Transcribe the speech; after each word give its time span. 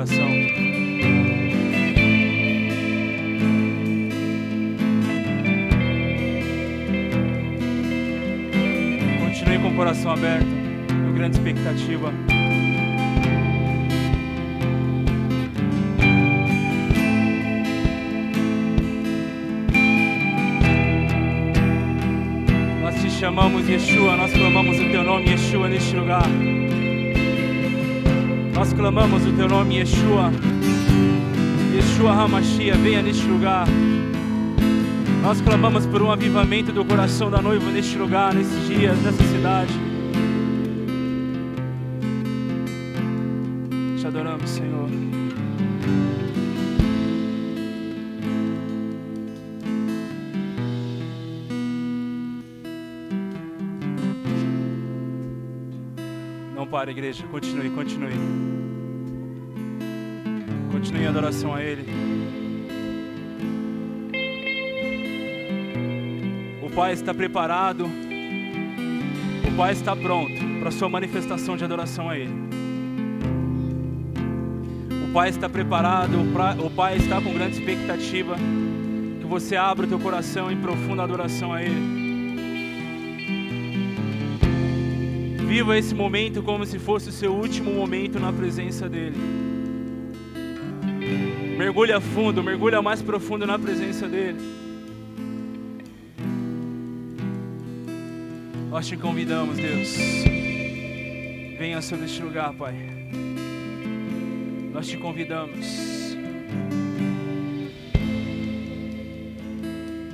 coração. 0.00 0.28
Continue 9.20 9.58
com 9.58 9.68
o 9.68 9.74
coração 9.76 10.12
aberto, 10.12 10.46
com 10.88 11.12
grande 11.12 11.36
expectativa. 11.36 12.12
Nós 22.82 22.94
te 23.02 23.10
chamamos 23.10 23.68
Yeshua, 23.68 24.16
nós 24.16 24.32
clamamos 24.32 24.78
o 24.78 24.90
teu 24.90 25.04
nome 25.04 25.28
Yeshua 25.28 25.68
neste 25.68 25.94
lugar. 25.94 26.49
Nós 28.80 28.90
clamamos 28.94 29.26
o 29.26 29.32
teu 29.34 29.46
nome 29.46 29.76
Yeshua. 29.76 30.32
Yeshua 31.76 32.12
Hamashia, 32.12 32.74
venha 32.76 33.02
neste 33.02 33.26
lugar. 33.26 33.66
Nós 35.20 35.38
clamamos 35.42 35.84
por 35.84 36.00
um 36.00 36.10
avivamento 36.10 36.72
do 36.72 36.82
coração 36.82 37.30
da 37.30 37.42
noiva 37.42 37.70
neste 37.70 37.98
lugar, 37.98 38.32
nesses 38.32 38.66
dias, 38.66 38.98
nessa 39.02 39.22
cidade. 39.22 39.74
Te 43.98 44.06
adoramos, 44.06 44.48
Senhor. 44.48 44.88
Não 56.56 56.66
pare, 56.66 56.92
igreja. 56.92 57.26
Continue, 57.30 57.68
continue. 57.68 58.59
Continue 60.80 61.02
em 61.02 61.06
adoração 61.08 61.54
a 61.54 61.62
Ele. 61.62 61.84
O 66.62 66.70
Pai 66.70 66.94
está 66.94 67.12
preparado. 67.12 67.84
O 67.84 69.56
Pai 69.58 69.72
está 69.74 69.94
pronto 69.94 70.40
para 70.58 70.70
a 70.70 70.72
sua 70.72 70.88
manifestação 70.88 71.54
de 71.54 71.64
adoração 71.64 72.08
a 72.08 72.18
Ele. 72.18 72.32
O 75.06 75.12
Pai 75.12 75.28
está 75.28 75.50
preparado, 75.50 76.14
o 76.64 76.70
Pai 76.70 76.96
está 76.96 77.20
com 77.20 77.34
grande 77.34 77.58
expectativa 77.58 78.36
que 79.20 79.26
você 79.26 79.56
abra 79.56 79.84
o 79.84 79.88
teu 79.88 79.98
coração 79.98 80.50
em 80.50 80.56
profunda 80.56 81.02
adoração 81.02 81.52
a 81.52 81.62
Ele. 81.62 82.00
Viva 85.46 85.76
esse 85.76 85.94
momento 85.94 86.42
como 86.42 86.64
se 86.64 86.78
fosse 86.78 87.10
o 87.10 87.12
seu 87.12 87.34
último 87.34 87.70
momento 87.70 88.18
na 88.18 88.32
presença 88.32 88.88
dEle. 88.88 89.49
Mergulha 91.60 92.00
fundo, 92.00 92.42
mergulha 92.42 92.80
mais 92.80 93.02
profundo 93.02 93.46
na 93.46 93.58
presença 93.58 94.08
dEle. 94.08 94.40
Nós 98.70 98.88
te 98.88 98.96
convidamos, 98.96 99.58
Deus. 99.58 99.94
Venha 101.58 101.82
sobre 101.82 102.06
este 102.06 102.22
lugar, 102.22 102.54
Pai. 102.54 102.74
Nós 104.72 104.88
te 104.88 104.96
convidamos. 104.96 106.16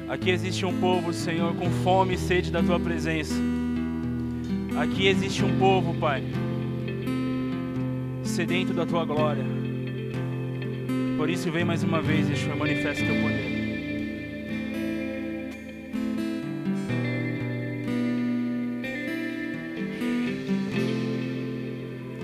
Aqui 0.08 0.30
existe 0.30 0.66
um 0.66 0.80
povo, 0.80 1.12
Senhor, 1.12 1.54
com 1.54 1.70
fome 1.84 2.14
e 2.14 2.18
sede 2.18 2.50
da 2.50 2.60
tua 2.60 2.80
presença. 2.80 3.36
Aqui 4.82 5.06
existe 5.06 5.44
um 5.44 5.56
povo, 5.60 5.94
Pai, 5.94 6.24
sedento 8.24 8.72
da 8.72 8.84
tua 8.84 9.04
glória. 9.04 9.55
Por 11.26 11.32
isso, 11.32 11.50
vem 11.50 11.64
mais 11.64 11.82
uma 11.82 12.00
vez, 12.00 12.28
Yeshua, 12.30 12.54
manifesta 12.54 13.04
teu 13.04 13.16
poder. 13.20 13.50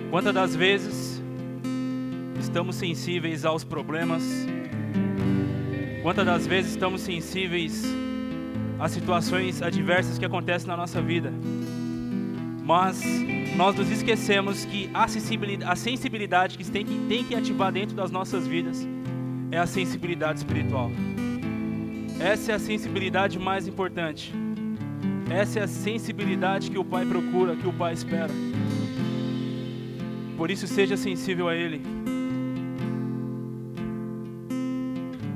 Quantas 0.08 0.32
das 0.32 0.54
vezes 0.54 1.20
estamos 2.38 2.76
sensíveis 2.76 3.44
aos 3.44 3.64
problemas? 3.64 4.22
Quantas 6.04 6.24
das 6.24 6.46
vezes 6.46 6.70
estamos 6.70 7.00
sensíveis 7.00 7.84
às 8.78 8.92
situações 8.92 9.62
adversas 9.62 10.16
que 10.16 10.24
acontecem 10.24 10.69
na 10.69 10.76
nossa 10.76 11.02
vida? 11.02 11.32
Mas 12.64 13.02
nós 13.56 13.74
nos 13.76 13.90
esquecemos 13.90 14.64
que 14.64 14.88
a 14.94 15.06
sensibilidade, 15.06 15.70
a 15.70 15.76
sensibilidade 15.76 16.58
que 16.58 16.70
tem, 16.70 16.84
que 16.84 16.98
tem 17.08 17.24
que 17.24 17.34
ativar 17.34 17.70
dentro 17.70 17.94
das 17.94 18.10
nossas 18.10 18.46
vidas 18.46 18.86
é 19.50 19.58
a 19.58 19.66
sensibilidade 19.66 20.38
espiritual. 20.38 20.90
Essa 22.18 22.52
é 22.52 22.54
a 22.54 22.58
sensibilidade 22.58 23.38
mais 23.38 23.68
importante. 23.68 24.32
Essa 25.30 25.60
é 25.60 25.62
a 25.62 25.68
sensibilidade 25.68 26.70
que 26.70 26.78
o 26.78 26.84
Pai 26.84 27.04
procura, 27.04 27.56
que 27.56 27.66
o 27.66 27.72
Pai 27.72 27.92
espera. 27.92 28.32
Por 30.36 30.50
isso, 30.50 30.66
seja 30.66 30.96
sensível 30.96 31.48
a 31.48 31.54
Ele. 31.54 31.82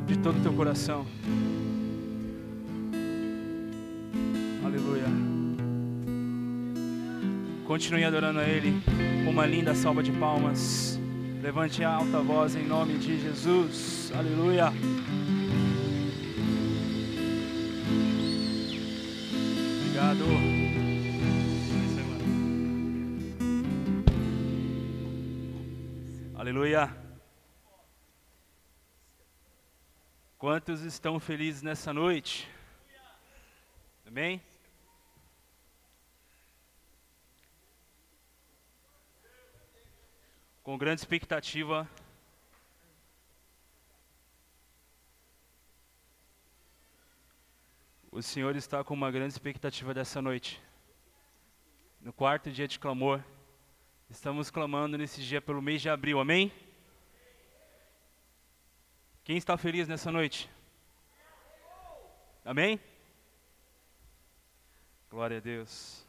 De 0.06 0.16
todo 0.18 0.38
o 0.38 0.42
teu 0.42 0.52
coração. 0.52 1.06
Continue 7.76 8.04
adorando 8.04 8.40
a 8.40 8.44
Ele 8.44 8.72
uma 9.28 9.44
linda 9.44 9.74
salva 9.74 10.02
de 10.02 10.10
palmas. 10.10 10.98
Levante 11.42 11.84
a 11.84 11.92
alta 11.92 12.22
voz 12.22 12.56
em 12.56 12.64
nome 12.64 12.96
de 12.96 13.20
Jesus. 13.20 14.10
Aleluia. 14.16 14.68
Obrigado. 19.82 20.24
Aleluia. 26.34 26.96
Quantos 30.38 30.80
estão 30.80 31.20
felizes 31.20 31.60
nessa 31.60 31.92
noite? 31.92 32.48
Amém? 34.06 34.40
Com 40.76 40.78
grande 40.78 41.00
expectativa. 41.00 41.88
O 48.12 48.20
Senhor 48.20 48.54
está 48.56 48.84
com 48.84 48.92
uma 48.92 49.10
grande 49.10 49.32
expectativa 49.32 49.94
dessa 49.94 50.20
noite. 50.20 50.62
No 51.98 52.12
quarto 52.12 52.52
dia 52.52 52.68
de 52.68 52.78
clamor. 52.78 53.24
Estamos 54.10 54.50
clamando 54.50 54.98
nesse 54.98 55.22
dia 55.22 55.40
pelo 55.40 55.62
mês 55.62 55.80
de 55.80 55.88
abril, 55.88 56.20
amém? 56.20 56.52
Quem 59.24 59.38
está 59.38 59.56
feliz 59.56 59.88
nessa 59.88 60.12
noite? 60.12 60.46
Amém? 62.44 62.78
Glória 65.08 65.38
a 65.38 65.40
Deus. 65.40 66.05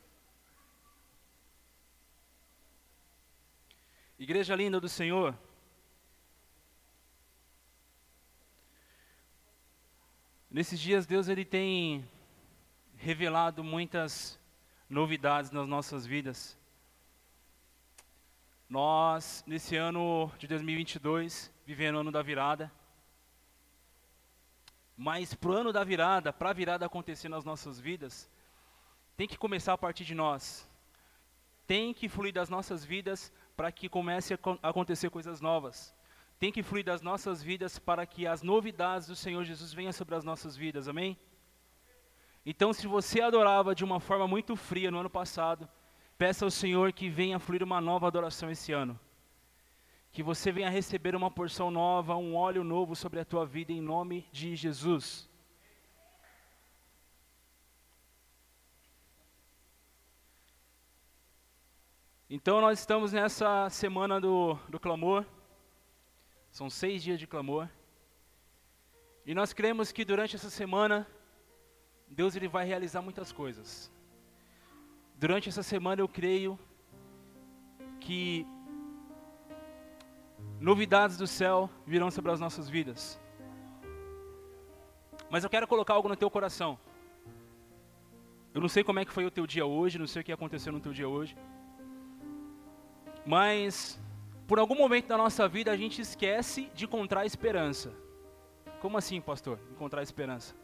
Igreja 4.19 4.55
linda 4.55 4.79
do 4.79 4.89
Senhor. 4.89 5.37
Nesses 10.49 10.79
dias 10.79 11.05
Deus 11.05 11.27
ele 11.27 11.45
tem 11.45 12.03
revelado 12.95 13.63
muitas 13.63 14.39
novidades 14.89 15.51
nas 15.51 15.67
nossas 15.67 16.03
vidas. 16.03 16.57
Nós, 18.67 19.43
nesse 19.45 19.75
ano 19.75 20.31
de 20.39 20.47
2022, 20.47 21.53
vivendo 21.63 21.97
o 21.97 21.99
ano 21.99 22.11
da 22.11 22.23
virada. 22.23 22.71
Mas 24.97 25.35
para 25.35 25.51
o 25.51 25.53
ano 25.53 25.71
da 25.71 25.83
virada, 25.83 26.33
para 26.33 26.49
a 26.49 26.53
virada 26.53 26.87
acontecer 26.87 27.29
nas 27.29 27.45
nossas 27.45 27.79
vidas, 27.79 28.27
tem 29.15 29.27
que 29.27 29.37
começar 29.37 29.73
a 29.73 29.77
partir 29.77 30.05
de 30.05 30.15
nós. 30.15 30.66
Tem 31.67 31.93
que 31.93 32.09
fluir 32.09 32.33
das 32.33 32.49
nossas 32.49 32.83
vidas 32.83 33.31
para 33.55 33.71
que 33.71 33.87
comece 33.87 34.33
a 34.33 34.69
acontecer 34.69 35.11
coisas 35.11 35.41
novas. 35.41 35.93
Tem 36.39 36.51
que 36.51 36.63
fluir 36.63 36.85
das 36.85 37.01
nossas 37.01 37.43
vidas 37.43 37.77
para 37.77 38.05
que 38.05 38.25
as 38.25 38.41
novidades 38.41 39.07
do 39.07 39.15
Senhor 39.15 39.43
Jesus 39.43 39.73
venham 39.73 39.91
sobre 39.91 40.15
as 40.15 40.23
nossas 40.23 40.55
vidas, 40.55 40.87
amém? 40.87 41.17
Então, 42.45 42.71
se 42.71 42.87
você 42.87 43.21
adorava 43.21 43.75
de 43.75 43.83
uma 43.83 43.99
forma 43.99 44.27
muito 44.27 44.55
fria 44.55 44.89
no 44.89 44.99
ano 44.99 45.09
passado, 45.09 45.69
Peça 46.17 46.45
ao 46.45 46.49
Senhor 46.49 46.91
que 46.93 47.09
venha 47.09 47.37
fluir 47.37 47.61
uma 47.61 47.79
nova 47.79 48.07
adoração 48.07 48.49
esse 48.49 48.73
ano. 48.73 48.99
Que 50.11 50.23
você 50.23 50.51
venha 50.51 50.67
receber 50.67 51.15
uma 51.15 51.29
porção 51.29 51.69
nova, 51.69 52.15
um 52.15 52.35
óleo 52.35 52.63
novo 52.63 52.95
sobre 52.95 53.19
a 53.19 53.25
tua 53.25 53.45
vida 53.45 53.71
em 53.71 53.79
nome 53.79 54.25
de 54.31 54.55
Jesus. 54.55 55.29
Então 62.29 62.59
nós 62.59 62.79
estamos 62.79 63.13
nessa 63.13 63.69
semana 63.69 64.19
do, 64.19 64.55
do 64.67 64.77
clamor. 64.77 65.25
São 66.51 66.69
seis 66.69 67.01
dias 67.01 67.17
de 67.17 67.25
clamor. 67.25 67.69
E 69.25 69.33
nós 69.33 69.53
cremos 69.53 69.93
que 69.93 70.03
durante 70.03 70.35
essa 70.35 70.49
semana, 70.49 71.07
Deus 72.05 72.35
ele 72.35 72.49
vai 72.49 72.65
realizar 72.65 73.01
muitas 73.01 73.31
coisas. 73.31 73.89
Durante 75.15 75.47
essa 75.47 75.63
semana 75.63 76.01
eu 76.01 76.07
creio 76.09 76.59
que 78.01 78.45
novidades 80.59 81.17
do 81.17 81.27
céu 81.27 81.69
virão 81.85 82.11
sobre 82.11 82.31
as 82.31 82.41
nossas 82.41 82.67
vidas. 82.67 83.17
Mas 85.29 85.45
eu 85.45 85.49
quero 85.49 85.65
colocar 85.65 85.93
algo 85.93 86.09
no 86.09 86.15
teu 86.17 86.29
coração. 86.29 86.77
Eu 88.53 88.59
não 88.59 88.67
sei 88.67 88.83
como 88.83 88.99
é 88.99 89.05
que 89.05 89.13
foi 89.13 89.25
o 89.25 89.31
teu 89.31 89.47
dia 89.47 89.65
hoje, 89.65 89.97
não 89.97 90.07
sei 90.07 90.21
o 90.21 90.25
que 90.25 90.33
aconteceu 90.33 90.73
no 90.73 90.81
teu 90.81 90.91
dia 90.91 91.07
hoje. 91.07 91.37
Mas 93.27 93.99
por 94.47 94.57
algum 94.57 94.75
momento 94.75 95.07
da 95.07 95.17
nossa 95.17 95.49
vida 95.49 95.69
a 95.69 95.75
gente 95.75 96.01
esquece 96.01 96.71
de 96.73 96.85
encontrar 96.85 97.25
esperança. 97.25 97.93
Como 98.79 98.97
assim, 98.97 99.19
pastor? 99.19 99.59
Encontrar 99.69 100.01
esperança. 100.01 100.55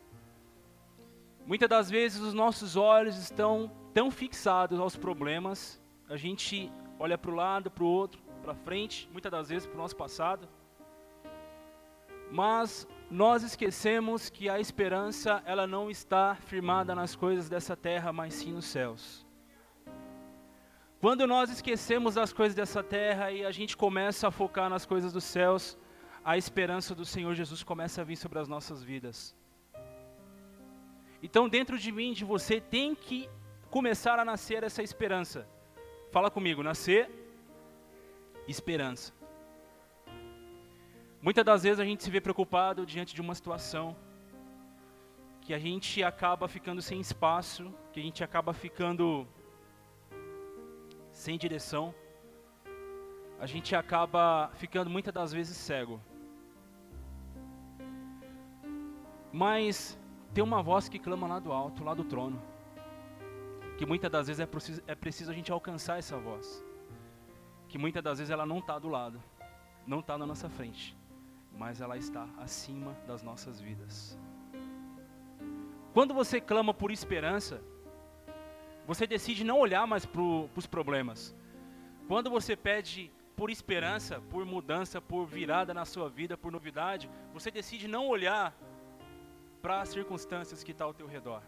Muitas 1.45 1.68
das 1.68 1.89
vezes 1.89 2.21
os 2.21 2.33
nossos 2.33 2.77
olhos 2.77 3.18
estão 3.18 3.69
tão 3.94 4.10
fixados 4.10 4.80
aos 4.80 4.95
problemas, 4.95 5.81
a 6.07 6.15
gente 6.15 6.71
olha 6.98 7.18
para 7.18 7.31
o 7.31 7.36
lado, 7.36 7.69
para 7.69 7.83
o 7.83 7.88
outro, 7.88 8.21
para 8.42 8.56
frente, 8.56 9.10
muitas 9.12 9.30
das 9.30 9.50
vezes 9.50 9.68
para 9.68 9.75
o 9.75 9.81
nosso 9.81 9.98
passado. 9.98 10.48
Mas 12.31 12.88
nós 13.12 13.44
esquecemos 13.44 14.30
que 14.30 14.48
a 14.48 14.57
esperança 14.57 15.44
ela 15.45 15.68
não 15.68 15.92
está 15.92 16.36
firmada 16.36 16.95
nas 16.95 17.13
coisas 17.13 17.50
dessa 17.50 17.75
terra, 17.75 18.13
mas 18.13 18.36
sim 18.36 18.54
nos 18.54 18.65
céus. 18.65 19.23
Quando 21.04 21.28
nós 21.28 21.50
esquecemos 21.50 22.16
das 22.16 22.32
coisas 22.32 22.56
dessa 22.56 22.82
terra 22.82 23.30
e 23.30 23.44
a 23.44 23.52
gente 23.52 23.76
começa 23.76 24.30
a 24.30 24.32
focar 24.32 24.70
nas 24.70 24.86
coisas 24.86 25.12
dos 25.12 25.26
céus, 25.26 25.78
a 26.24 26.38
esperança 26.38 26.96
do 26.96 27.04
Senhor 27.04 27.34
Jesus 27.36 27.62
começa 27.62 28.00
a 28.00 28.06
vir 28.06 28.16
sobre 28.16 28.40
as 28.40 28.48
nossas 28.48 28.82
vidas. 28.82 29.36
Então, 31.22 31.50
dentro 31.50 31.78
de 31.78 31.92
mim, 31.92 32.14
de 32.14 32.24
você, 32.24 32.62
tem 32.62 32.96
que 32.96 33.30
começar 33.70 34.18
a 34.18 34.24
nascer 34.24 34.64
essa 34.64 34.82
esperança. 34.82 35.46
Fala 36.10 36.32
comigo, 36.32 36.64
nascer 36.64 37.12
esperança. 38.48 39.12
Muitas 41.22 41.44
das 41.44 41.64
vezes 41.64 41.82
a 41.82 41.84
gente 41.84 42.02
se 42.02 42.10
vê 42.10 42.22
preocupado 42.22 42.86
diante 42.86 43.14
de 43.14 43.20
uma 43.20 43.36
situação 43.36 43.94
que 45.42 45.54
a 45.54 45.60
gente 45.60 46.02
acaba 46.02 46.48
ficando 46.48 46.82
sem 46.82 47.02
espaço, 47.02 47.74
que 47.92 48.00
a 48.00 48.04
gente 48.04 48.24
acaba 48.24 48.54
ficando 48.54 49.28
sem 51.24 51.38
direção, 51.38 51.96
a 53.40 53.46
gente 53.46 53.74
acaba 53.74 54.52
ficando 54.56 54.90
muitas 54.90 55.14
das 55.14 55.31
vezes 55.31 55.56
cego. 55.56 56.02
Mas 59.31 59.98
tem 60.34 60.44
uma 60.44 60.62
voz 60.62 60.90
que 60.90 61.00
clama 61.00 61.25
lá 61.25 61.40
do 61.40 61.54
alto, 61.54 61.81
lá 61.81 61.94
do 61.94 62.04
trono, 62.04 62.42
que 63.78 63.86
muitas 63.86 64.12
das 64.12 64.28
vezes 64.28 64.42
é 64.42 64.46
preciso, 64.46 64.84
é 64.86 64.96
preciso 64.96 65.31
a 65.31 65.34
gente 65.34 65.50
alcançar 65.50 65.98
essa 65.98 66.18
voz, 66.18 66.62
que 67.70 67.78
muitas 67.78 68.04
das 68.04 68.18
vezes 68.18 68.30
ela 68.30 68.46
não 68.46 68.60
está 68.60 68.78
do 68.78 68.90
lado, 68.90 69.24
não 69.88 70.02
está 70.02 70.18
na 70.18 70.25
nossa 70.25 70.50
frente, 70.50 70.94
mas 71.58 71.80
ela 71.80 71.96
está 71.96 72.28
acima 72.38 72.92
das 73.08 73.24
nossas 73.24 73.62
vidas. 73.62 74.20
Quando 75.94 76.14
você 76.14 76.42
clama 76.42 76.74
por 76.74 76.92
esperança, 76.92 77.64
você 78.86 79.08
decide 79.08 79.44
não 79.44 79.60
olhar 79.60 79.88
mais 79.88 80.06
para 80.06 80.22
os 80.22 80.66
problemas. 80.66 81.36
Quando 82.08 82.30
você 82.30 82.56
pede 82.56 83.12
por 83.36 83.50
esperança, 83.50 84.22
por 84.30 84.46
mudança, 84.46 85.02
por 85.02 85.26
virada 85.26 85.74
na 85.74 85.86
sua 85.86 86.10
vida, 86.10 86.38
por 86.38 86.52
novidade, 86.52 87.10
você 87.34 87.50
decide 87.50 87.88
não 87.88 88.08
olhar 88.08 88.56
para 89.62 89.82
as 89.82 89.90
circunstâncias 89.90 90.64
que 90.64 90.72
estão 90.72 90.88
tá 90.88 90.90
ao 90.90 90.94
teu 90.94 91.08
redor. 91.08 91.42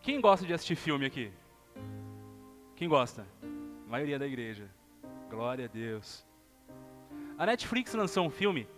Quem 0.00 0.20
gosta 0.20 0.44
de 0.44 0.52
assistir 0.52 0.74
filme 0.74 1.06
aqui? 1.06 1.32
Quem 2.74 2.88
gosta? 2.88 3.24
A 3.86 3.90
maioria 3.90 4.18
da 4.18 4.26
igreja. 4.26 4.68
Glória 5.30 5.66
a 5.66 5.68
Deus. 5.68 6.26
A 7.38 7.46
Netflix 7.46 7.94
lançou 7.94 8.26
um 8.26 8.30
filme 8.30 8.68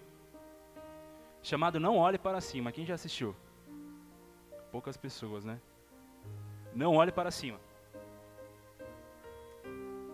chamado 1.42 1.80
Não 1.80 1.96
Olhe 1.96 2.18
para 2.18 2.40
Cima. 2.40 2.70
Quem 2.70 2.84
já 2.84 2.94
assistiu? 2.94 3.34
Poucas 4.74 4.96
pessoas, 4.96 5.44
né? 5.44 5.56
Não 6.74 6.96
olhe 6.96 7.12
para 7.12 7.30
cima. 7.30 7.60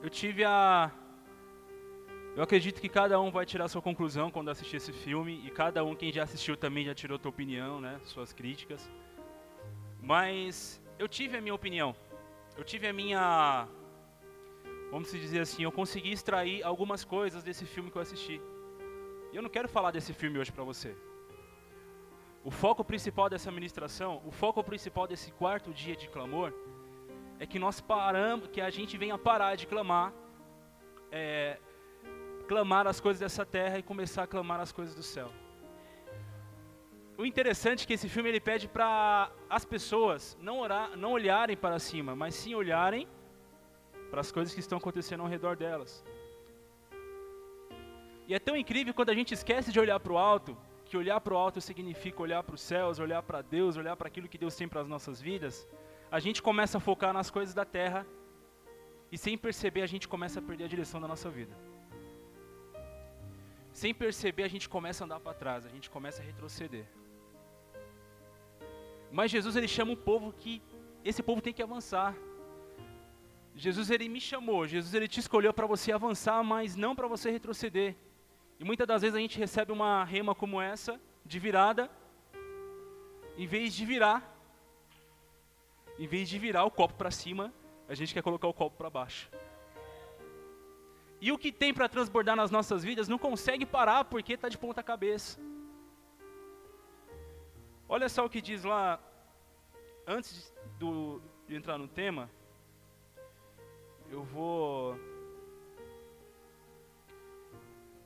Eu 0.02 0.10
tive 0.10 0.44
a. 0.44 0.90
Eu 2.36 2.42
acredito 2.42 2.78
que 2.78 2.90
cada 3.00 3.18
um 3.18 3.30
vai 3.30 3.46
tirar 3.46 3.68
sua 3.68 3.80
conclusão 3.80 4.30
quando 4.30 4.50
assistir 4.50 4.76
esse 4.76 4.92
filme, 4.92 5.32
e 5.46 5.50
cada 5.50 5.82
um, 5.82 5.96
quem 5.96 6.12
já 6.12 6.24
assistiu 6.24 6.58
também 6.58 6.84
já 6.84 6.94
tirou 6.94 7.18
sua 7.18 7.30
opinião, 7.30 7.80
né? 7.80 7.98
Suas 8.04 8.34
críticas. 8.34 8.82
Mas 10.12 10.78
eu 10.98 11.08
tive 11.08 11.38
a 11.38 11.40
minha 11.40 11.54
opinião. 11.54 11.96
Eu 12.54 12.62
tive 12.62 12.86
a 12.86 12.92
minha. 12.92 13.66
Vamos 14.90 15.10
dizer 15.10 15.40
assim, 15.40 15.62
eu 15.62 15.72
consegui 15.72 16.12
extrair 16.12 16.62
algumas 16.62 17.02
coisas 17.02 17.42
desse 17.42 17.64
filme 17.64 17.90
que 17.90 17.96
eu 17.96 18.02
assisti. 18.02 18.38
E 19.32 19.36
eu 19.36 19.42
não 19.42 19.48
quero 19.56 19.70
falar 19.76 19.90
desse 19.90 20.12
filme 20.12 20.38
hoje 20.38 20.52
para 20.52 20.64
você. 20.64 20.94
O 22.42 22.50
foco 22.50 22.82
principal 22.82 23.28
dessa 23.28 23.50
ministração, 23.50 24.22
o 24.24 24.30
foco 24.30 24.64
principal 24.64 25.06
desse 25.06 25.30
quarto 25.30 25.72
dia 25.74 25.94
de 25.94 26.08
clamor, 26.08 26.52
é 27.38 27.46
que 27.46 27.58
nós 27.58 27.80
paramos, 27.80 28.48
que 28.48 28.60
a 28.60 28.70
gente 28.70 28.96
venha 28.96 29.18
parar 29.18 29.56
de 29.56 29.66
clamar, 29.66 30.12
é, 31.12 31.58
clamar 32.48 32.86
as 32.86 32.98
coisas 32.98 33.20
dessa 33.20 33.44
terra 33.44 33.78
e 33.78 33.82
começar 33.82 34.22
a 34.22 34.26
clamar 34.26 34.58
as 34.58 34.72
coisas 34.72 34.94
do 34.94 35.02
céu. 35.02 35.30
O 37.18 37.26
interessante 37.26 37.84
é 37.84 37.86
que 37.86 37.92
esse 37.92 38.08
filme 38.08 38.30
ele 38.30 38.40
pede 38.40 38.66
para 38.66 39.30
as 39.48 39.66
pessoas 39.66 40.38
não, 40.40 40.60
orar, 40.60 40.96
não 40.96 41.12
olharem 41.12 41.54
para 41.54 41.78
cima, 41.78 42.16
mas 42.16 42.34
sim 42.34 42.54
olharem 42.54 43.06
para 44.10 44.22
as 44.22 44.32
coisas 44.32 44.54
que 44.54 44.60
estão 44.60 44.78
acontecendo 44.78 45.20
ao 45.20 45.28
redor 45.28 45.56
delas. 45.56 46.02
E 48.26 48.34
é 48.34 48.38
tão 48.38 48.56
incrível 48.56 48.94
quando 48.94 49.10
a 49.10 49.14
gente 49.14 49.34
esquece 49.34 49.70
de 49.70 49.78
olhar 49.78 50.00
para 50.00 50.12
o 50.12 50.16
alto 50.16 50.56
que 50.90 50.96
olhar 50.96 51.20
para 51.20 51.34
o 51.34 51.36
alto 51.36 51.60
significa 51.60 52.20
olhar 52.20 52.42
para 52.42 52.56
os 52.56 52.60
céus, 52.60 52.98
olhar 52.98 53.22
para 53.22 53.40
Deus, 53.42 53.76
olhar 53.76 53.94
para 53.96 54.08
aquilo 54.08 54.28
que 54.28 54.36
Deus 54.36 54.56
tem 54.56 54.66
para 54.68 54.80
as 54.80 54.88
nossas 54.88 55.20
vidas, 55.20 55.54
a 56.10 56.18
gente 56.18 56.42
começa 56.42 56.78
a 56.78 56.80
focar 56.80 57.12
nas 57.12 57.30
coisas 57.30 57.54
da 57.54 57.64
terra 57.64 58.04
e 59.12 59.16
sem 59.16 59.38
perceber 59.38 59.82
a 59.82 59.86
gente 59.86 60.08
começa 60.08 60.40
a 60.40 60.42
perder 60.42 60.64
a 60.64 60.72
direção 60.74 61.00
da 61.00 61.06
nossa 61.06 61.30
vida. 61.30 61.54
Sem 63.72 63.94
perceber 63.94 64.42
a 64.42 64.48
gente 64.48 64.68
começa 64.68 65.04
a 65.04 65.06
andar 65.06 65.20
para 65.20 65.32
trás, 65.32 65.64
a 65.64 65.68
gente 65.68 65.88
começa 65.88 66.20
a 66.20 66.24
retroceder. 66.24 66.86
Mas 69.12 69.30
Jesus 69.30 69.54
ele 69.54 69.68
chama 69.68 69.92
um 69.92 70.02
povo 70.10 70.32
que 70.32 70.60
esse 71.04 71.22
povo 71.22 71.40
tem 71.40 71.52
que 71.52 71.62
avançar. 71.62 72.16
Jesus 73.54 73.90
ele 73.90 74.08
me 74.08 74.20
chamou, 74.20 74.66
Jesus 74.66 74.92
ele 74.92 75.06
te 75.06 75.20
escolheu 75.20 75.54
para 75.54 75.68
você 75.68 75.92
avançar, 75.92 76.42
mas 76.42 76.74
não 76.74 76.96
para 76.96 77.06
você 77.06 77.30
retroceder. 77.30 77.94
E 78.60 78.64
muitas 78.64 78.86
das 78.86 79.00
vezes 79.00 79.16
a 79.16 79.18
gente 79.18 79.38
recebe 79.38 79.72
uma 79.72 80.04
rema 80.04 80.34
como 80.34 80.60
essa, 80.60 81.00
de 81.24 81.38
virada, 81.38 81.90
em 83.38 83.46
vez 83.46 83.72
de 83.74 83.86
virar, 83.86 84.36
em 85.98 86.06
vez 86.06 86.28
de 86.28 86.38
virar 86.38 86.64
o 86.64 86.70
copo 86.70 86.92
para 86.92 87.10
cima, 87.10 87.50
a 87.88 87.94
gente 87.94 88.12
quer 88.12 88.22
colocar 88.22 88.46
o 88.46 88.52
copo 88.52 88.76
para 88.76 88.90
baixo. 88.90 89.30
E 91.22 91.32
o 91.32 91.38
que 91.38 91.50
tem 91.50 91.72
para 91.72 91.88
transbordar 91.88 92.36
nas 92.36 92.50
nossas 92.50 92.84
vidas 92.84 93.08
não 93.08 93.18
consegue 93.18 93.64
parar 93.64 94.04
porque 94.04 94.34
está 94.34 94.50
de 94.50 94.58
ponta 94.58 94.82
cabeça. 94.82 95.40
Olha 97.88 98.10
só 98.10 98.26
o 98.26 98.30
que 98.30 98.42
diz 98.42 98.62
lá, 98.62 99.00
antes 100.06 100.54
do, 100.78 101.22
de 101.48 101.56
entrar 101.56 101.78
no 101.78 101.88
tema, 101.88 102.30
eu 104.10 104.22
vou 104.22 104.98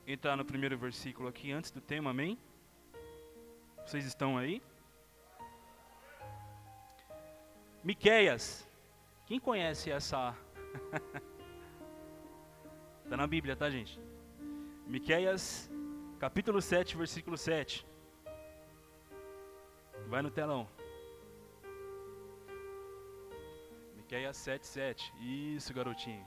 entrar 0.06 0.36
no 0.36 0.44
primeiro 0.44 0.76
versículo 0.76 1.28
aqui 1.28 1.50
antes 1.50 1.70
do 1.70 1.80
tema, 1.80 2.10
amém? 2.10 2.38
Vocês 3.86 4.04
estão 4.04 4.36
aí? 4.36 4.62
Miqueias. 7.82 8.68
Quem 9.26 9.40
conhece 9.40 9.90
essa? 9.90 10.36
Está 13.02 13.16
na 13.16 13.26
Bíblia, 13.26 13.56
tá, 13.56 13.70
gente? 13.70 13.98
Miqueias, 14.86 15.70
capítulo 16.18 16.60
7, 16.60 16.96
versículo 16.96 17.38
7. 17.38 17.86
Vai 20.08 20.20
no 20.20 20.30
telão. 20.30 20.68
Miqueias 23.96 24.36
7, 24.36 24.66
7. 24.66 25.12
Isso, 25.20 25.72
garotinho. 25.72 26.26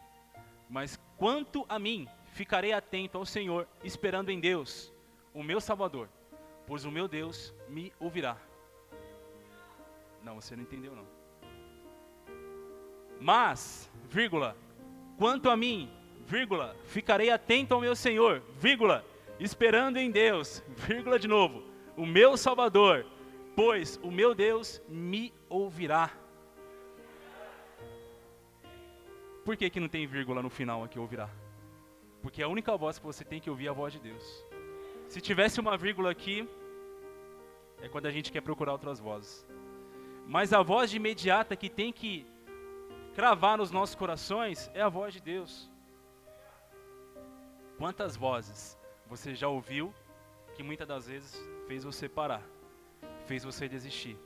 Mas 0.69 1.00
quanto 1.15 1.65
a 1.69 1.77
mim, 1.77 2.07
ficarei 2.38 2.72
atento 2.72 3.17
ao 3.17 3.25
Senhor, 3.25 3.67
esperando 3.84 4.29
em 4.29 4.39
Deus, 4.39 4.94
o 5.34 5.41
meu 5.41 5.60
Salvador, 5.60 6.08
pois 6.67 6.86
o 6.86 6.91
meu 6.91 7.08
Deus 7.08 7.51
me 7.67 7.91
ouvirá. 8.00 8.38
Não, 10.24 10.39
você 10.39 10.56
não 10.56 10.62
entendeu 10.62 10.96
não. 10.96 11.08
Mas, 13.20 13.89
vírgula, 14.08 14.56
quanto 15.17 15.50
a 15.50 15.58
mim, 15.58 15.91
vírgula, 16.27 16.75
ficarei 16.86 17.32
atento 17.32 17.74
ao 17.74 17.82
meu 17.82 17.96
Senhor, 17.96 18.44
vírgula, 18.60 19.03
esperando 19.39 19.98
em 19.98 20.12
Deus, 20.12 20.63
vírgula 20.77 21.17
de 21.17 21.27
novo, 21.27 21.63
o 21.96 22.06
meu 22.06 22.38
Salvador, 22.38 23.03
pois 23.56 24.00
o 24.03 24.12
meu 24.12 24.36
Deus 24.36 24.79
me 24.88 25.34
ouvirá. 25.50 26.12
Por 29.44 29.58
que, 29.58 29.72
que 29.72 29.79
não 29.79 29.89
tem 29.89 30.06
vírgula 30.06 30.44
no 30.44 30.51
final 30.51 30.84
aqui, 30.84 31.00
ouvirá? 31.00 31.27
Porque 32.21 32.41
a 32.41 32.47
única 32.47 32.75
voz 32.75 32.97
que 33.00 33.05
você 33.05 33.24
tem 33.24 33.39
que 33.39 33.50
ouvir 33.50 33.67
é 33.67 33.69
a 33.69 33.74
voz 33.74 33.93
de 33.93 34.00
Deus. 34.00 34.45
Se 35.07 35.21
tivesse 35.21 35.59
uma 35.59 35.77
vírgula 35.77 36.12
aqui, 36.12 36.47
é 37.81 37.88
quando 37.88 38.07
a 38.07 38.12
gente 38.12 38.31
quer 38.31 38.41
procurar 38.41 38.74
outras 38.74 39.00
vozes. 39.00 39.45
Mas 40.27 40.51
a 40.51 40.62
voz 40.62 40.89
de 40.89 40.97
imediata 40.97 41.55
que 41.55 41.69
tem 41.69 41.93
que 41.93 42.25
cravar 43.15 43.57
nos 43.57 43.71
nossos 43.71 43.95
corações 43.95 44.69
é 44.74 44.81
a 44.81 44.89
voz 44.89 45.13
de 45.13 45.21
Deus. 45.21 45.71
Quantas 47.77 48.15
vozes 48.15 48.77
você 49.05 49.33
já 49.33 49.47
ouviu 49.47 49.93
que 50.55 50.63
muitas 50.63 50.88
das 50.88 51.07
vezes 51.07 51.39
fez 51.67 51.83
você 51.83 52.09
parar, 52.09 52.43
fez 53.25 53.43
você 53.43 53.67
desistir? 53.69 54.17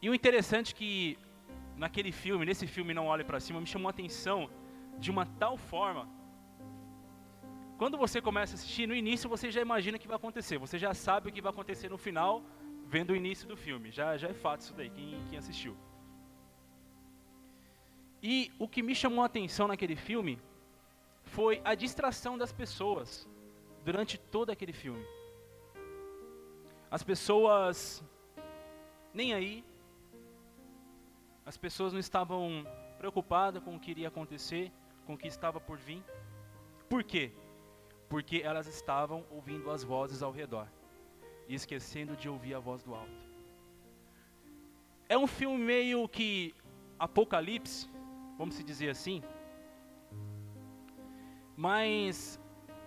E 0.00 0.08
o 0.08 0.14
interessante 0.14 0.72
é 0.72 0.76
que 0.76 1.18
naquele 1.76 2.12
filme, 2.12 2.46
nesse 2.46 2.66
filme 2.66 2.94
Não 2.94 3.06
Olhe 3.08 3.24
para 3.24 3.40
Cima, 3.40 3.60
me 3.60 3.66
chamou 3.66 3.88
a 3.88 3.90
atenção 3.90 4.48
de 4.98 5.10
uma 5.10 5.24
tal 5.26 5.56
forma. 5.56 6.08
Quando 7.78 7.96
você 7.96 8.20
começa 8.20 8.54
a 8.54 8.56
assistir, 8.56 8.86
no 8.86 8.94
início 8.94 9.30
você 9.30 9.50
já 9.50 9.60
imagina 9.60 9.96
o 9.96 10.00
que 10.00 10.08
vai 10.08 10.16
acontecer, 10.16 10.58
você 10.58 10.78
já 10.78 10.92
sabe 10.92 11.28
o 11.28 11.32
que 11.32 11.40
vai 11.40 11.52
acontecer 11.52 11.88
no 11.88 11.98
final, 11.98 12.42
vendo 12.86 13.10
o 13.10 13.16
início 13.16 13.46
do 13.46 13.56
filme. 13.56 13.90
Já, 13.92 14.16
já 14.16 14.28
é 14.28 14.34
fato 14.34 14.62
isso 14.62 14.74
daí, 14.74 14.90
quem, 14.90 15.24
quem 15.28 15.38
assistiu. 15.38 15.76
E 18.22 18.50
o 18.58 18.66
que 18.66 18.82
me 18.82 18.94
chamou 18.94 19.22
a 19.22 19.26
atenção 19.26 19.68
naquele 19.68 19.94
filme 19.94 20.40
foi 21.22 21.60
a 21.64 21.74
distração 21.74 22.36
das 22.36 22.52
pessoas 22.52 23.28
durante 23.84 24.18
todo 24.18 24.50
aquele 24.50 24.72
filme. 24.72 25.04
As 26.90 27.02
pessoas 27.02 28.02
nem 29.14 29.34
aí, 29.34 29.64
as 31.46 31.56
pessoas 31.56 31.92
não 31.92 32.00
estavam 32.00 32.66
preocupadas 32.98 33.62
com 33.62 33.76
o 33.76 33.80
que 33.80 33.90
iria 33.92 34.08
acontecer, 34.08 34.72
com 35.08 35.14
o 35.14 35.18
que 35.18 35.26
estava 35.26 35.58
por 35.58 35.78
vir. 35.78 36.02
Por 36.86 37.02
quê? 37.02 37.32
Porque 38.10 38.42
elas 38.44 38.66
estavam 38.66 39.24
ouvindo 39.30 39.70
as 39.70 39.82
vozes 39.82 40.22
ao 40.22 40.30
redor 40.30 40.68
e 41.48 41.54
esquecendo 41.54 42.14
de 42.14 42.28
ouvir 42.28 42.52
a 42.52 42.58
voz 42.58 42.82
do 42.82 42.94
alto. 42.94 43.18
É 45.08 45.16
um 45.16 45.26
filme 45.26 45.56
meio 45.56 46.06
que 46.06 46.54
apocalipse, 46.98 47.88
vamos 48.36 48.54
se 48.56 48.62
dizer 48.62 48.90
assim. 48.90 49.22
Mas 51.56 52.38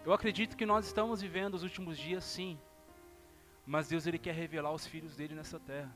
eu 0.05 0.13
acredito 0.13 0.55
que 0.55 0.71
nós 0.73 0.85
estamos 0.85 1.23
vivendo 1.23 1.55
os 1.55 1.63
últimos 1.63 1.97
dias 1.97 2.23
sim. 2.23 2.55
Mas 3.65 3.89
Deus 3.89 4.05
ele 4.05 4.19
quer 4.19 4.35
revelar 4.35 4.71
os 4.71 4.85
filhos 4.85 5.15
dele 5.15 5.33
nessa 5.33 5.59
terra. 5.59 5.91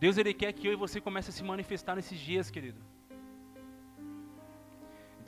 Deus 0.00 0.16
ele 0.16 0.32
quer 0.32 0.54
que 0.54 0.66
eu 0.66 0.72
e 0.72 0.84
você 0.86 1.02
comece 1.02 1.28
a 1.28 1.34
se 1.34 1.44
manifestar 1.44 1.94
nesses 1.96 2.18
dias, 2.18 2.50
querido. 2.50 2.80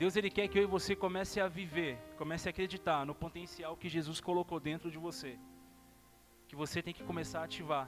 Deus 0.01 0.15
ele 0.15 0.31
quer 0.31 0.47
que 0.47 0.57
eu 0.57 0.63
e 0.63 0.65
você 0.65 0.95
comece 0.95 1.39
a 1.39 1.47
viver, 1.47 1.95
comece 2.17 2.49
a 2.49 2.51
acreditar 2.51 3.05
no 3.05 3.13
potencial 3.13 3.77
que 3.77 3.87
Jesus 3.87 4.19
colocou 4.19 4.59
dentro 4.59 4.89
de 4.89 4.97
você. 4.97 5.37
Que 6.47 6.55
você 6.55 6.81
tem 6.81 6.91
que 6.91 7.03
começar 7.03 7.41
a 7.41 7.43
ativar, 7.43 7.87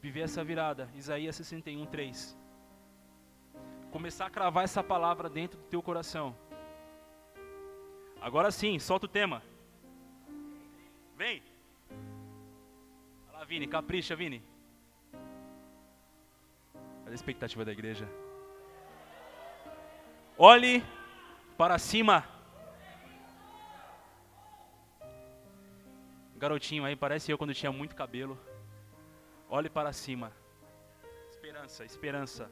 viver 0.00 0.20
essa 0.20 0.44
virada. 0.44 0.88
Isaías 0.94 1.34
61, 1.34 1.84
3. 1.86 2.38
Começar 3.90 4.26
a 4.26 4.30
cravar 4.30 4.62
essa 4.62 4.84
palavra 4.84 5.28
dentro 5.28 5.58
do 5.58 5.64
teu 5.64 5.82
coração. 5.82 6.32
Agora 8.20 8.52
sim, 8.52 8.78
solta 8.78 9.06
o 9.06 9.08
tema. 9.08 9.42
Vem. 11.16 11.42
Lá, 13.32 13.42
Vini, 13.42 13.66
capricha, 13.66 14.14
Vini. 14.14 14.40
Olha 17.02 17.10
a 17.10 17.14
expectativa 17.14 17.64
da 17.64 17.72
igreja. 17.72 18.08
Olhe 20.38 20.84
para 21.58 21.76
cima. 21.76 22.24
Garotinho 26.36 26.84
aí, 26.84 26.94
parece 26.94 27.32
eu 27.32 27.36
quando 27.36 27.52
tinha 27.52 27.72
muito 27.72 27.96
cabelo. 27.96 28.38
Olhe 29.50 29.68
para 29.68 29.92
cima. 29.92 30.32
Esperança, 31.28 31.84
esperança. 31.84 32.48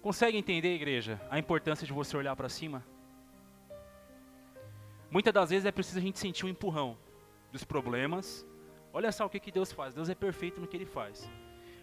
Consegue 0.00 0.38
entender, 0.38 0.74
igreja, 0.74 1.20
a 1.28 1.38
importância 1.38 1.86
de 1.86 1.92
você 1.92 2.16
olhar 2.16 2.34
para 2.34 2.48
cima? 2.48 2.82
Muitas 5.10 5.34
das 5.34 5.50
vezes 5.50 5.66
é 5.66 5.72
preciso 5.72 5.98
a 5.98 6.02
gente 6.02 6.18
sentir 6.18 6.46
um 6.46 6.48
empurrão 6.48 6.96
dos 7.52 7.64
problemas. 7.64 8.46
Olha 8.94 9.12
só 9.12 9.26
o 9.26 9.28
que, 9.28 9.38
que 9.38 9.52
Deus 9.52 9.70
faz. 9.70 9.92
Deus 9.92 10.08
é 10.08 10.14
perfeito 10.14 10.58
no 10.58 10.66
que 10.66 10.78
Ele 10.78 10.86
faz. 10.86 11.30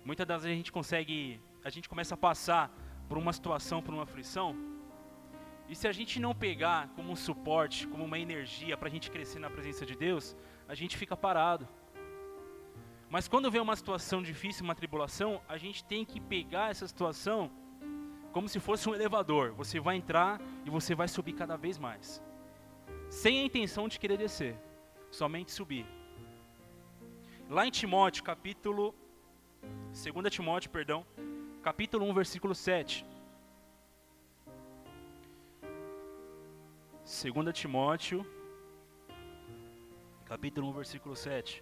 Muitas 0.04 0.26
das 0.26 0.42
vezes 0.42 0.56
a 0.56 0.58
gente 0.58 0.72
consegue 0.72 1.40
a 1.68 1.70
gente 1.70 1.90
começa 1.90 2.14
a 2.14 2.18
passar 2.18 2.72
por 3.10 3.18
uma 3.18 3.34
situação, 3.34 3.82
por 3.82 3.94
uma 3.94 4.04
aflição, 4.04 4.56
e 5.68 5.76
se 5.76 5.86
a 5.86 5.92
gente 5.92 6.18
não 6.18 6.34
pegar 6.34 6.88
como 6.96 7.12
um 7.12 7.16
suporte, 7.16 7.86
como 7.88 8.06
uma 8.06 8.18
energia 8.18 8.78
para 8.78 8.88
a 8.88 8.92
gente 8.92 9.12
crescer 9.12 9.40
na 9.40 9.50
presença 9.50 9.86
de 9.86 9.94
Deus, 9.94 10.34
a 10.66 10.74
gente 10.74 10.96
fica 10.96 11.18
parado. 11.18 11.68
Mas 13.10 13.28
quando 13.28 13.52
vem 13.52 13.60
uma 13.60 13.76
situação 13.76 14.24
difícil, 14.24 14.64
uma 14.64 14.76
tribulação, 14.76 15.42
a 15.48 15.58
gente 15.58 15.84
tem 15.84 16.06
que 16.06 16.22
pegar 16.22 16.72
essa 16.72 16.88
situação 16.88 17.52
como 18.32 18.48
se 18.48 18.62
fosse 18.62 18.88
um 18.88 18.96
elevador. 18.96 19.52
Você 19.56 19.78
vai 19.78 19.98
entrar 19.98 20.40
e 20.66 20.70
você 20.70 20.96
vai 20.96 21.10
subir 21.10 21.34
cada 21.34 21.58
vez 21.58 21.78
mais. 21.78 22.24
Sem 23.10 23.42
a 23.42 23.44
intenção 23.44 23.90
de 23.90 24.00
querer 24.00 24.18
descer, 24.18 24.58
somente 25.12 25.52
subir. 25.52 25.86
Lá 27.50 27.68
em 27.68 27.72
Timóteo, 27.72 28.24
capítulo 28.24 28.96
2 29.92 30.34
Timóteo, 30.34 30.70
perdão, 30.70 31.06
capítulo 31.68 32.06
1, 32.06 32.14
versículo 32.14 32.56
7. 32.56 33.06
2 37.04 37.54
Timóteo, 37.54 38.26
capítulo 40.24 40.70
1, 40.70 40.72
versículo 40.72 41.14
7. 41.14 41.62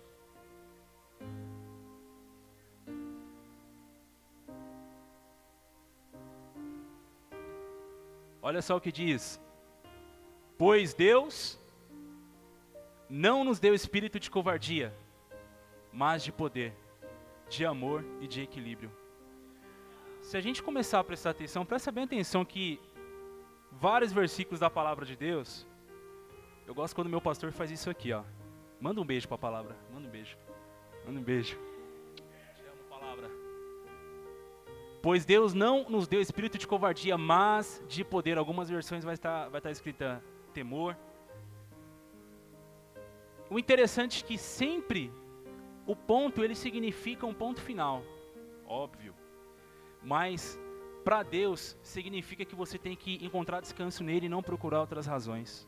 Olha 8.44 8.62
só 8.62 8.78
o 8.78 8.82
que 8.82 8.92
diz: 8.92 9.42
Pois 10.56 10.94
Deus 10.94 11.60
não 13.10 13.44
nos 13.44 13.60
deu 13.60 13.74
espírito 13.74 14.20
de 14.20 14.30
covardia, 14.30 14.96
mas 15.92 16.24
de 16.24 16.32
poder, 16.32 16.76
de 17.50 17.66
amor 17.66 18.06
e 18.22 18.28
de 18.28 18.44
equilíbrio 18.44 19.05
se 20.26 20.36
a 20.36 20.42
gente 20.42 20.64
começar 20.64 21.00
a 21.00 21.04
prestar 21.04 21.30
atenção, 21.30 21.64
presta 21.64 21.92
bem 21.92 22.04
atenção 22.04 22.44
que 22.44 22.82
vários 23.72 24.12
versículos 24.12 24.60
da 24.60 24.72
palavra 24.72 25.06
de 25.06 25.16
Deus, 25.16 25.68
eu 26.66 26.74
gosto 26.74 26.96
quando 26.96 27.12
meu 27.12 27.22
pastor 27.22 27.52
faz 27.52 27.70
isso 27.70 27.92
aqui, 27.92 28.12
ó. 28.12 28.24
Manda 28.82 29.00
um 29.00 29.06
beijo 29.06 29.28
para 29.28 29.36
a 29.36 29.40
palavra, 29.40 29.76
manda 29.94 30.08
um 30.08 30.10
beijo. 30.10 30.36
Manda 31.06 31.20
um 31.20 31.24
beijo. 31.24 31.60
Te 32.16 32.64
amo, 32.64 32.84
palavra. 32.90 33.30
Pois 35.00 35.26
Deus 35.26 35.54
não 35.54 35.88
nos 35.88 36.08
deu 36.08 36.20
espírito 36.20 36.58
de 36.58 36.66
covardia, 36.66 37.16
mas 37.20 37.84
de 37.88 38.04
poder. 38.04 38.40
Algumas 38.40 38.68
versões 38.68 39.04
vai 39.04 39.14
estar 39.14 39.48
vai 39.50 39.60
estar 39.60 39.70
escrita 39.70 40.24
temor. 40.56 40.98
O 43.48 43.60
interessante 43.60 44.24
é 44.24 44.28
que 44.28 44.40
sempre 44.40 45.14
o 45.86 45.96
ponto 45.96 46.44
ele 46.44 46.56
significa 46.56 47.28
um 47.28 47.34
ponto 47.34 47.62
final, 47.62 48.04
óbvio. 48.66 49.14
Mas 50.06 50.58
para 51.04 51.24
Deus 51.24 51.78
significa 51.82 52.46
que 52.46 52.56
você 52.56 52.78
tem 52.78 52.96
que 52.96 53.24
encontrar 53.26 53.60
descanso 53.60 54.04
nele 54.04 54.28
e 54.28 54.30
não 54.30 54.42
procurar 54.42 54.80
outras 54.80 55.06
razões. 55.06 55.68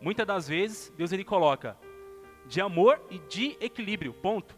Muitas 0.00 0.26
das 0.26 0.48
vezes 0.48 0.92
Deus 0.96 1.12
ele 1.12 1.24
coloca 1.24 1.76
de 2.46 2.60
amor 2.60 3.00
e 3.10 3.18
de 3.20 3.56
equilíbrio, 3.60 4.12
ponto. 4.12 4.56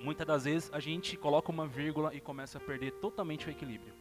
Muitas 0.00 0.26
das 0.26 0.44
vezes 0.44 0.70
a 0.72 0.80
gente 0.80 1.16
coloca 1.16 1.52
uma 1.52 1.66
vírgula 1.66 2.14
e 2.14 2.20
começa 2.20 2.58
a 2.58 2.60
perder 2.60 2.92
totalmente 2.92 3.46
o 3.46 3.50
equilíbrio. 3.50 3.92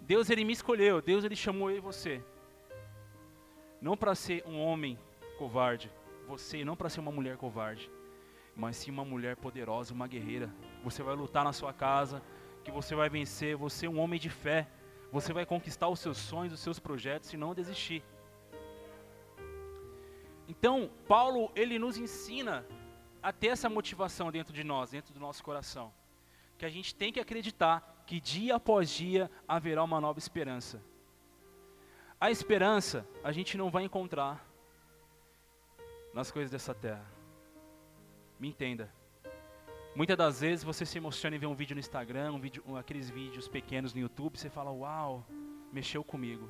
Deus 0.00 0.30
ele 0.30 0.44
me 0.44 0.52
escolheu, 0.52 1.00
Deus 1.00 1.24
ele 1.24 1.36
chamou 1.36 1.70
eu 1.70 1.76
e 1.76 1.80
você. 1.80 2.22
Não 3.80 3.96
para 3.96 4.14
ser 4.14 4.42
um 4.46 4.60
homem 4.60 4.98
covarde, 5.38 5.90
você 6.26 6.64
não 6.64 6.74
para 6.76 6.88
ser 6.88 7.00
uma 7.00 7.12
mulher 7.12 7.36
covarde 7.36 7.90
mas 8.60 8.76
sim 8.76 8.90
uma 8.90 9.04
mulher 9.04 9.36
poderosa, 9.36 9.94
uma 9.94 10.06
guerreira. 10.06 10.50
Você 10.82 11.02
vai 11.02 11.14
lutar 11.14 11.44
na 11.44 11.52
sua 11.52 11.72
casa, 11.72 12.22
que 12.64 12.70
você 12.70 12.94
vai 12.94 13.08
vencer, 13.08 13.56
você 13.56 13.86
é 13.86 13.90
um 13.90 13.98
homem 13.98 14.18
de 14.18 14.30
fé. 14.30 14.68
Você 15.12 15.32
vai 15.32 15.44
conquistar 15.44 15.88
os 15.88 15.98
seus 15.98 16.18
sonhos, 16.18 16.52
os 16.52 16.60
seus 16.60 16.78
projetos 16.78 17.32
e 17.32 17.36
não 17.36 17.54
desistir. 17.54 18.02
Então, 20.48 20.90
Paulo, 21.06 21.50
ele 21.54 21.78
nos 21.78 21.96
ensina 21.96 22.64
a 23.22 23.32
ter 23.32 23.48
essa 23.48 23.68
motivação 23.68 24.30
dentro 24.30 24.52
de 24.52 24.64
nós, 24.64 24.90
dentro 24.90 25.12
do 25.12 25.20
nosso 25.20 25.42
coração. 25.42 25.92
Que 26.58 26.64
a 26.64 26.68
gente 26.68 26.94
tem 26.94 27.12
que 27.12 27.20
acreditar 27.20 28.02
que 28.06 28.20
dia 28.20 28.56
após 28.56 28.90
dia 28.90 29.30
haverá 29.46 29.82
uma 29.82 30.00
nova 30.00 30.18
esperança. 30.18 30.82
A 32.20 32.30
esperança 32.30 33.06
a 33.22 33.32
gente 33.32 33.56
não 33.56 33.70
vai 33.70 33.84
encontrar 33.84 34.46
nas 36.12 36.30
coisas 36.30 36.50
dessa 36.50 36.74
terra. 36.74 37.06
Me 38.38 38.48
entenda. 38.48 38.92
Muitas 40.00 40.16
das 40.16 40.40
vezes 40.40 40.64
você 40.64 40.86
se 40.86 40.96
emociona 40.96 41.36
em 41.36 41.38
ver 41.38 41.44
um 41.44 41.54
vídeo 41.54 41.74
no 41.74 41.80
Instagram, 41.80 42.32
um 42.32 42.40
vídeo, 42.40 42.64
aqueles 42.74 43.10
vídeos 43.10 43.46
pequenos 43.48 43.92
no 43.92 44.00
YouTube, 44.00 44.38
você 44.38 44.48
fala, 44.48 44.70
uau, 44.72 45.26
mexeu 45.70 46.02
comigo. 46.02 46.48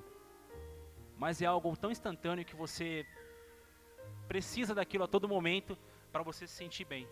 Mas 1.18 1.42
é 1.42 1.46
algo 1.46 1.76
tão 1.76 1.90
instantâneo 1.90 2.44
que 2.44 2.54
você 2.54 3.04
precisa 4.28 4.72
daquilo 4.72 5.02
a 5.02 5.08
todo 5.08 5.28
momento 5.28 5.76
para 6.12 6.22
você 6.22 6.46
se 6.46 6.54
sentir 6.54 6.84
bem. 6.84 7.08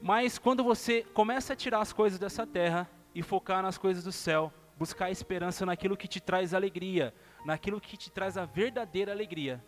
Mas 0.00 0.36
quando 0.36 0.64
você 0.64 1.04
começa 1.14 1.52
a 1.52 1.56
tirar 1.56 1.80
as 1.80 1.92
coisas 1.92 2.18
dessa 2.18 2.44
terra 2.44 2.90
e 3.14 3.22
focar 3.22 3.62
nas 3.62 3.78
coisas 3.78 4.02
do 4.02 4.10
céu, 4.10 4.52
buscar 4.76 5.12
esperança 5.12 5.64
naquilo 5.64 5.96
que 5.96 6.08
te 6.08 6.20
traz 6.20 6.52
alegria, 6.52 7.14
naquilo 7.44 7.80
que 7.80 7.96
te 7.96 8.10
traz 8.10 8.36
a 8.36 8.44
verdadeira 8.44 9.12
alegria, 9.12 9.64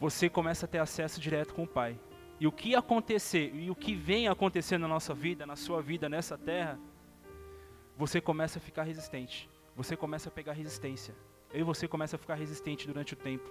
você 0.00 0.28
começa 0.28 0.66
a 0.66 0.68
ter 0.68 0.78
acesso 0.78 1.20
direto 1.20 1.54
com 1.54 1.62
o 1.62 1.68
Pai. 1.68 1.96
E 2.40 2.46
o 2.46 2.52
que 2.52 2.74
acontecer, 2.74 3.54
e 3.54 3.70
o 3.70 3.74
que 3.74 3.94
vem 3.94 4.28
acontecendo 4.28 4.82
na 4.82 4.88
nossa 4.88 5.14
vida, 5.14 5.46
na 5.46 5.56
sua 5.56 5.80
vida, 5.80 6.08
nessa 6.08 6.36
terra, 6.36 6.78
você 7.96 8.20
começa 8.20 8.58
a 8.58 8.62
ficar 8.62 8.82
resistente. 8.82 9.48
Você 9.76 9.96
começa 9.96 10.28
a 10.28 10.32
pegar 10.32 10.52
resistência. 10.52 11.14
Eu 11.52 11.60
e 11.60 11.62
você 11.62 11.86
começa 11.86 12.16
a 12.16 12.18
ficar 12.18 12.34
resistente 12.34 12.86
durante 12.86 13.14
o 13.14 13.16
tempo. 13.16 13.48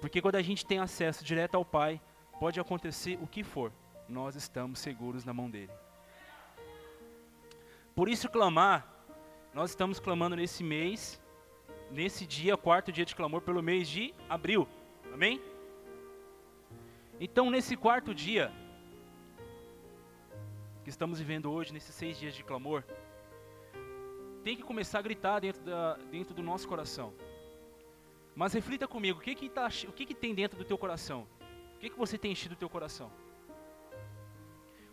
Porque 0.00 0.20
quando 0.20 0.36
a 0.36 0.42
gente 0.42 0.66
tem 0.66 0.78
acesso 0.78 1.24
direto 1.24 1.54
ao 1.54 1.64
Pai, 1.64 2.00
pode 2.38 2.58
acontecer 2.58 3.18
o 3.22 3.26
que 3.26 3.42
for, 3.42 3.72
nós 4.08 4.34
estamos 4.34 4.78
seguros 4.80 5.24
na 5.24 5.32
mão 5.32 5.48
dele. 5.48 5.72
Por 7.94 8.08
isso 8.08 8.28
clamar, 8.28 8.86
nós 9.54 9.70
estamos 9.70 10.00
clamando 10.00 10.34
nesse 10.34 10.64
mês, 10.64 11.20
nesse 11.90 12.26
dia, 12.26 12.56
quarto 12.56 12.90
dia 12.90 13.04
de 13.04 13.14
clamor, 13.14 13.42
pelo 13.42 13.62
mês 13.62 13.88
de 13.88 14.14
abril. 14.28 14.66
Amém? 15.12 15.40
Então, 17.24 17.48
nesse 17.52 17.76
quarto 17.76 18.12
dia, 18.12 18.50
que 20.82 20.90
estamos 20.90 21.20
vivendo 21.20 21.52
hoje, 21.52 21.72
nesses 21.72 21.94
seis 21.94 22.18
dias 22.18 22.34
de 22.34 22.42
clamor, 22.42 22.82
tem 24.42 24.56
que 24.56 24.64
começar 24.64 24.98
a 24.98 25.02
gritar 25.02 25.38
dentro, 25.38 25.62
da, 25.62 25.94
dentro 26.10 26.34
do 26.34 26.42
nosso 26.42 26.66
coração. 26.66 27.14
Mas 28.34 28.52
reflita 28.52 28.88
comigo, 28.88 29.20
o 29.20 29.22
que 29.22 29.36
que, 29.36 29.48
tá, 29.48 29.68
o 29.86 29.92
que 29.92 30.04
que 30.04 30.16
tem 30.16 30.34
dentro 30.34 30.58
do 30.58 30.64
teu 30.64 30.76
coração? 30.76 31.28
O 31.76 31.78
que 31.78 31.90
que 31.90 31.96
você 31.96 32.18
tem 32.18 32.32
enchido 32.32 32.56
o 32.56 32.58
teu 32.58 32.68
coração? 32.68 33.08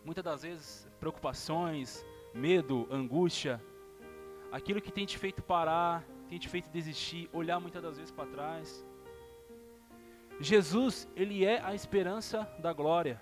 Muitas 0.06 0.24
das 0.24 0.44
vezes, 0.44 0.88
preocupações, 1.00 2.06
medo, 2.32 2.88
angústia, 2.92 3.60
aquilo 4.52 4.80
que 4.80 4.92
tem 4.92 5.04
te 5.04 5.18
feito 5.18 5.42
parar, 5.42 6.06
tem 6.28 6.38
te 6.38 6.48
feito 6.48 6.70
desistir, 6.70 7.28
olhar 7.34 7.60
muitas 7.60 7.82
das 7.82 7.98
vezes 7.98 8.12
para 8.12 8.30
trás. 8.30 8.86
Jesus, 10.40 11.08
ele 11.16 11.46
é 11.46 11.62
a 11.62 11.76
esperança 11.76 12.44
da 12.60 12.72
glória. 12.72 13.22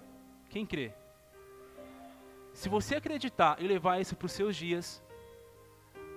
Quem 0.49 0.65
crê? 0.65 0.93
Se 2.53 2.69
você 2.69 2.95
acreditar 2.95 3.61
e 3.61 3.67
levar 3.67 3.99
isso 3.99 4.15
para 4.15 4.27
os 4.27 4.31
seus 4.31 4.55
dias, 4.55 5.03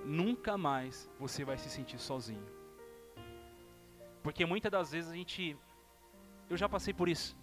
nunca 0.05 0.59
mais 0.59 1.11
você 1.19 1.45
vai 1.45 1.57
se 1.57 1.71
sentir 1.71 1.99
sozinho. 1.99 2.47
Porque 4.23 4.45
muitas 4.45 4.71
das 4.71 4.93
vezes 4.93 5.11
a 5.11 5.15
gente. 5.15 5.57
Eu 6.49 6.57
já 6.57 6.69
passei 6.69 6.93
por 6.93 7.09
isso. 7.09 7.37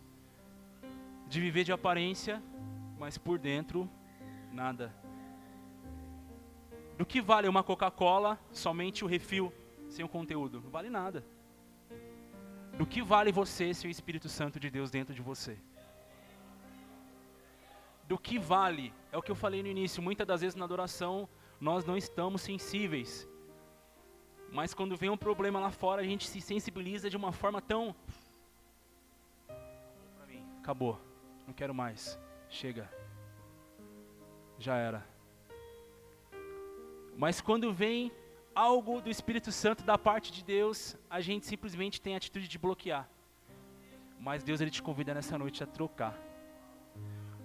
De 1.28 1.42
viver 1.42 1.64
de 1.64 1.72
aparência, 1.72 2.42
mas 3.00 3.18
por 3.18 3.40
dentro, 3.40 3.90
nada. 4.52 4.94
Do 6.98 7.06
que 7.06 7.22
vale 7.22 7.48
uma 7.48 7.64
Coca-Cola, 7.64 8.40
somente 8.52 9.04
o 9.04 9.08
refil, 9.08 9.52
sem 9.90 10.06
o 10.06 10.10
conteúdo? 10.10 10.62
Não 10.62 10.70
vale 10.70 10.90
nada. 10.90 11.24
Do 12.78 12.86
que 12.86 13.02
vale 13.02 13.32
você 13.32 13.74
se 13.74 13.88
o 13.88 13.90
Espírito 13.90 14.30
Santo 14.30 14.60
de 14.60 14.70
Deus 14.70 14.92
dentro 14.92 15.14
de 15.14 15.22
você? 15.22 15.58
Do 18.08 18.18
que 18.18 18.38
vale? 18.40 18.94
É 19.12 19.18
o 19.18 19.22
que 19.22 19.32
eu 19.32 19.36
falei 19.36 19.62
no 19.62 19.68
início. 19.68 20.02
Muitas 20.02 20.28
das 20.28 20.42
vezes 20.42 20.56
na 20.56 20.66
adoração 20.66 21.28
nós 21.60 21.84
não 21.86 21.98
estamos 21.98 22.42
sensíveis 22.42 23.28
mas 24.52 24.74
quando 24.74 24.96
vem 24.96 25.10
um 25.10 25.18
problema 25.18 25.60
lá 25.60 25.72
fora, 25.72 26.02
a 26.02 26.06
gente 26.06 26.28
se 26.28 26.40
sensibiliza 26.40 27.10
de 27.10 27.18
uma 27.18 27.32
forma 27.32 27.62
tão. 27.62 27.96
Acabou. 30.60 31.00
Não 31.46 31.54
quero 31.54 31.74
mais. 31.74 32.20
Chega. 32.50 32.90
Já 34.58 34.76
era. 34.76 35.06
Mas 37.18 37.42
quando 37.42 37.74
vem 37.74 38.12
algo 38.58 39.00
do 39.02 39.10
Espírito 39.10 39.52
Santo 39.52 39.84
da 39.84 40.00
parte 40.00 40.32
de 40.32 40.44
Deus, 40.44 40.98
a 41.08 41.22
gente 41.22 41.46
simplesmente 41.46 42.02
tem 42.02 42.16
a 42.16 42.18
atitude 42.18 42.48
de 42.48 42.58
bloquear. 42.58 43.08
Mas 44.20 44.44
Deus 44.44 44.60
ele 44.60 44.72
te 44.72 44.82
convida 44.82 45.14
nessa 45.14 45.38
noite 45.38 45.64
a 45.64 45.68
trocar. 45.68 46.18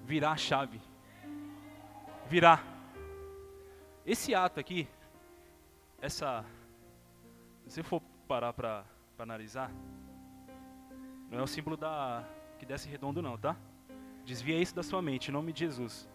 Virar 0.07 0.33
a 0.33 0.37
chave. 0.39 0.81
Virar. 2.29 2.65
Esse 4.07 4.35
ato 4.35 4.59
aqui, 4.59 4.89
essa 6.01 6.45
se 7.67 7.75
você 7.75 7.83
for 7.83 8.01
parar 8.27 8.55
para 8.55 8.85
analisar, 9.19 9.71
não 11.31 11.39
é 11.39 11.43
o 11.43 11.47
símbolo 11.47 11.77
da 11.77 12.25
que 12.59 12.65
desce 12.65 12.89
redondo 12.89 13.21
não, 13.21 13.37
tá? 13.37 13.55
Desvia 14.25 14.59
isso 14.59 14.75
da 14.75 14.83
sua 14.83 15.03
mente, 15.03 15.29
em 15.29 15.33
nome 15.33 15.53
de 15.53 15.61
Jesus. 15.61 16.09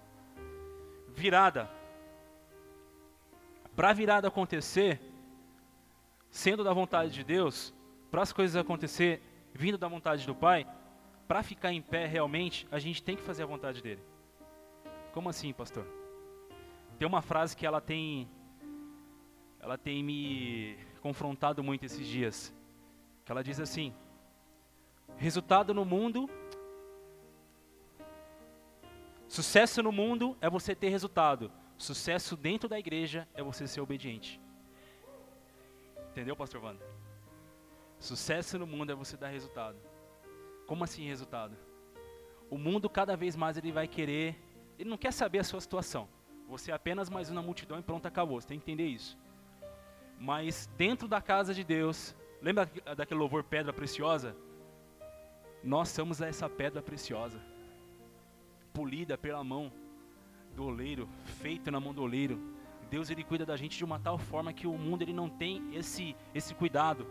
Virada. 1.09 1.69
Para 3.77 3.91
a 3.91 3.93
virada 3.93 4.27
acontecer, 4.27 4.99
sendo 6.31 6.63
da 6.63 6.73
vontade 6.73 7.11
de 7.11 7.23
Deus, 7.23 7.71
para 8.09 8.23
as 8.23 8.33
coisas 8.33 8.55
acontecer 8.55 9.21
vindo 9.53 9.77
da 9.77 9.87
vontade 9.87 10.25
do 10.25 10.33
Pai, 10.33 10.65
para 11.27 11.43
ficar 11.43 11.71
em 11.71 11.79
pé 11.79 12.07
realmente, 12.07 12.67
a 12.71 12.79
gente 12.79 13.03
tem 13.03 13.15
que 13.15 13.21
fazer 13.21 13.43
a 13.43 13.45
vontade 13.45 13.83
dele. 13.83 14.01
Como 15.13 15.29
assim, 15.29 15.53
pastor? 15.53 15.85
Tem 16.97 17.07
uma 17.07 17.21
frase 17.21 17.55
que 17.55 17.67
ela 17.67 17.79
tem 17.79 18.27
ela 19.59 19.77
tem 19.77 20.03
me 20.03 20.75
confrontado 20.99 21.63
muito 21.63 21.85
esses 21.85 22.07
dias. 22.07 22.51
Que 23.25 23.31
ela 23.31 23.43
diz 23.43 23.59
assim: 23.59 23.93
resultado 25.17 25.71
no 25.71 25.85
mundo, 25.85 26.27
sucesso 29.27 29.83
no 29.83 29.91
mundo 29.91 30.35
é 30.41 30.49
você 30.49 30.73
ter 30.73 30.89
resultado. 30.89 31.51
Sucesso 31.77 32.35
dentro 32.35 32.67
da 32.67 32.79
igreja 32.79 33.27
é 33.33 33.43
você 33.43 33.67
ser 33.67 33.81
obediente. 33.81 34.41
Entendeu, 36.09 36.35
pastor 36.35 36.63
Wanda? 36.63 36.83
Sucesso 37.99 38.57
no 38.57 38.65
mundo 38.65 38.91
é 38.91 38.95
você 38.95 39.15
dar 39.15 39.27
resultado. 39.27 39.77
Como 40.65 40.83
assim 40.83 41.07
resultado? 41.07 41.55
O 42.49 42.57
mundo 42.57 42.89
cada 42.89 43.15
vez 43.15 43.35
mais 43.35 43.57
ele 43.57 43.71
vai 43.71 43.87
querer, 43.87 44.35
ele 44.79 44.89
não 44.89 44.97
quer 44.97 45.13
saber 45.13 45.39
a 45.39 45.43
sua 45.43 45.61
situação. 45.61 46.07
Você 46.47 46.71
é 46.71 46.73
apenas 46.73 47.09
mais 47.09 47.29
uma 47.29 47.41
multidão 47.41 47.77
e 47.77 47.83
pronto, 47.83 48.07
acabou. 48.07 48.39
Você 48.41 48.47
tem 48.47 48.59
que 48.59 48.63
entender 48.63 48.87
isso. 48.87 49.17
Mas 50.19 50.67
dentro 50.77 51.07
da 51.07 51.21
casa 51.21 51.53
de 51.53 51.63
Deus, 51.63 52.15
lembra 52.41 52.69
daquele 52.95 53.19
louvor 53.19 53.43
pedra 53.43 53.71
preciosa? 53.71 54.35
Nós 55.63 55.89
somos 55.89 56.21
essa 56.21 56.49
pedra 56.49 56.81
preciosa, 56.81 57.39
polida 58.73 59.17
pela 59.17 59.43
mão 59.43 59.71
do 60.57 60.65
oleiro, 60.65 61.07
feita 61.43 61.69
na 61.69 61.79
mão 61.79 61.93
do 61.93 62.01
oleiro. 62.01 62.37
Deus 62.89 63.09
ele 63.11 63.23
cuida 63.23 63.45
da 63.45 63.55
gente 63.61 63.77
de 63.77 63.85
uma 63.85 63.99
tal 64.07 64.17
forma 64.17 64.51
que 64.59 64.65
o 64.65 64.77
mundo 64.85 65.03
ele 65.03 65.13
não 65.21 65.29
tem 65.29 65.53
esse 65.79 66.15
esse 66.33 66.53
cuidado. 66.61 67.05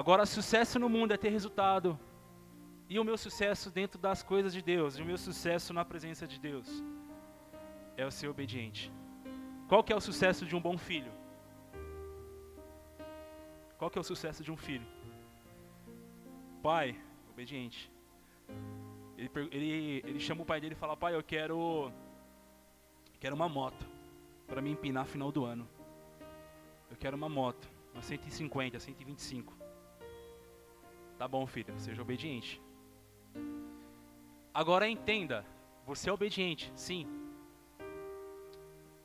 Agora, 0.00 0.24
sucesso 0.24 0.78
no 0.78 0.88
mundo 0.88 1.12
é 1.12 1.18
ter 1.24 1.32
resultado. 1.38 1.98
E 2.88 2.98
o 2.98 3.04
meu 3.04 3.18
sucesso 3.18 3.70
dentro 3.70 3.98
das 4.06 4.22
coisas 4.22 4.52
de 4.56 4.62
Deus, 4.62 4.96
e 4.96 5.02
o 5.02 5.04
meu 5.10 5.18
sucesso 5.18 5.74
na 5.78 5.84
presença 5.84 6.26
de 6.26 6.38
Deus 6.40 6.68
é 7.98 8.06
o 8.06 8.10
ser 8.18 8.28
obediente. 8.28 8.90
Qual 9.68 9.84
que 9.84 9.92
é 9.92 9.96
o 9.96 10.06
sucesso 10.08 10.46
de 10.46 10.56
um 10.56 10.62
bom 10.68 10.78
filho? 10.78 11.12
Qual 13.76 13.90
que 13.90 13.98
é 13.98 14.00
o 14.00 14.10
sucesso 14.12 14.42
de 14.42 14.50
um 14.50 14.56
filho? 14.56 14.86
Pai, 16.62 16.96
obediente. 17.30 17.80
Ele, 19.18 19.30
ele, 19.50 20.02
ele 20.06 20.20
chama 20.20 20.42
o 20.42 20.46
pai 20.46 20.60
dele 20.60 20.74
e 20.74 20.78
fala: 20.78 20.96
Pai, 20.96 21.14
eu 21.14 21.22
quero, 21.22 21.92
quero 23.18 23.34
uma 23.34 23.48
moto 23.48 23.84
para 24.46 24.62
me 24.62 24.70
empinar 24.70 25.04
no 25.04 25.10
final 25.10 25.32
do 25.32 25.44
ano. 25.44 25.68
Eu 26.90 26.96
quero 26.96 27.16
uma 27.16 27.28
moto, 27.28 27.68
uma 27.92 28.00
150, 28.00 28.78
125. 28.78 29.52
Tá 31.18 31.26
bom, 31.26 31.44
filho, 31.46 31.74
seja 31.78 32.00
obediente. 32.00 32.62
Agora 34.54 34.88
entenda: 34.88 35.44
você 35.84 36.08
é 36.08 36.12
obediente, 36.12 36.72
sim, 36.76 37.04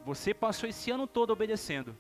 você 0.06 0.34
passou 0.34 0.68
esse 0.68 0.92
ano 0.92 1.08
todo 1.08 1.32
obedecendo. 1.32 1.98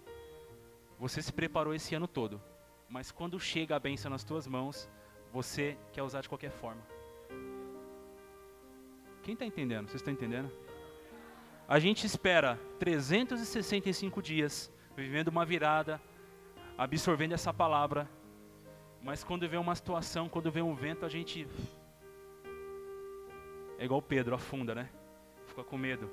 Você 0.99 1.21
se 1.21 1.31
preparou 1.31 1.73
esse 1.73 1.95
ano 1.95 2.07
todo. 2.07 2.41
Mas 2.89 3.11
quando 3.11 3.39
chega 3.39 3.75
a 3.75 3.79
bênção 3.79 4.11
nas 4.11 4.25
tuas 4.25 4.45
mãos, 4.45 4.89
você 5.31 5.77
quer 5.91 6.03
usar 6.03 6.21
de 6.21 6.29
qualquer 6.29 6.51
forma. 6.51 6.81
Quem 9.23 9.33
está 9.35 9.45
entendendo? 9.45 9.87
Vocês 9.87 10.01
estão 10.01 10.13
entendendo? 10.13 10.51
A 11.65 11.79
gente 11.79 12.05
espera 12.05 12.59
365 12.77 14.21
dias 14.21 14.69
vivendo 14.97 15.29
uma 15.29 15.45
virada, 15.45 16.01
absorvendo 16.77 17.33
essa 17.33 17.53
palavra, 17.53 18.09
mas 19.01 19.23
quando 19.23 19.47
vem 19.47 19.57
uma 19.57 19.73
situação, 19.75 20.27
quando 20.27 20.51
vem 20.51 20.61
um 20.61 20.75
vento, 20.75 21.05
a 21.05 21.09
gente 21.09 21.47
é 23.77 23.85
igual 23.85 24.01
Pedro, 24.01 24.35
afunda, 24.35 24.75
né? 24.75 24.89
Fica 25.45 25.63
com 25.63 25.77
medo. 25.77 26.09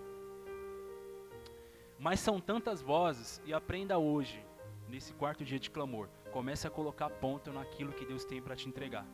Mas 1.98 2.20
são 2.20 2.40
tantas 2.40 2.80
vozes 2.80 3.42
e 3.44 3.52
aprenda 3.52 3.98
hoje, 3.98 4.44
nesse 4.88 5.12
quarto 5.12 5.44
dia 5.44 5.58
de 5.58 5.68
clamor, 5.68 6.08
comece 6.30 6.66
a 6.66 6.70
colocar 6.70 7.10
ponto 7.10 7.52
naquilo 7.52 7.92
que 7.92 8.06
Deus 8.06 8.24
tem 8.24 8.40
para 8.40 8.54
te 8.54 8.68
entregar. 8.68 9.04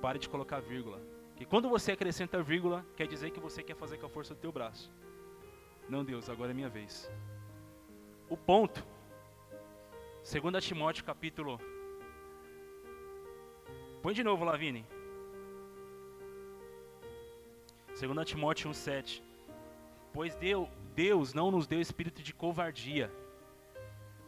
Pare 0.00 0.18
de 0.18 0.28
colocar 0.28 0.60
vírgula. 0.60 1.19
Que 1.40 1.46
quando 1.46 1.70
você 1.70 1.92
acrescenta 1.92 2.42
vírgula, 2.42 2.84
quer 2.94 3.06
dizer 3.06 3.30
que 3.30 3.40
você 3.40 3.62
quer 3.62 3.74
fazer 3.74 3.96
com 3.96 4.04
a 4.04 4.10
força 4.10 4.34
do 4.34 4.40
teu 4.42 4.52
braço. 4.52 4.92
Não, 5.88 6.04
Deus, 6.04 6.28
agora 6.28 6.50
é 6.50 6.54
minha 6.54 6.68
vez. 6.68 7.10
O 8.28 8.36
ponto. 8.36 8.86
2 10.22 10.62
Timóteo 10.62 11.02
capítulo. 11.02 11.58
Põe 14.02 14.12
de 14.12 14.22
novo, 14.22 14.44
Lavine. 14.44 14.84
2 17.98 18.28
Timóteo 18.28 18.68
1,7. 18.68 19.22
Pois 20.12 20.36
Deus 20.94 21.32
não 21.32 21.50
nos 21.50 21.66
deu 21.66 21.80
espírito 21.80 22.22
de 22.22 22.34
covardia, 22.34 23.10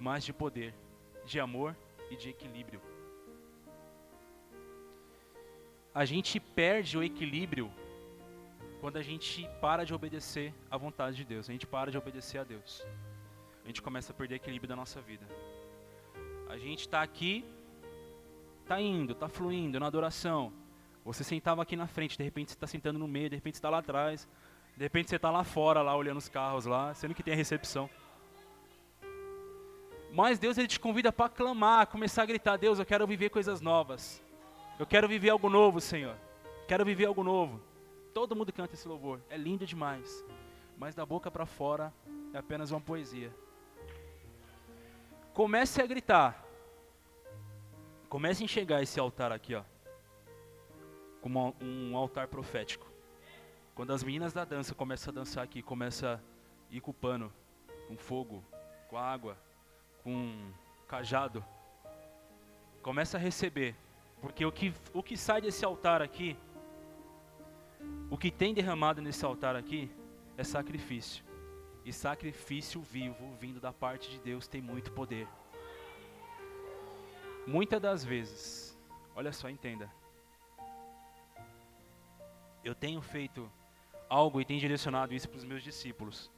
mas 0.00 0.24
de 0.24 0.32
poder, 0.32 0.74
de 1.26 1.38
amor 1.38 1.76
e 2.10 2.16
de 2.16 2.30
equilíbrio 2.30 2.80
a 5.94 6.04
gente 6.04 6.40
perde 6.40 6.96
o 6.96 7.02
equilíbrio 7.02 7.70
quando 8.80 8.96
a 8.96 9.02
gente 9.02 9.48
para 9.60 9.84
de 9.84 9.94
obedecer 9.94 10.52
à 10.70 10.76
vontade 10.76 11.16
de 11.16 11.24
Deus, 11.24 11.48
a 11.48 11.52
gente 11.52 11.66
para 11.66 11.90
de 11.90 11.98
obedecer 11.98 12.38
a 12.38 12.44
Deus. 12.44 12.84
A 13.62 13.66
gente 13.66 13.80
começa 13.80 14.12
a 14.12 14.14
perder 14.14 14.34
o 14.34 14.36
equilíbrio 14.36 14.68
da 14.68 14.74
nossa 14.74 15.00
vida. 15.00 15.24
A 16.48 16.58
gente 16.58 16.80
está 16.80 17.00
aqui, 17.02 17.44
está 18.62 18.80
indo, 18.80 19.12
está 19.12 19.28
fluindo 19.28 19.78
na 19.78 19.86
adoração. 19.86 20.52
Você 21.04 21.22
sentava 21.22 21.62
aqui 21.62 21.76
na 21.76 21.86
frente, 21.86 22.16
de 22.16 22.24
repente 22.24 22.50
você 22.50 22.56
está 22.56 22.66
sentando 22.66 22.98
no 22.98 23.06
meio, 23.06 23.28
de 23.28 23.36
repente 23.36 23.54
você 23.54 23.58
está 23.58 23.70
lá 23.70 23.78
atrás, 23.78 24.28
de 24.76 24.82
repente 24.82 25.10
você 25.10 25.16
está 25.16 25.30
lá 25.30 25.44
fora, 25.44 25.82
lá 25.82 25.94
olhando 25.94 26.18
os 26.18 26.28
carros 26.28 26.64
lá, 26.64 26.94
sendo 26.94 27.14
que 27.14 27.22
tem 27.22 27.34
a 27.34 27.36
recepção. 27.36 27.88
Mas 30.12 30.38
Deus 30.38 30.58
ele 30.58 30.68
te 30.68 30.80
convida 30.80 31.12
para 31.12 31.28
clamar, 31.28 31.86
começar 31.86 32.22
a 32.22 32.26
gritar: 32.26 32.56
Deus, 32.56 32.78
eu 32.78 32.86
quero 32.86 33.06
viver 33.06 33.30
coisas 33.30 33.60
novas. 33.60 34.22
Eu 34.82 34.86
quero 34.86 35.06
viver 35.06 35.30
algo 35.30 35.48
novo, 35.48 35.80
Senhor. 35.80 36.16
Quero 36.66 36.84
viver 36.84 37.04
algo 37.04 37.22
novo. 37.22 37.60
Todo 38.12 38.34
mundo 38.34 38.52
canta 38.52 38.74
esse 38.74 38.88
louvor. 38.88 39.20
É 39.30 39.36
lindo 39.36 39.64
demais. 39.64 40.26
Mas 40.76 40.92
da 40.92 41.06
boca 41.06 41.30
para 41.30 41.46
fora 41.46 41.94
é 42.34 42.38
apenas 42.38 42.72
uma 42.72 42.80
poesia. 42.80 43.32
Comece 45.32 45.80
a 45.80 45.86
gritar. 45.86 46.44
Comece 48.08 48.42
a 48.42 48.44
enxergar 48.44 48.82
esse 48.82 48.98
altar 48.98 49.30
aqui, 49.30 49.54
ó. 49.54 49.62
Como 51.20 51.54
um 51.60 51.96
altar 51.96 52.26
profético. 52.26 52.90
Quando 53.76 53.92
as 53.92 54.02
meninas 54.02 54.32
da 54.32 54.44
dança 54.44 54.74
começam 54.74 55.12
a 55.12 55.14
dançar 55.14 55.44
aqui, 55.44 55.62
começa 55.62 56.20
a 56.68 56.74
ir 56.74 56.80
com 56.80 56.92
pano, 56.92 57.32
com 57.86 57.96
fogo, 57.96 58.44
com 58.88 58.98
água, 58.98 59.38
com 60.02 60.50
cajado. 60.88 61.44
Começa 62.82 63.16
a 63.16 63.20
receber 63.20 63.76
porque 64.22 64.46
o 64.46 64.52
que, 64.52 64.72
o 64.94 65.02
que 65.02 65.16
sai 65.16 65.40
desse 65.40 65.64
altar 65.64 66.00
aqui, 66.00 66.36
o 68.08 68.16
que 68.16 68.30
tem 68.30 68.54
derramado 68.54 69.02
nesse 69.02 69.24
altar 69.24 69.56
aqui, 69.56 69.90
é 70.36 70.44
sacrifício. 70.44 71.24
E 71.84 71.92
sacrifício 71.92 72.80
vivo, 72.80 73.34
vindo 73.40 73.60
da 73.60 73.72
parte 73.72 74.08
de 74.08 74.20
Deus, 74.20 74.46
tem 74.46 74.62
muito 74.62 74.92
poder. 74.92 75.26
Muitas 77.44 77.82
das 77.82 78.04
vezes, 78.04 78.78
olha 79.16 79.32
só, 79.32 79.50
entenda. 79.50 79.90
Eu 82.62 82.76
tenho 82.76 83.02
feito 83.02 83.50
algo 84.08 84.40
e 84.40 84.44
tenho 84.44 84.60
direcionado 84.60 85.12
isso 85.12 85.28
para 85.28 85.38
os 85.38 85.44
meus 85.44 85.64
discípulos. 85.64 86.30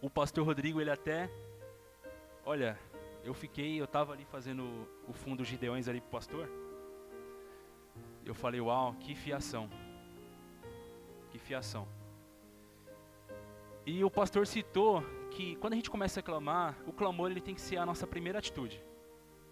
O 0.00 0.10
pastor 0.10 0.44
Rodrigo, 0.44 0.80
ele 0.80 0.90
até, 0.90 1.30
olha, 2.44 2.76
eu 3.22 3.32
fiquei, 3.32 3.80
eu 3.80 3.84
estava 3.84 4.12
ali 4.12 4.24
fazendo 4.24 4.88
o 5.06 5.12
fundo 5.12 5.44
Gideões 5.44 5.86
ali 5.86 6.00
para 6.00 6.08
o 6.08 6.10
pastor. 6.10 6.61
Eu 8.24 8.34
falei, 8.34 8.60
uau, 8.60 8.94
que 8.94 9.14
fiação. 9.14 9.68
Que 11.30 11.38
fiação. 11.38 11.86
E 13.84 14.04
o 14.04 14.10
pastor 14.10 14.46
citou 14.46 15.02
que 15.30 15.56
quando 15.56 15.72
a 15.72 15.76
gente 15.76 15.90
começa 15.90 16.20
a 16.20 16.22
clamar, 16.22 16.76
o 16.86 16.92
clamor 16.92 17.30
ele 17.30 17.40
tem 17.40 17.54
que 17.54 17.60
ser 17.60 17.78
a 17.78 17.86
nossa 17.86 18.06
primeira 18.06 18.38
atitude. 18.38 18.82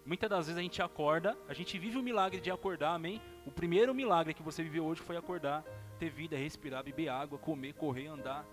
Muitas 0.05 0.29
das 0.29 0.47
vezes 0.47 0.57
a 0.57 0.61
gente 0.61 0.81
acorda, 0.81 1.37
a 1.47 1.53
gente 1.53 1.77
vive 1.77 1.97
o 1.97 2.03
milagre 2.03 2.39
de 2.39 2.49
acordar, 2.49 2.93
amém? 2.93 3.21
O 3.45 3.51
primeiro 3.51 3.93
milagre 3.93 4.33
que 4.33 4.41
você 4.41 4.63
viveu 4.63 4.85
hoje 4.85 5.01
foi 5.01 5.15
acordar, 5.15 5.63
ter 5.99 6.09
vida, 6.09 6.35
respirar, 6.35 6.83
beber 6.83 7.09
água, 7.09 7.37
comer, 7.37 7.73
correr, 7.73 8.07
andar. 8.07 8.45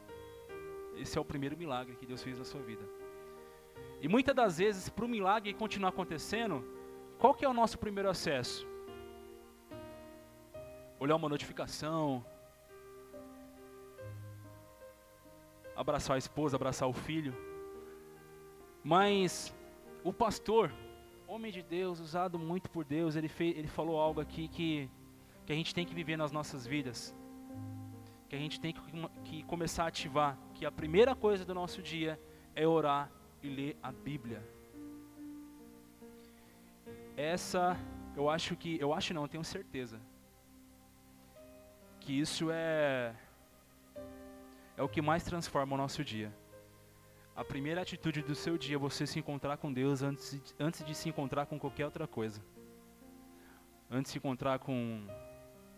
Esse 0.96 1.16
é 1.16 1.20
o 1.20 1.24
primeiro 1.24 1.56
milagre 1.56 1.96
que 1.96 2.04
Deus 2.04 2.22
fez 2.22 2.38
na 2.38 2.44
sua 2.44 2.60
vida. 2.60 2.84
E 4.00 4.08
muitas 4.08 4.34
das 4.34 4.58
vezes, 4.58 4.88
para 4.88 5.04
o 5.04 5.08
milagre 5.08 5.54
continuar 5.54 5.88
acontecendo, 5.88 6.64
qual 7.18 7.32
que 7.34 7.44
é 7.44 7.48
o 7.48 7.54
nosso 7.54 7.78
primeiro 7.78 8.10
acesso? 8.10 8.67
Olhar 11.00 11.16
uma 11.16 11.28
notificação, 11.28 12.24
abraçar 15.76 16.16
a 16.16 16.18
esposa, 16.18 16.56
abraçar 16.56 16.88
o 16.88 16.92
filho. 16.92 17.34
Mas 18.82 19.54
o 20.02 20.12
pastor, 20.12 20.72
homem 21.26 21.52
de 21.52 21.62
Deus, 21.62 22.00
usado 22.00 22.38
muito 22.38 22.68
por 22.70 22.84
Deus, 22.84 23.14
ele, 23.14 23.28
fez, 23.28 23.56
ele 23.56 23.68
falou 23.68 24.00
algo 24.00 24.20
aqui 24.20 24.48
que, 24.48 24.90
que 25.46 25.52
a 25.52 25.56
gente 25.56 25.74
tem 25.74 25.86
que 25.86 25.94
viver 25.94 26.16
nas 26.16 26.32
nossas 26.32 26.66
vidas. 26.66 27.14
Que 28.28 28.36
a 28.36 28.38
gente 28.38 28.60
tem 28.60 28.72
que, 28.72 28.80
que 29.24 29.42
começar 29.44 29.84
a 29.84 29.88
ativar. 29.88 30.36
Que 30.54 30.66
a 30.66 30.72
primeira 30.72 31.14
coisa 31.14 31.44
do 31.44 31.54
nosso 31.54 31.80
dia 31.80 32.20
é 32.54 32.66
orar 32.66 33.10
e 33.42 33.48
ler 33.48 33.76
a 33.82 33.92
Bíblia. 33.92 34.42
Essa, 37.16 37.76
eu 38.16 38.28
acho 38.28 38.56
que, 38.56 38.78
eu 38.80 38.92
acho 38.92 39.14
não, 39.14 39.22
eu 39.22 39.28
tenho 39.28 39.44
certeza 39.44 40.00
que 42.08 42.18
isso 42.18 42.48
é 42.50 43.14
é 44.78 44.82
o 44.82 44.88
que 44.88 45.02
mais 45.02 45.22
transforma 45.24 45.74
o 45.74 45.76
nosso 45.76 46.02
dia. 46.02 46.34
A 47.36 47.44
primeira 47.44 47.82
atitude 47.82 48.22
do 48.22 48.34
seu 48.34 48.56
dia 48.56 48.76
é 48.76 48.78
você 48.78 49.06
se 49.06 49.18
encontrar 49.18 49.58
com 49.58 49.70
Deus 49.70 50.00
antes 50.02 50.30
de, 50.30 50.54
antes 50.58 50.82
de 50.86 50.94
se 50.94 51.06
encontrar 51.10 51.44
com 51.44 51.58
qualquer 51.58 51.84
outra 51.84 52.06
coisa. 52.06 52.40
Antes 53.90 54.04
de 54.04 54.12
se 54.12 54.18
encontrar 54.18 54.58
com 54.58 55.06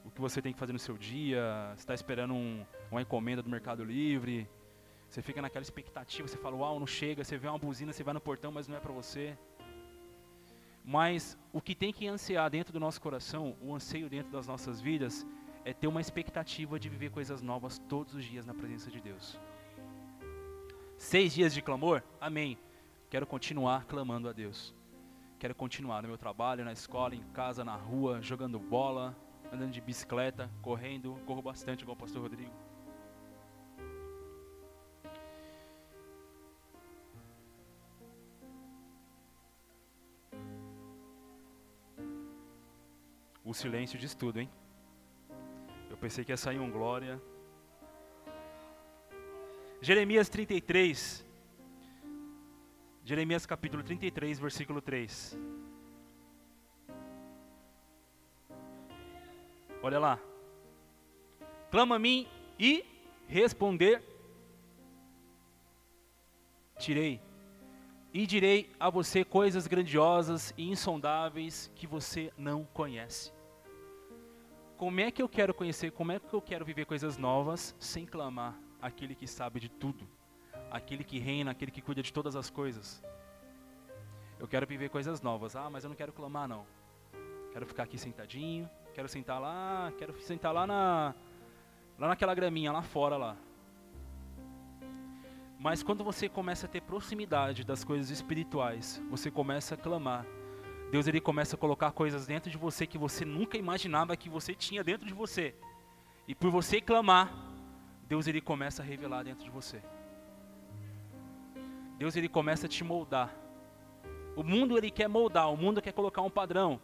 o 0.05 0.11
que 0.13 0.21
você 0.21 0.41
tem 0.41 0.53
que 0.53 0.59
fazer 0.61 0.73
no 0.73 0.79
seu 0.79 0.97
dia, 0.97 1.75
está 1.77 1.95
esperando 1.95 2.33
um, 2.33 2.65
uma 2.93 3.03
encomenda 3.03 3.43
do 3.43 3.51
Mercado 3.51 3.83
Livre, 3.83 4.49
você 5.09 5.21
fica 5.21 5.43
naquela 5.43 5.65
expectativa, 5.65 6.29
você 6.29 6.39
fala, 6.39 6.55
uau, 6.55 6.79
não 6.79 6.87
chega, 6.87 7.25
você 7.25 7.37
vê 7.37 7.49
uma 7.49 7.59
buzina, 7.59 7.93
você 7.93 8.05
vai 8.05 8.15
no 8.15 8.21
portão, 8.21 8.53
mas 8.53 8.69
não 8.69 8.77
é 8.77 8.81
para 8.81 8.93
você. 8.93 9.37
Mas 10.85 11.37
o 11.53 11.61
que 11.61 11.75
tem 11.75 11.93
que 11.93 12.07
ansiar 12.07 12.49
dentro 12.49 12.73
do 12.73 12.79
nosso 12.79 13.01
coração, 13.01 13.57
o 13.61 13.75
anseio 13.75 14.09
dentro 14.09 14.31
das 14.31 14.47
nossas 14.47 14.81
vidas, 14.81 15.27
é 15.65 15.73
ter 15.73 15.87
uma 15.87 16.01
expectativa 16.01 16.79
de 16.79 16.89
viver 16.89 17.11
coisas 17.11 17.43
novas 17.43 17.79
todos 17.79 18.15
os 18.15 18.25
dias 18.25 18.47
na 18.47 18.55
presença 18.55 18.91
de 18.91 19.01
Deus. 19.01 19.39
Seis 20.97 21.33
dias 21.35 21.53
de 21.53 21.63
clamor? 21.63 22.03
Amém. 22.21 22.59
Quero 23.09 23.27
continuar 23.27 23.85
clamando 23.87 24.29
a 24.29 24.33
Deus. 24.33 24.75
Quero 25.39 25.55
continuar 25.55 26.03
no 26.03 26.09
meu 26.09 26.19
trabalho, 26.19 26.65
na 26.65 26.73
escola, 26.73 27.15
em 27.15 27.23
casa, 27.33 27.65
na 27.65 27.75
rua, 27.75 28.21
jogando 28.21 28.59
bola, 28.59 29.17
andando 29.53 29.73
de 29.73 29.81
bicicleta, 29.81 30.51
correndo. 30.61 31.19
Corro 31.27 31.43
bastante, 31.43 31.83
igual 31.83 31.97
o 31.97 31.99
pastor 31.99 32.23
Rodrigo. 32.23 32.53
O 43.43 43.55
silêncio 43.55 43.99
diz 43.99 44.15
tudo, 44.15 44.39
hein? 44.39 44.49
Pensei 46.01 46.25
que 46.25 46.33
ia 46.33 46.37
sair 46.37 46.59
um 46.59 46.71
glória. 46.71 47.21
Jeremias 49.83 50.29
33. 50.29 51.27
Jeremias 53.05 53.45
capítulo 53.45 53.83
33, 53.83 54.39
versículo 54.39 54.81
3. 54.81 55.39
Olha 59.83 59.99
lá. 59.99 60.19
Clama 61.71 61.97
a 61.97 61.99
mim 61.99 62.27
e 62.59 62.85
responder. 63.27 64.03
Tirei. 66.79 67.21
E 68.13 68.27
direi 68.27 68.71
a 68.81 68.91
você 68.91 69.25
coisas 69.25 69.67
grandiosas 69.67 70.53
e 70.57 70.69
insondáveis 70.69 71.71
que 71.75 71.87
você 71.87 72.33
não 72.37 72.65
conhece. 72.65 73.33
Como 74.81 74.99
é 74.99 75.11
que 75.11 75.21
eu 75.21 75.29
quero 75.29 75.53
conhecer, 75.53 75.93
como 75.93 76.11
é 76.11 76.19
que 76.19 76.33
eu 76.33 76.41
quero 76.41 76.65
viver 76.65 76.87
coisas 76.87 77.19
novas 77.19 77.77
sem 77.79 78.07
clamar 78.07 78.59
aquele 78.81 79.15
que 79.15 79.27
sabe 79.27 79.61
de 79.61 79.69
tudo, 79.69 80.09
aquele 80.71 81.05
que 81.05 81.19
reina, 81.19 81.51
aquele 81.51 81.71
que 81.71 81.83
cuida 81.83 82.03
de 82.03 82.11
todas 82.11 82.35
as 82.35 82.49
coisas? 82.49 83.05
Eu 84.39 84.49
quero 84.49 84.67
viver 84.67 84.89
coisas 84.89 85.21
novas. 85.21 85.55
Ah, 85.55 85.69
mas 85.69 85.85
eu 85.85 85.91
não 85.91 85.95
quero 85.95 86.15
clamar 86.15 86.49
não. 86.49 86.65
Quero 87.53 87.67
ficar 87.67 87.83
aqui 87.83 87.99
sentadinho, 87.99 88.71
quero 88.95 89.07
sentar 89.07 89.39
lá, 89.39 89.93
quero 89.99 90.19
sentar 90.23 90.51
lá 90.51 90.67
na 90.67 91.15
lá 91.99 92.09
naquela 92.09 92.35
graminha 92.35 92.73
lá 92.73 92.81
fora 92.81 93.19
lá. 93.19 93.37
Mas 95.59 95.83
quando 95.83 96.03
você 96.03 96.27
começa 96.27 96.65
a 96.65 96.71
ter 96.71 96.81
proximidade 96.81 97.67
das 97.67 97.85
coisas 97.85 98.09
espirituais, 98.09 98.99
você 99.11 99.31
começa 99.31 99.75
a 99.75 99.77
clamar. 99.77 100.25
Deus 100.91 101.07
ele 101.07 101.21
começa 101.21 101.55
a 101.55 101.59
colocar 101.59 101.93
coisas 101.93 102.27
dentro 102.27 102.51
de 102.51 102.59
você 102.59 102.87
que 102.87 102.99
você 102.99 103.25
nunca 103.25 103.57
imaginava 103.57 104.17
que 104.17 104.29
você 104.29 104.55
tinha 104.55 104.83
dentro 104.83 105.07
de 105.07 105.15
você. 105.15 105.55
E 106.27 106.35
por 106.35 106.51
você 106.51 106.81
clamar, 106.81 107.33
Deus 108.09 108.27
ele 108.27 108.41
começa 108.41 108.83
a 108.83 108.85
revelar 108.85 109.23
dentro 109.23 109.45
de 109.45 109.51
você. 109.51 109.81
Deus 111.97 112.17
ele 112.17 112.29
começa 112.29 112.67
a 112.67 112.69
te 112.69 112.83
moldar. 112.83 113.33
O 114.35 114.43
mundo 114.43 114.77
ele 114.77 114.91
quer 114.91 115.09
moldar, 115.09 115.53
o 115.53 115.57
mundo 115.57 115.81
quer 115.81 115.93
colocar 115.93 116.23
um 116.23 116.31
padrão. 116.31 116.81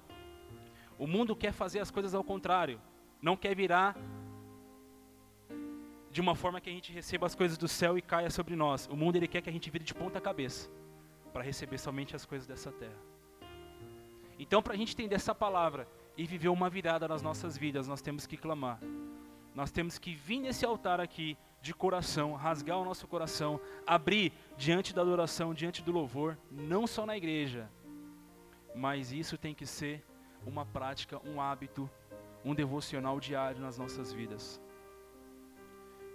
O 0.99 1.07
mundo 1.07 1.35
quer 1.35 1.53
fazer 1.53 1.81
as 1.81 1.91
coisas 1.91 2.15
ao 2.15 2.23
contrário. 2.23 2.81
Não 3.21 3.37
quer 3.37 3.57
virar 3.57 3.97
de 6.13 6.21
uma 6.21 6.35
forma 6.35 6.61
que 6.61 6.71
a 6.71 6.73
gente 6.73 6.93
receba 6.93 7.27
as 7.27 7.35
coisas 7.35 7.59
do 7.59 7.67
céu 7.67 7.99
e 7.99 8.03
caia 8.03 8.31
sobre 8.31 8.55
nós. 8.55 8.87
O 8.87 8.97
mundo 8.97 9.17
ele 9.17 9.27
quer 9.27 9.43
que 9.43 9.51
a 9.51 9.53
gente 9.53 9.69
vire 9.69 9.85
de 9.85 9.95
ponta 9.95 10.21
cabeça 10.21 10.71
para 11.33 11.43
receber 11.43 11.79
somente 11.79 12.15
as 12.15 12.25
coisas 12.25 12.47
dessa 12.47 12.71
terra. 12.71 13.16
Então, 14.39 14.63
para 14.63 14.75
a 14.75 14.77
gente 14.77 14.93
entender 14.93 15.15
essa 15.15 15.35
palavra 15.35 15.89
e 16.17 16.27
viver 16.27 16.49
uma 16.49 16.69
virada 16.69 17.09
nas 17.09 17.23
nossas 17.23 17.57
vidas, 17.57 17.89
nós 17.89 18.03
temos 18.03 18.27
que 18.27 18.37
clamar. 18.37 18.79
Nós 19.55 19.71
temos 19.71 19.99
que 19.99 20.15
vir 20.15 20.41
nesse 20.41 20.65
altar 20.67 21.01
aqui 21.01 21.37
de 21.63 21.75
coração, 21.75 22.35
rasgar 22.35 22.79
o 22.79 22.85
nosso 22.85 23.09
coração, 23.09 23.61
abrir 23.87 24.33
diante 24.57 24.95
da 24.95 25.03
adoração, 25.03 25.55
diante 25.55 25.83
do 25.83 25.91
louvor, 25.91 26.39
não 26.51 26.87
só 26.87 27.07
na 27.07 27.17
igreja, 27.17 27.69
mas 28.75 29.11
isso 29.11 29.39
tem 29.39 29.55
que 29.55 29.67
ser 29.67 30.05
uma 30.47 30.65
prática, 30.65 31.21
um 31.27 31.41
hábito, 31.41 31.91
um 32.45 32.55
devocional 32.55 33.19
diário 33.19 33.61
nas 33.61 33.79
nossas 33.79 34.13
vidas. 34.13 34.61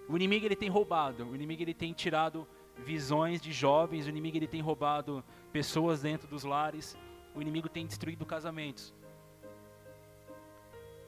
O 0.08 0.16
inimigo 0.16 0.46
ele 0.46 0.56
tem 0.56 0.68
roubado, 0.68 1.28
o 1.28 1.34
inimigo 1.34 1.62
ele 1.62 1.74
tem 1.74 1.92
tirado 1.92 2.46
visões 2.78 3.40
de 3.40 3.52
jovens, 3.52 4.06
o 4.06 4.08
inimigo 4.08 4.36
ele 4.36 4.46
tem 4.46 4.60
roubado 4.60 5.22
pessoas 5.52 6.02
dentro 6.02 6.26
dos 6.28 6.44
lares, 6.44 6.96
o 7.34 7.40
inimigo 7.40 7.68
tem 7.68 7.86
destruído 7.86 8.24
casamentos. 8.26 8.94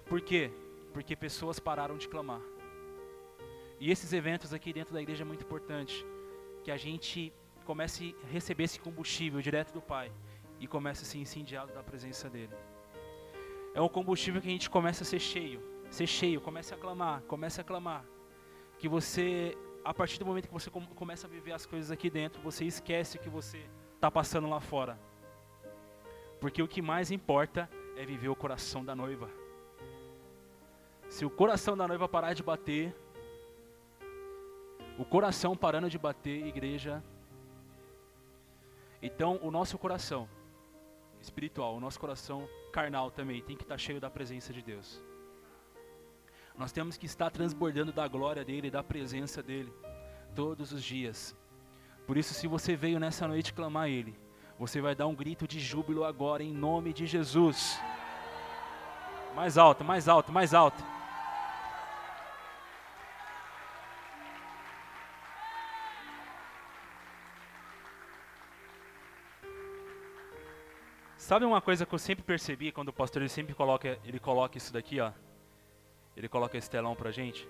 Por 0.07 0.21
quê? 0.21 0.51
Porque 0.93 1.17
pessoas 1.17 1.59
pararam 1.59 1.97
de 1.97 2.09
clamar. 2.09 2.41
E 3.81 3.91
esses 3.91 4.13
eventos 4.13 4.53
aqui 4.53 4.73
dentro 4.73 4.95
da 4.95 5.03
igreja 5.03 5.25
é 5.25 5.27
muito 5.27 5.45
importante, 5.45 6.05
que 6.63 6.71
a 6.71 6.77
gente 6.77 7.33
comece 7.65 8.15
a 8.25 8.27
receber 8.27 8.65
esse 8.65 8.79
combustível 8.79 9.41
direto 9.41 9.73
do 9.73 9.81
Pai 9.81 10.13
e 10.61 10.67
comece 10.67 11.03
a 11.03 11.07
ser 11.07 11.19
incendiado 11.19 11.73
da 11.73 11.83
presença 11.83 12.31
dele. 12.31 12.55
É 13.75 13.81
um 13.81 13.89
combustível 13.89 14.41
que 14.41 14.49
a 14.49 14.51
gente 14.51 14.71
começa 14.71 15.03
a 15.03 15.07
ser 15.07 15.19
cheio, 15.19 15.61
ser 15.91 16.07
cheio, 16.07 16.41
comece 16.41 16.73
a 16.73 16.77
clamar, 16.77 17.23
comece 17.23 17.61
a 17.61 17.65
clamar 17.65 18.05
que 18.79 18.89
você, 18.89 19.57
a 19.85 19.93
partir 19.93 20.19
do 20.19 20.27
momento 20.27 20.47
que 20.47 20.53
você 20.53 20.71
começa 20.71 21.27
a 21.27 21.31
viver 21.31 21.53
as 21.53 21.67
coisas 21.67 21.91
aqui 21.91 22.09
dentro, 22.09 22.41
você 22.43 22.65
esquece 22.65 23.17
o 23.17 23.21
que 23.21 23.29
você 23.29 23.65
está 23.95 24.11
passando 24.11 24.49
lá 24.49 24.61
fora. 24.61 24.99
Porque 26.45 26.63
o 26.63 26.69
que 26.69 26.83
mais 26.83 27.11
importa 27.11 27.71
é 27.97 28.05
viver 28.05 28.29
o 28.29 28.37
coração 28.37 28.85
da 28.85 28.95
noiva. 28.95 29.31
Se 31.09 31.25
o 31.25 31.31
coração 31.31 31.75
da 31.75 31.89
noiva 31.89 32.07
parar 32.07 32.35
de 32.35 32.43
bater, 32.43 32.95
o 34.99 35.07
coração 35.07 35.57
parando 35.57 35.89
de 35.89 35.97
bater, 35.97 36.47
igreja. 36.47 37.03
Então, 39.01 39.39
o 39.41 39.51
nosso 39.51 39.79
coração 39.79 40.29
espiritual, 41.19 41.77
o 41.77 41.81
nosso 41.81 41.99
coração 41.99 42.47
carnal 42.71 43.11
também 43.11 43.41
tem 43.41 43.57
que 43.57 43.63
estar 43.63 43.77
tá 43.77 43.79
cheio 43.79 43.99
da 43.99 44.11
presença 44.11 44.53
de 44.53 44.61
Deus. 44.61 45.03
Nós 46.59 46.73
temos 46.73 46.99
que 46.99 47.07
estar 47.07 47.31
transbordando 47.31 47.91
da 47.91 48.07
glória 48.07 48.45
dele, 48.45 48.71
da 48.71 48.85
presença 48.85 49.43
dele, 49.43 49.73
todos 50.35 50.73
os 50.73 50.85
dias. 50.85 51.35
Por 52.07 52.19
isso, 52.19 52.35
se 52.35 52.47
você 52.47 52.77
veio 52.77 53.01
nessa 53.01 53.27
noite 53.27 53.55
clamar 53.55 53.85
a 53.85 53.89
ele, 53.89 54.24
você 54.59 54.81
vai 54.81 54.95
dar 54.95 55.07
um 55.07 55.15
grito 55.15 55.49
de 55.49 55.59
júbilo 55.59 56.05
agora, 56.05 56.43
em 56.43 56.53
nome 56.53 56.93
de 56.93 57.07
Jesus. 57.07 57.81
Mais 59.35 59.59
alto, 59.59 59.85
mais 59.85 60.09
alto, 60.09 60.33
mais 60.33 60.55
alto. 60.55 60.83
Sabe 71.17 71.45
uma 71.45 71.61
coisa 71.61 71.87
que 71.87 71.95
eu 71.95 71.99
sempre 71.99 72.23
percebi 72.23 72.71
quando 72.71 72.91
o 72.91 72.93
pastor 72.93 73.23
ele 73.23 73.31
sempre 73.31 73.55
coloca, 73.55 73.99
ele 74.05 74.21
coloca 74.21 74.59
isso 74.59 74.73
daqui, 74.73 75.01
ó. 75.01 75.11
Ele 76.17 76.29
coloca 76.29 76.57
esse 76.57 76.71
telão 76.71 76.95
pra 76.95 77.11
gente. 77.11 77.49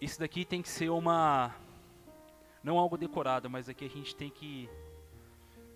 Isso 0.00 0.20
daqui 0.20 0.44
tem 0.44 0.62
que 0.62 0.68
ser 0.68 0.90
uma 0.90 1.54
não 2.62 2.78
algo 2.78 2.96
decorado, 2.96 3.50
mas 3.50 3.68
aqui 3.68 3.84
a 3.84 3.88
gente 3.88 4.14
tem 4.14 4.30
que 4.30 4.68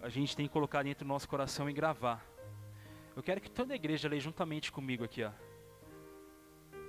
a 0.07 0.09
gente 0.09 0.37
tem 0.37 0.47
que 0.47 0.53
colocar 0.53 0.85
dentro 0.85 1.05
do 1.05 1.09
nosso 1.09 1.29
coração 1.29 1.69
e 1.69 1.73
gravar. 1.73 2.25
Eu 3.17 3.25
quero 3.25 3.41
que 3.41 3.51
toda 3.51 3.73
a 3.73 3.77
igreja 3.77 4.09
leia 4.09 4.21
juntamente 4.21 4.71
comigo 4.71 5.03
aqui, 5.03 5.25
ó. 5.25 5.33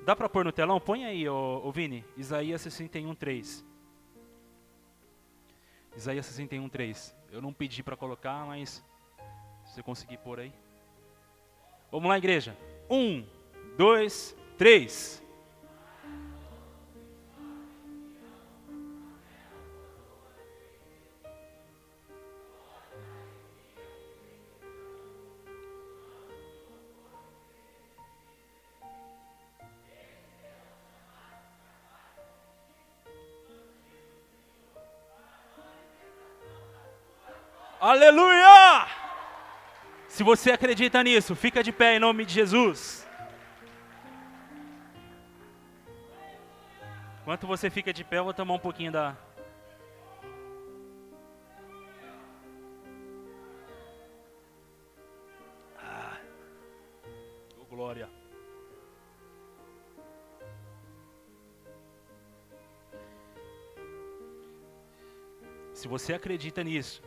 Dá 0.05 0.15
para 0.15 0.29
pôr 0.29 0.45
no 0.45 0.51
telão? 0.51 0.79
Põe 0.79 1.03
aí, 1.03 1.27
ô, 1.27 1.63
ô 1.65 1.71
Vini, 1.71 2.05
Isaías 2.15 2.61
61:3. 2.61 3.65
Isaías 5.95 6.27
61:3. 6.27 7.15
Eu 7.31 7.41
não 7.41 7.51
pedi 7.51 7.81
para 7.81 7.97
colocar, 7.97 8.45
mas 8.45 8.85
se 9.65 9.73
você 9.73 9.81
conseguir 9.81 10.19
pôr 10.19 10.39
aí. 10.39 10.53
Vamos 11.91 12.07
lá, 12.09 12.19
igreja. 12.19 12.55
Um, 12.87 13.25
dois, 13.75 14.37
três. 14.59 15.23
Aleluia! 37.87 38.85
Se 40.09 40.21
você 40.21 40.51
acredita 40.51 41.01
nisso, 41.01 41.33
fica 41.33 41.63
de 41.63 41.71
pé 41.71 41.95
em 41.95 41.99
nome 41.99 42.25
de 42.25 42.33
Jesus. 42.33 43.07
Enquanto 47.21 47.47
você 47.47 47.69
fica 47.69 47.93
de 47.93 48.03
pé, 48.03 48.17
eu 48.17 48.25
vou 48.25 48.33
tomar 48.33 48.55
um 48.55 48.59
pouquinho 48.59 48.91
da. 48.91 49.15
Ah. 55.79 56.17
Oh, 57.57 57.65
glória. 57.73 58.09
Se 65.73 65.87
você 65.87 66.13
acredita 66.13 66.61
nisso, 66.65 67.01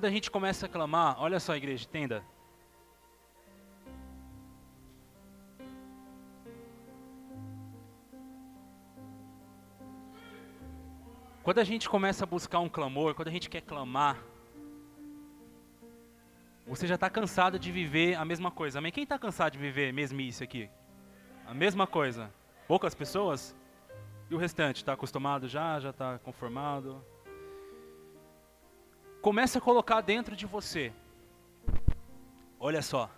Quando 0.00 0.06
a 0.06 0.14
gente 0.14 0.30
começa 0.30 0.64
a 0.64 0.68
clamar, 0.70 1.20
olha 1.20 1.38
só, 1.38 1.54
igreja, 1.54 1.86
tenda. 1.86 2.24
Quando 11.42 11.58
a 11.58 11.64
gente 11.64 11.86
começa 11.86 12.24
a 12.24 12.26
buscar 12.26 12.60
um 12.60 12.68
clamor, 12.70 13.14
quando 13.14 13.28
a 13.28 13.30
gente 13.30 13.50
quer 13.50 13.60
clamar, 13.60 14.16
você 16.66 16.86
já 16.86 16.94
está 16.94 17.10
cansado 17.10 17.58
de 17.58 17.70
viver 17.70 18.14
a 18.14 18.24
mesma 18.24 18.50
coisa. 18.50 18.78
Amém? 18.78 18.90
Quem 18.90 19.04
está 19.04 19.18
cansado 19.18 19.52
de 19.52 19.58
viver 19.58 19.92
mesmice 19.92 20.42
aqui? 20.42 20.70
A 21.46 21.52
mesma 21.52 21.86
coisa. 21.86 22.32
Poucas 22.66 22.94
pessoas? 22.94 23.54
E 24.30 24.34
o 24.34 24.38
restante? 24.38 24.76
Está 24.76 24.94
acostumado 24.94 25.46
já? 25.46 25.78
Já 25.78 25.90
está 25.90 26.18
conformado? 26.20 27.04
Começa 29.20 29.58
a 29.58 29.60
colocar 29.60 30.00
dentro 30.00 30.34
de 30.34 30.46
você. 30.46 30.92
Olha 32.58 32.80
só. 32.80 33.10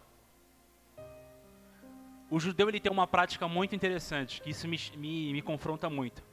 O 2.31 2.41
judeu 2.41 2.69
ele 2.69 2.81
tem 2.81 2.91
uma 2.91 3.07
prática 3.07 3.47
muito 3.47 3.75
interessante, 3.75 4.41
que 4.41 4.51
isso 4.51 4.67
me, 4.67 4.79
me, 4.97 5.33
me 5.33 5.43
confronta 5.43 5.89
muito. 5.89 6.25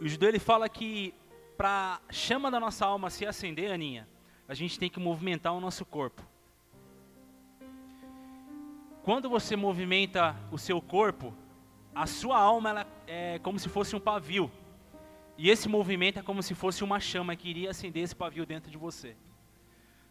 O 0.00 0.08
judeu 0.08 0.28
ele 0.28 0.38
fala 0.38 0.68
que 0.68 1.14
para 1.56 2.00
a 2.08 2.12
chama 2.12 2.50
da 2.50 2.58
nossa 2.58 2.86
alma 2.86 3.10
se 3.10 3.26
acender, 3.26 3.70
Aninha, 3.70 4.08
a 4.48 4.54
gente 4.54 4.78
tem 4.78 4.88
que 4.88 4.98
movimentar 4.98 5.52
o 5.52 5.60
nosso 5.60 5.84
corpo. 5.84 6.22
Quando 9.02 9.28
você 9.28 9.56
movimenta 9.56 10.36
o 10.50 10.58
seu 10.58 10.80
corpo, 10.80 11.34
a 11.94 12.06
sua 12.06 12.38
alma 12.38 12.70
ela 12.70 12.86
é 13.06 13.38
como 13.40 13.58
se 13.58 13.68
fosse 13.68 13.94
um 13.94 14.00
pavio. 14.00 14.50
E 15.38 15.48
esse 15.48 15.68
movimento 15.68 16.18
é 16.18 16.22
como 16.22 16.42
se 16.42 16.52
fosse 16.52 16.82
uma 16.82 16.98
chama 16.98 17.36
que 17.36 17.48
iria 17.48 17.70
acender 17.70 18.02
esse 18.02 18.14
pavio 18.14 18.44
dentro 18.44 18.70
de 18.72 18.76
você. 18.76 19.16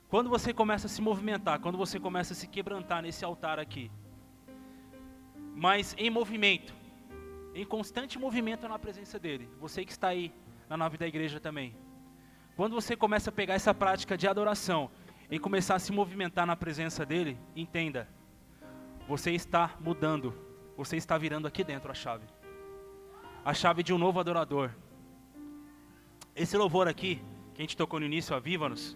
Quando 0.08 0.30
você 0.30 0.54
começa 0.54 0.88
a 0.88 0.90
se 0.90 1.02
movimentar, 1.02 1.60
quando 1.60 1.78
você 1.78 2.00
começa 2.00 2.32
a 2.32 2.36
se 2.36 2.48
quebrantar 2.48 3.02
nesse 3.02 3.26
altar 3.26 3.60
aqui, 3.60 3.92
mas 5.54 5.94
em 5.98 6.10
movimento, 6.10 6.74
em 7.54 7.66
constante 7.66 8.18
movimento 8.18 8.66
na 8.70 8.80
presença 8.80 9.20
dele, 9.20 9.50
você 9.60 9.84
que 9.84 9.92
está 9.92 10.08
aí 10.08 10.32
na 10.70 10.78
nave 10.78 10.98
da 10.98 11.06
igreja 11.06 11.42
também. 11.42 11.76
Quando 12.56 12.74
você 12.74 12.96
começa 12.96 13.30
a 13.30 13.34
pegar 13.34 13.56
essa 13.56 13.74
prática 13.74 14.18
de 14.18 14.30
adoração 14.30 14.90
e 15.30 15.38
começar 15.38 15.76
a 15.76 15.80
se 15.80 15.92
movimentar 15.92 16.46
na 16.46 16.56
presença 16.56 17.06
dele, 17.06 17.38
entenda, 17.54 18.08
você 19.10 19.32
está 19.32 19.76
mudando, 19.82 20.34
você 20.78 20.96
está 20.96 21.18
virando 21.18 21.48
aqui 21.48 21.66
dentro 21.66 21.92
a 21.92 21.94
chave. 21.94 22.26
A 23.44 23.54
chave 23.54 23.84
de 23.84 23.94
um 23.94 23.98
novo 23.98 24.22
adorador. 24.22 24.72
Esse 26.38 26.56
louvor 26.56 26.88
aqui, 26.88 27.16
que 27.56 27.62
a 27.62 27.64
gente 27.64 27.76
tocou 27.76 28.00
no 28.00 28.06
início, 28.06 28.36
Aviva-nos, 28.36 28.96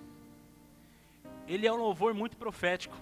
ele 1.48 1.66
é 1.66 1.74
um 1.74 1.76
louvor 1.76 2.14
muito 2.14 2.38
profético. 2.38 2.96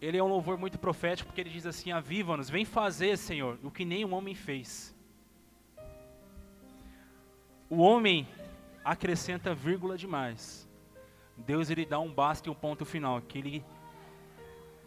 Ele 0.00 0.16
é 0.16 0.22
um 0.22 0.28
louvor 0.28 0.56
muito 0.56 0.78
profético 0.78 1.26
porque 1.26 1.40
ele 1.40 1.50
diz 1.50 1.66
assim: 1.66 1.90
Aviva-nos, 1.90 2.48
vem 2.48 2.64
fazer, 2.64 3.18
Senhor, 3.18 3.58
o 3.60 3.72
que 3.72 3.84
nenhum 3.84 4.14
homem 4.14 4.36
fez. 4.36 4.94
O 7.68 7.78
homem 7.78 8.28
acrescenta 8.84 9.52
vírgula 9.52 9.98
demais. 9.98 10.68
Deus 11.36 11.70
ele 11.70 11.84
dá 11.84 11.98
um 11.98 12.12
basta 12.12 12.48
e 12.48 12.52
um 12.52 12.54
ponto 12.54 12.84
final, 12.84 13.20
que 13.20 13.38
ele 13.38 13.64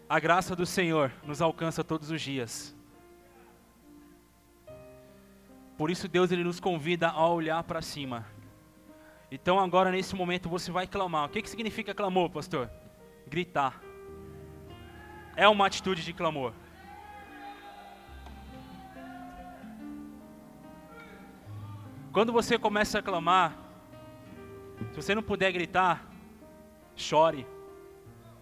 a 0.07 0.19
graça 0.21 0.55
do 0.55 0.65
Senhor 0.65 1.11
nos 1.25 1.41
alcança 1.41 1.83
todos 1.83 2.09
os 2.09 2.21
dias. 2.21 2.73
Por 5.79 5.89
isso 5.89 6.09
Deus 6.09 6.29
ele 6.29 6.43
nos 6.43 6.59
convida 6.59 7.07
a 7.07 7.25
olhar 7.25 7.63
para 7.63 7.81
cima. 7.81 8.25
Então 9.31 9.57
agora 9.57 9.89
nesse 9.89 10.13
momento 10.13 10.49
você 10.49 10.69
vai 10.73 10.85
clamar. 10.85 11.27
O 11.27 11.29
que, 11.29 11.41
que 11.41 11.49
significa 11.49 11.95
clamor, 11.95 12.29
pastor? 12.29 12.69
Gritar. 13.25 13.79
É 15.37 15.47
uma 15.47 15.65
atitude 15.65 16.03
de 16.03 16.11
clamor. 16.11 16.51
Quando 22.11 22.33
você 22.33 22.59
começa 22.59 22.99
a 22.99 23.01
clamar, 23.01 23.57
se 24.91 25.01
você 25.01 25.15
não 25.15 25.23
puder 25.23 25.49
gritar, 25.53 26.05
chore. 26.93 27.47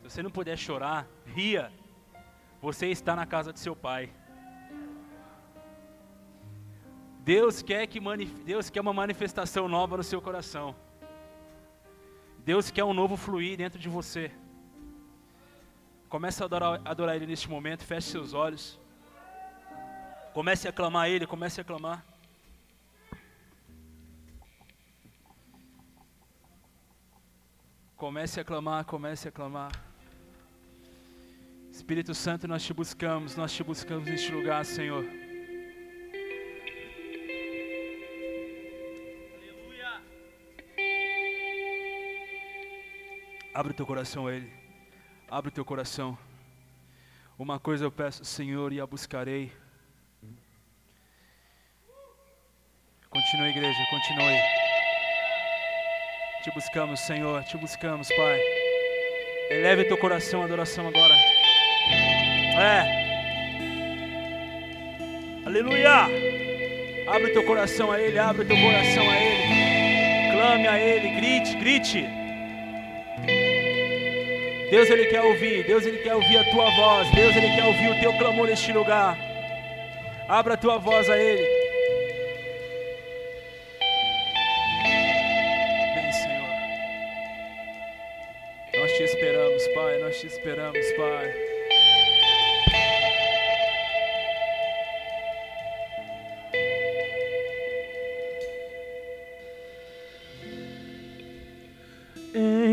Se 0.02 0.10
você 0.10 0.24
não 0.24 0.32
puder 0.32 0.58
chorar, 0.58 1.06
ria. 1.28 1.72
Você 2.64 2.88
está 2.88 3.16
na 3.16 3.28
casa 3.28 3.54
de 3.54 3.60
seu 3.60 3.76
pai. 3.76 4.10
Deus 7.28 7.62
quer, 7.62 7.86
que 7.88 8.00
Deus 8.46 8.70
quer 8.70 8.80
uma 8.80 8.94
manifestação 8.94 9.68
nova 9.68 9.98
no 9.98 10.04
seu 10.04 10.22
coração. 10.22 10.74
Deus 12.46 12.72
quer 12.72 12.86
um 12.86 12.94
novo 12.94 13.18
fluir 13.18 13.58
dentro 13.58 13.78
de 13.78 13.90
você. 13.90 14.32
Comece 16.08 16.42
a 16.42 16.46
adorar, 16.46 16.82
adorar 16.86 17.18
Ele 17.18 17.26
neste 17.26 17.50
momento, 17.50 17.84
feche 17.84 18.12
seus 18.12 18.34
olhos. 18.34 18.80
Comece 20.34 20.70
a 20.70 20.72
clamar 20.72 21.10
Ele, 21.10 21.28
comece 21.28 21.60
a 21.60 21.66
clamar. 21.66 22.02
Comece 27.98 28.40
a 28.40 28.46
clamar, 28.46 28.86
comece 28.86 29.28
a 29.28 29.32
clamar. 29.34 29.72
Espírito 31.74 32.16
Santo, 32.16 32.48
nós 32.48 32.64
te 32.64 32.74
buscamos, 32.74 33.36
nós 33.36 33.52
te 33.52 33.66
buscamos 33.66 34.08
neste 34.08 34.32
lugar, 34.32 34.64
Senhor. 34.64 35.27
Abre 43.58 43.74
teu 43.74 43.88
coração 43.88 44.28
a 44.28 44.34
Ele. 44.36 44.54
Abre 45.28 45.50
teu 45.50 45.66
coração. 45.66 46.16
Uma 47.40 47.60
coisa 47.60 47.86
eu 47.86 47.92
peço, 47.92 48.24
Senhor, 48.24 48.72
e 48.72 48.80
a 48.80 48.86
buscarei. 48.86 49.52
Continue, 53.10 53.50
igreja, 53.50 53.80
continue. 53.90 54.40
Te 56.44 56.52
buscamos, 56.54 57.00
Senhor, 57.00 57.44
te 57.46 57.58
buscamos, 57.58 58.08
Pai. 58.10 58.40
Eleve 59.50 59.86
teu 59.86 59.98
coração 59.98 60.44
à 60.44 60.46
adoração 60.46 60.88
agora. 60.88 61.16
É. 62.62 62.86
Aleluia. 65.48 66.08
Abre 67.08 67.32
teu 67.32 67.44
coração 67.44 67.92
a 67.92 68.00
Ele, 68.00 68.20
abre 68.20 68.46
teu 68.46 68.56
coração 68.56 69.10
a 69.10 69.16
Ele. 69.20 70.32
Clame 70.32 70.68
a 70.68 70.80
Ele, 70.80 71.10
grite, 71.20 71.58
grite. 71.58 72.17
Deus 74.70 74.90
ele 74.90 75.06
quer 75.06 75.22
ouvir, 75.22 75.66
Deus 75.66 75.86
ele 75.86 75.98
quer 76.00 76.14
ouvir 76.14 76.38
a 76.38 76.44
tua 76.52 76.70
voz, 76.72 77.10
Deus 77.12 77.36
ele 77.36 77.56
quer 77.56 77.66
ouvir 77.66 77.90
o 77.90 78.00
teu 78.02 78.18
clamor 78.18 78.48
neste 78.48 78.72
lugar. 78.74 79.18
Abra 80.28 80.56
a 80.56 80.58
tua 80.58 80.78
voz 80.78 81.10
a 81.10 81.18
ele. 81.18 81.48
Vem, 85.96 86.12
Senhor. 86.12 86.50
Nós 88.76 88.92
te 88.92 89.04
esperamos, 89.04 89.68
Pai, 89.70 89.98
nós 90.00 90.20
te 90.20 90.28
esperamos, 90.28 90.92
Pai. 90.94 91.58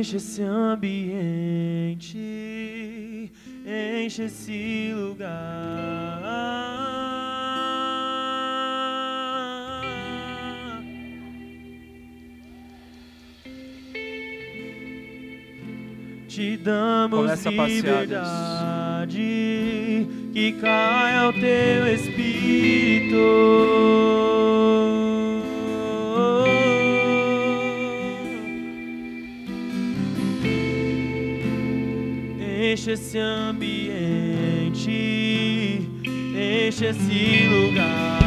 enche 0.05 0.16
esse 0.16 0.42
ambiente, 0.42 1.43
enche 4.05 4.24
esse 4.24 4.92
lugar. 4.94 5.34
Te 16.28 16.57
damos 16.59 17.44
liberdade, 17.44 19.12
que 20.32 20.52
caia 20.61 21.28
o 21.28 21.32
teu 21.32 21.94
espírito. 21.94 23.14
enche 32.74 32.92
esse 32.92 33.18
ambiente, 33.18 33.74
enche 36.75 36.87
esse 36.87 37.47
lugar. 37.47 38.18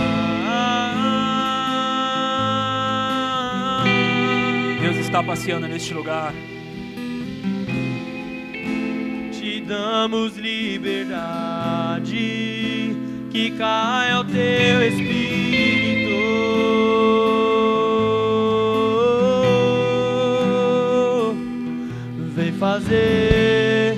Deus 4.81 4.95
está 4.97 5.21
passeando 5.21 5.67
neste 5.67 5.93
lugar. 5.93 6.33
Te 9.33 9.59
damos 9.61 10.37
liberdade, 10.37 12.15
que 13.29 13.51
caia 13.51 14.21
o 14.21 14.23
teu 14.23 14.87
espírito. 14.87 15.27
Vem 22.33 22.53
fazer 22.53 23.97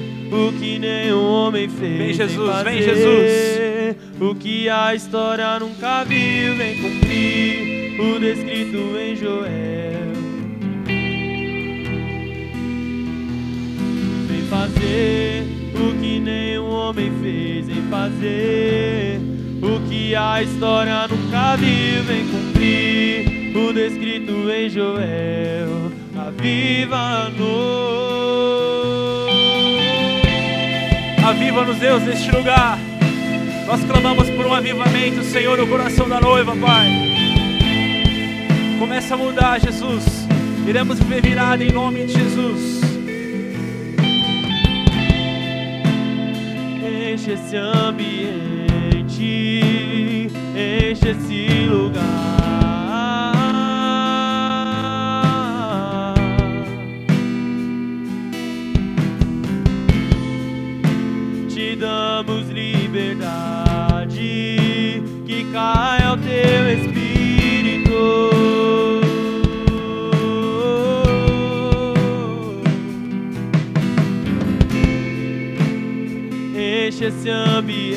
nenhum 0.79 1.23
homem 1.23 1.69
fez. 1.69 1.97
Vem 1.97 2.13
Jesus, 2.13 2.63
vem 2.63 2.81
Jesus. 2.81 4.08
O 4.21 4.35
que 4.35 4.67
a 4.67 4.93
história 4.93 5.57
nunca 5.59 6.03
viu, 6.03 6.53
vem 6.55 6.81
cumprir 6.81 8.01
o 8.01 8.19
descrito 8.19 8.97
em 8.97 9.15
Joel. 9.15 10.13
Vem 14.27 14.41
fazer 14.49 15.43
o 15.73 15.97
que 16.01 16.19
nenhum 16.19 16.69
homem 16.69 17.11
fez, 17.21 17.67
vem 17.67 17.81
fazer 17.89 19.21
o 19.61 19.89
que 19.89 20.13
a 20.13 20.43
história 20.43 21.07
nunca 21.07 21.55
viu, 21.55 22.03
vem 22.03 22.27
cumprir 22.27 23.55
o 23.55 23.71
descrito 23.71 24.51
em 24.51 24.69
Joel, 24.69 25.91
aviva-nos. 26.27 27.39
Aviva-nos, 31.25 31.77
Deus, 31.77 32.03
neste 32.03 32.31
lugar. 32.31 32.78
Nós 33.69 33.83
clamamos 33.83 34.27
por 34.31 34.47
um 34.47 34.53
avivamento, 34.55 35.23
Senhor, 35.23 35.55
no 35.55 35.67
coração 35.67 36.09
da 36.09 36.19
noiva, 36.19 36.55
Pai. 36.55 36.87
Começa 38.79 39.13
a 39.13 39.17
mudar, 39.17 39.59
Jesus. 39.59 40.27
Iremos 40.67 40.97
viver 40.97 41.21
virada 41.21 41.63
em 41.63 41.71
nome 41.71 42.03
de 42.07 42.13
Jesus. 42.13 42.81
Enche 47.13 47.33
esse 47.33 47.55
ambiente, 47.57 49.11
enche 50.55 51.09
esse 51.09 51.67
lugar. 51.69 52.09
Te 61.47 61.75
damos 61.75 62.49
liberdade, 62.49 63.48
que 65.49 65.53
caia 65.53 66.13
o 66.13 66.17
teu 66.17 66.69
espírito. 66.73 68.29
Enche 76.55 77.05
esse 77.05 77.29
ambiente, 77.29 77.88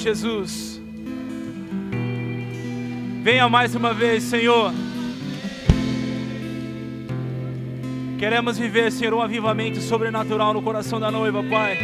Jesus. 0.00 0.80
Venha 3.22 3.48
mais 3.48 3.74
uma 3.74 3.92
vez, 3.92 4.24
Senhor. 4.24 4.72
Queremos 8.18 8.58
viver, 8.58 8.90
Senhor, 8.90 9.14
um 9.14 9.22
avivamento 9.22 9.80
sobrenatural 9.80 10.52
no 10.52 10.62
coração 10.62 10.98
da 10.98 11.10
noiva, 11.10 11.42
Pai. 11.42 11.78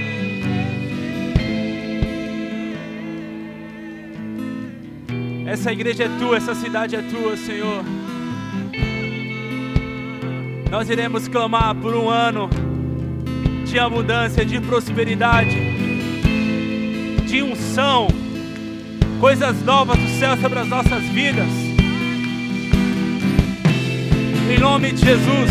Essa 5.46 5.72
igreja 5.72 6.04
é 6.04 6.08
tua, 6.18 6.36
essa 6.36 6.54
cidade 6.54 6.96
é 6.96 7.02
tua, 7.02 7.36
Senhor. 7.36 7.84
Nós 10.70 10.90
iremos 10.90 11.28
clamar 11.28 11.74
por 11.76 11.94
um 11.94 12.10
ano 12.10 12.50
de 13.64 13.78
abundância, 13.78 14.44
de 14.44 14.60
prosperidade, 14.60 15.65
de 17.26 17.42
unção, 17.42 18.06
coisas 19.20 19.60
novas 19.64 19.98
do 19.98 20.08
céu 20.20 20.36
sobre 20.36 20.60
as 20.60 20.68
nossas 20.68 21.02
vidas. 21.06 21.48
Em 24.48 24.58
nome 24.60 24.92
de 24.92 25.04
Jesus, 25.04 25.50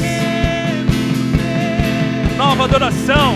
nova 2.37 2.63
adoração, 2.63 3.35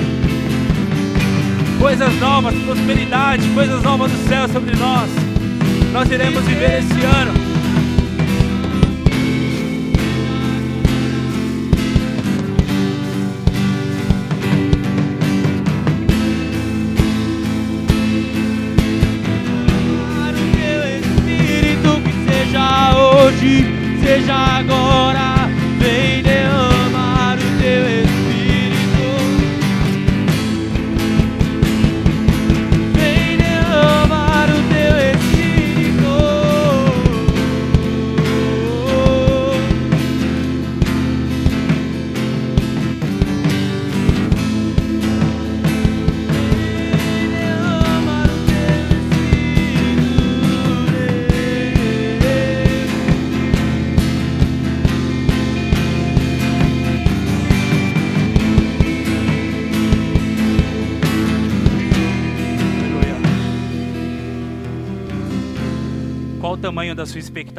coisas 1.80 2.14
novas, 2.16 2.56
prosperidade, 2.64 3.46
coisas 3.50 3.84
novas 3.84 4.10
do 4.10 4.30
céu 4.30 4.48
sobre 4.48 4.74
nós. 4.78 5.10
Nós 5.92 6.10
iremos 6.10 6.42
viver 6.46 6.80
esse 6.80 7.06
ano. 7.06 7.39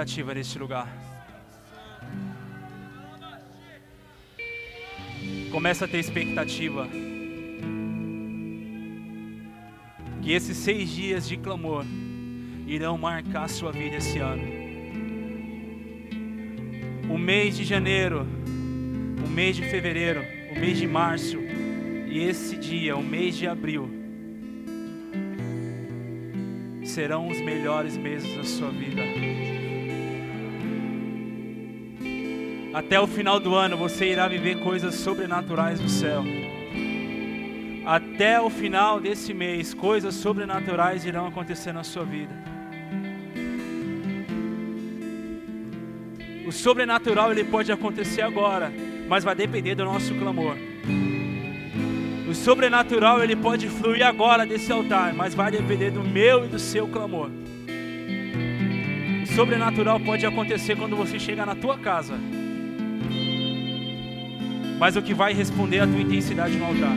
Expectativa 0.00 0.34
neste 0.34 0.58
lugar? 0.58 0.88
Começa 5.50 5.84
a 5.84 5.88
ter 5.88 5.98
expectativa. 5.98 6.88
Que 10.22 10.32
esses 10.32 10.56
seis 10.56 10.90
dias 10.90 11.28
de 11.28 11.36
clamor 11.36 11.84
irão 12.66 12.96
marcar 12.96 13.48
sua 13.48 13.72
vida 13.72 13.96
esse 13.96 14.18
ano. 14.18 14.42
O 17.12 17.18
mês 17.18 17.56
de 17.56 17.64
janeiro, 17.64 18.26
o 19.24 19.28
mês 19.28 19.56
de 19.56 19.62
fevereiro, 19.62 20.22
o 20.54 20.58
mês 20.58 20.78
de 20.78 20.86
março 20.86 21.38
e 21.38 22.20
esse 22.20 22.56
dia, 22.56 22.96
o 22.96 23.02
mês 23.02 23.36
de 23.36 23.46
abril, 23.46 23.90
serão 26.84 27.28
os 27.28 27.40
melhores 27.40 27.96
meses 27.96 28.36
da 28.36 28.44
sua 28.44 28.70
vida. 28.70 29.02
Até 32.72 33.00
o 33.00 33.06
final 33.06 33.40
do 33.40 33.54
ano 33.54 33.76
você 33.76 34.12
irá 34.12 34.28
viver 34.28 34.60
coisas 34.60 34.94
sobrenaturais 34.94 35.80
do 35.80 35.88
céu. 35.88 36.24
Até 37.84 38.40
o 38.40 38.48
final 38.48 39.00
desse 39.00 39.34
mês, 39.34 39.74
coisas 39.74 40.14
sobrenaturais 40.14 41.04
irão 41.04 41.26
acontecer 41.26 41.72
na 41.72 41.82
sua 41.82 42.04
vida. 42.04 42.32
O 46.46 46.52
sobrenatural 46.52 47.32
ele 47.32 47.42
pode 47.42 47.72
acontecer 47.72 48.22
agora, 48.22 48.72
mas 49.08 49.24
vai 49.24 49.34
depender 49.34 49.74
do 49.74 49.84
nosso 49.84 50.14
clamor. 50.14 50.56
O 52.28 52.34
sobrenatural 52.34 53.24
ele 53.24 53.34
pode 53.34 53.68
fluir 53.68 54.06
agora 54.06 54.46
desse 54.46 54.70
altar, 54.70 55.12
mas 55.12 55.34
vai 55.34 55.50
depender 55.50 55.90
do 55.90 56.04
meu 56.04 56.44
e 56.44 56.48
do 56.48 56.60
seu 56.60 56.86
clamor. 56.86 57.28
O 59.24 59.26
sobrenatural 59.34 59.98
pode 59.98 60.24
acontecer 60.24 60.76
quando 60.76 60.94
você 60.94 61.18
chegar 61.18 61.44
na 61.44 61.56
tua 61.56 61.76
casa. 61.76 62.14
Mas 64.80 64.96
o 64.96 65.02
que 65.02 65.12
vai 65.12 65.34
responder 65.34 65.80
a 65.80 65.86
tua 65.86 66.00
intensidade 66.00 66.56
no 66.56 66.64
altar. 66.64 66.96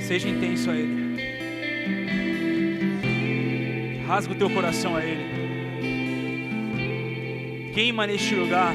Seja 0.00 0.28
intenso 0.28 0.72
a 0.72 0.74
Ele. 0.74 1.00
Rasga 4.08 4.32
o 4.32 4.36
teu 4.36 4.50
coração 4.50 4.96
a 4.96 5.04
Ele. 5.04 5.30
Queima 7.72 8.08
neste 8.08 8.34
lugar. 8.34 8.74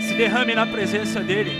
Se 0.00 0.14
derrame 0.14 0.56
na 0.56 0.66
presença 0.66 1.20
dEle. 1.20 1.52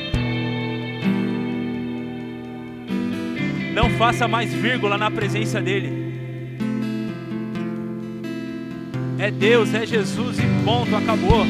Não 3.72 3.88
faça 3.90 4.26
mais 4.26 4.52
vírgula 4.52 4.98
na 4.98 5.12
presença 5.12 5.62
dEle. 5.62 6.03
É 9.24 9.30
Deus, 9.30 9.72
é 9.72 9.86
Jesus 9.86 10.38
e 10.38 10.42
ponto, 10.66 10.94
acabou. 10.94 11.46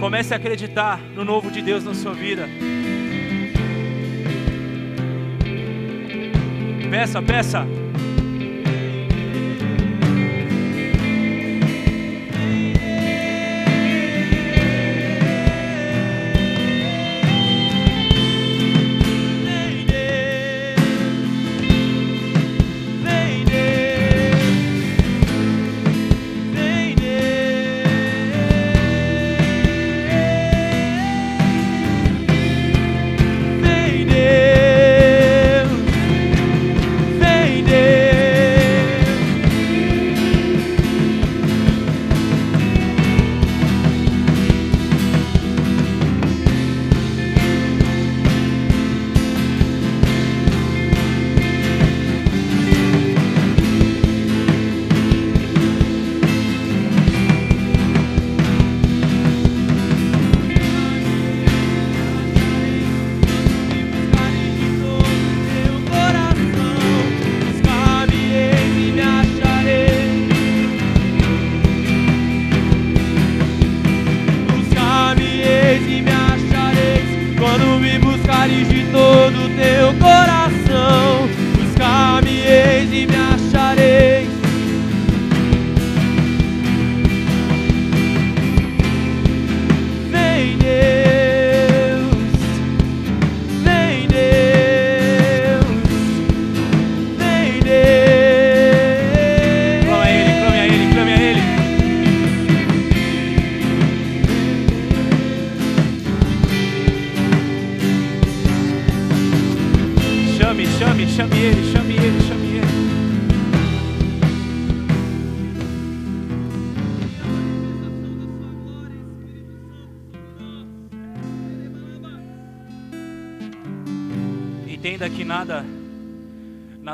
Comece 0.00 0.34
a 0.34 0.36
acreditar 0.36 1.00
no 1.14 1.24
novo 1.24 1.48
de 1.48 1.62
Deus 1.62 1.84
na 1.84 1.94
sua 1.94 2.12
vida. 2.12 2.48
Peça, 6.90 7.22
peça. 7.22 7.64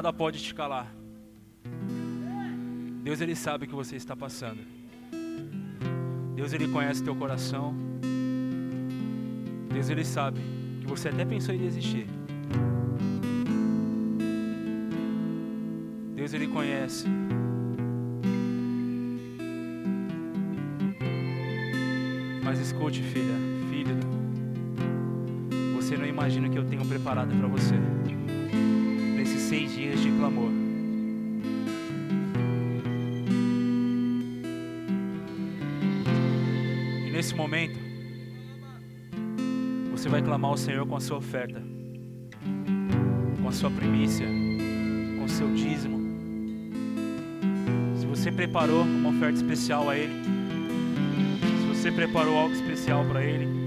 Nada 0.00 0.14
pode 0.14 0.42
te 0.42 0.54
calar. 0.54 0.90
Deus 3.02 3.20
ele 3.20 3.36
sabe 3.36 3.66
o 3.66 3.68
que 3.68 3.74
você 3.74 3.96
está 3.96 4.16
passando. 4.16 4.60
Deus 6.34 6.54
ele 6.54 6.68
conhece 6.68 7.04
teu 7.04 7.14
coração. 7.14 7.74
Deus 9.70 9.90
ele 9.90 10.02
sabe 10.02 10.40
que 10.80 10.86
você 10.86 11.10
até 11.10 11.22
pensou 11.26 11.54
em 11.54 11.58
desistir. 11.58 12.06
Deus 16.14 16.32
ele 16.32 16.48
conhece. 16.48 17.06
Mas 22.42 22.58
escute, 22.58 23.02
filha, 23.02 23.34
filho, 23.68 23.98
você 25.76 25.94
não 25.94 26.06
imagina 26.06 26.48
o 26.48 26.50
que 26.50 26.58
eu 26.58 26.64
tenho 26.64 26.86
preparado 26.86 27.36
para 27.36 27.48
você 27.48 27.99
seis 29.50 29.74
dias 29.74 30.00
de 30.00 30.12
clamor. 30.12 30.52
E 37.04 37.10
nesse 37.10 37.34
momento, 37.34 37.76
você 39.90 40.08
vai 40.08 40.22
clamar 40.22 40.52
ao 40.52 40.56
Senhor 40.56 40.86
com 40.86 40.94
a 40.94 41.00
sua 41.00 41.16
oferta, 41.16 41.60
com 43.42 43.48
a 43.48 43.50
sua 43.50 43.72
primícia, 43.72 44.28
com 45.18 45.24
o 45.24 45.28
seu 45.28 45.52
dízimo. 45.52 45.98
Se 47.96 48.06
você 48.06 48.30
preparou 48.30 48.84
uma 48.84 49.08
oferta 49.08 49.34
especial 49.34 49.90
a 49.90 49.98
Ele, 49.98 50.14
se 51.60 51.66
você 51.76 51.90
preparou 51.90 52.38
algo 52.38 52.54
especial 52.54 53.04
para 53.04 53.24
Ele, 53.24 53.59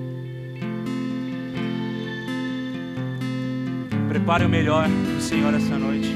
prepare 4.14 4.46
o 4.46 4.50
melhor 4.50 4.88
do 4.88 5.20
Senhor 5.20 5.52
essa 5.56 5.76
noite. 5.76 6.16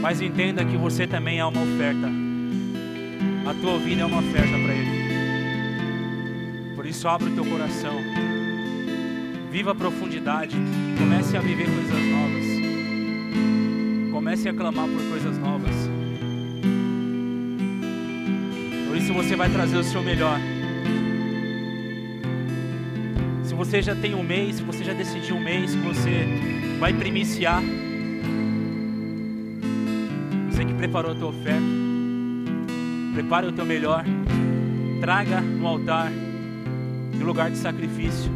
Mas 0.00 0.20
entenda 0.20 0.64
que 0.64 0.76
você 0.76 1.06
também 1.06 1.38
é 1.38 1.44
uma 1.44 1.62
oferta. 1.62 2.10
A 3.48 3.54
tua 3.54 3.78
vida 3.78 4.02
é 4.02 4.04
uma 4.04 4.18
oferta 4.18 4.48
para 4.48 4.74
Ele. 4.74 5.02
Por 6.74 6.84
isso, 6.84 7.06
abra 7.06 7.28
o 7.28 7.30
teu 7.32 7.44
coração. 7.44 7.94
Viva 9.52 9.70
a 9.70 9.74
profundidade. 9.74 10.56
Comece 10.98 11.36
a 11.36 11.40
viver 11.40 11.66
coisas 11.66 12.02
novas. 12.10 12.44
Comece 14.10 14.48
a 14.48 14.52
clamar 14.52 14.88
por 14.88 15.00
coisas 15.10 15.38
novas. 15.38 15.88
Por 18.88 18.96
isso 18.96 19.14
você 19.14 19.36
vai 19.36 19.48
trazer 19.48 19.76
o 19.76 19.84
seu 19.84 20.02
melhor. 20.02 20.40
Você 23.64 23.80
já 23.80 23.94
tem 23.94 24.12
um 24.12 24.24
mês, 24.24 24.58
você 24.58 24.82
já 24.82 24.92
decidiu 24.92 25.36
um 25.36 25.40
mês 25.40 25.72
que 25.72 25.80
você 25.82 26.26
vai 26.80 26.92
primiciar, 26.92 27.62
você 30.50 30.64
que 30.64 30.74
preparou 30.74 31.12
a 31.12 31.14
tua 31.14 31.28
oferta, 31.28 31.62
prepare 33.14 33.46
o 33.46 33.52
teu 33.52 33.64
melhor, 33.64 34.04
traga 35.00 35.40
no 35.40 35.68
altar, 35.68 36.10
no 36.10 37.24
lugar 37.24 37.52
de 37.52 37.56
sacrifício. 37.56 38.32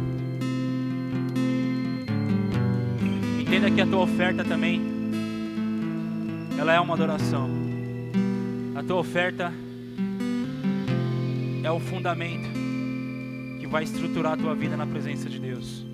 Entenda 3.37 3.69
que 3.69 3.81
a 3.81 3.85
tua 3.85 4.03
oferta 4.03 4.45
também, 4.45 4.81
ela 6.57 6.73
é 6.73 6.79
uma 6.79 6.93
adoração. 6.93 7.49
A 8.75 8.81
tua 8.81 8.95
oferta 8.95 9.51
é 11.65 11.69
o 11.69 11.81
fundamento 11.81 12.46
vai 13.67 13.83
estruturar 13.83 14.33
a 14.33 14.37
tua 14.37 14.55
vida 14.55 14.77
na 14.77 14.87
presença 14.87 15.29
de 15.29 15.39
Deus. 15.39 15.85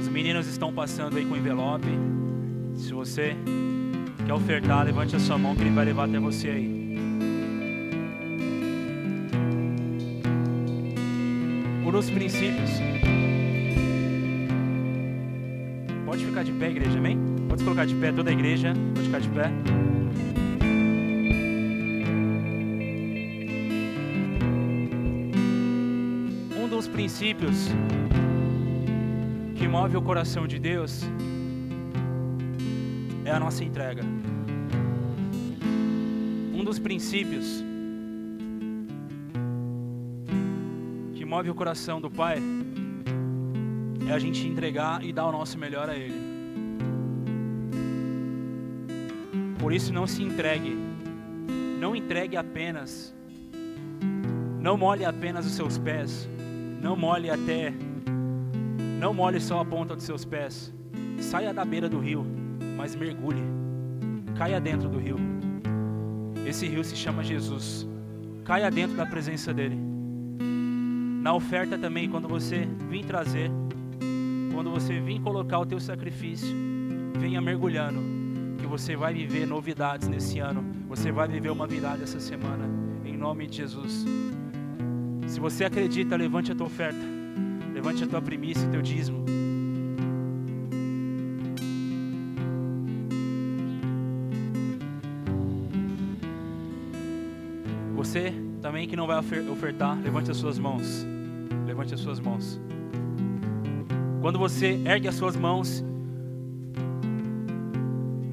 Os 0.00 0.08
meninos 0.08 0.46
estão 0.48 0.72
passando 0.72 1.16
aí 1.16 1.24
com 1.24 1.36
envelope. 1.36 1.86
Se 2.74 2.92
você 2.92 3.36
quer 4.26 4.32
ofertar, 4.32 4.84
levante 4.84 5.14
a 5.14 5.20
sua 5.20 5.38
mão 5.38 5.54
que 5.54 5.62
ele 5.62 5.70
vai 5.70 5.84
levar 5.84 6.08
até 6.08 6.18
você 6.18 6.48
aí. 6.48 6.78
Por 11.84 11.94
os 11.94 12.10
princípios. 12.10 12.70
Ficar 16.38 16.44
de 16.44 16.52
pé, 16.52 16.70
igreja, 16.70 16.98
amém? 16.98 17.18
Pode 17.48 17.64
colocar 17.64 17.84
de 17.84 17.94
pé, 17.96 18.12
toda 18.12 18.30
a 18.30 18.32
igreja. 18.32 18.72
Pode 18.94 19.06
ficar 19.06 19.20
de 19.20 19.28
pé. 19.28 19.50
Um 26.56 26.68
dos 26.68 26.86
princípios 26.86 27.68
que 29.56 29.66
move 29.66 29.96
o 29.96 30.02
coração 30.02 30.46
de 30.46 30.58
Deus 30.58 31.02
é 33.24 33.32
a 33.32 33.40
nossa 33.40 33.64
entrega. 33.64 34.02
Um 36.54 36.62
dos 36.62 36.78
princípios 36.78 37.64
que 41.14 41.24
move 41.24 41.50
o 41.50 41.54
coração 41.54 42.00
do 42.00 42.10
Pai 42.10 42.38
é 44.08 44.12
a 44.12 44.18
gente 44.18 44.46
entregar 44.46 45.04
e 45.04 45.12
dar 45.12 45.26
o 45.26 45.32
nosso 45.32 45.58
melhor 45.58 45.90
a 45.90 45.96
Ele. 45.96 46.27
Por 49.68 49.74
isso, 49.74 49.92
não 49.92 50.06
se 50.06 50.22
entregue, 50.22 50.74
não 51.78 51.94
entregue 51.94 52.38
apenas, 52.38 53.14
não 54.58 54.78
molhe 54.78 55.04
apenas 55.04 55.44
os 55.44 55.52
seus 55.52 55.76
pés, 55.76 56.26
não 56.80 56.96
molhe 56.96 57.28
até, 57.28 57.74
não 58.98 59.12
molhe 59.12 59.38
só 59.38 59.60
a 59.60 59.64
ponta 59.66 59.94
dos 59.94 60.04
seus 60.04 60.24
pés. 60.24 60.72
Saia 61.20 61.52
da 61.52 61.66
beira 61.66 61.86
do 61.86 61.98
rio, 61.98 62.24
mas 62.78 62.96
mergulhe, 62.96 63.42
caia 64.38 64.58
dentro 64.58 64.88
do 64.88 64.98
rio. 64.98 65.18
Esse 66.46 66.66
rio 66.66 66.82
se 66.82 66.96
chama 66.96 67.22
Jesus. 67.22 67.86
Caia 68.46 68.70
dentro 68.70 68.96
da 68.96 69.04
presença 69.04 69.52
dele. 69.52 69.76
Na 71.22 71.34
oferta 71.34 71.76
também, 71.76 72.08
quando 72.08 72.26
você 72.26 72.66
vir 72.88 73.04
trazer, 73.04 73.50
quando 74.54 74.70
você 74.70 74.98
vir 74.98 75.20
colocar 75.20 75.58
o 75.58 75.66
teu 75.66 75.78
sacrifício, 75.78 76.56
venha 77.20 77.42
mergulhando, 77.42 78.17
você 78.68 78.94
vai 78.94 79.14
viver 79.14 79.46
novidades 79.46 80.06
nesse 80.06 80.38
ano. 80.38 80.62
Você 80.88 81.10
vai 81.10 81.26
viver 81.26 81.50
uma 81.50 81.66
virada 81.66 82.04
essa 82.04 82.20
semana, 82.20 82.68
em 83.04 83.16
nome 83.16 83.46
de 83.46 83.56
Jesus. 83.56 84.04
Se 85.26 85.40
você 85.40 85.64
acredita, 85.64 86.16
levante 86.16 86.52
a 86.52 86.54
tua 86.54 86.66
oferta, 86.66 87.00
levante 87.72 88.04
a 88.04 88.06
tua 88.06 88.20
primícia, 88.20 88.68
o 88.68 88.70
teu 88.70 88.82
dízimo. 88.82 89.24
Você 97.96 98.32
também 98.62 98.86
que 98.86 98.96
não 98.96 99.06
vai 99.06 99.18
ofertar, 99.18 99.98
levante 100.00 100.30
as 100.30 100.36
suas 100.36 100.58
mãos. 100.58 101.06
Levante 101.66 101.94
as 101.94 102.00
suas 102.00 102.20
mãos. 102.20 102.60
Quando 104.20 104.38
você 104.38 104.80
ergue 104.84 105.08
as 105.08 105.14
suas 105.14 105.36
mãos, 105.36 105.84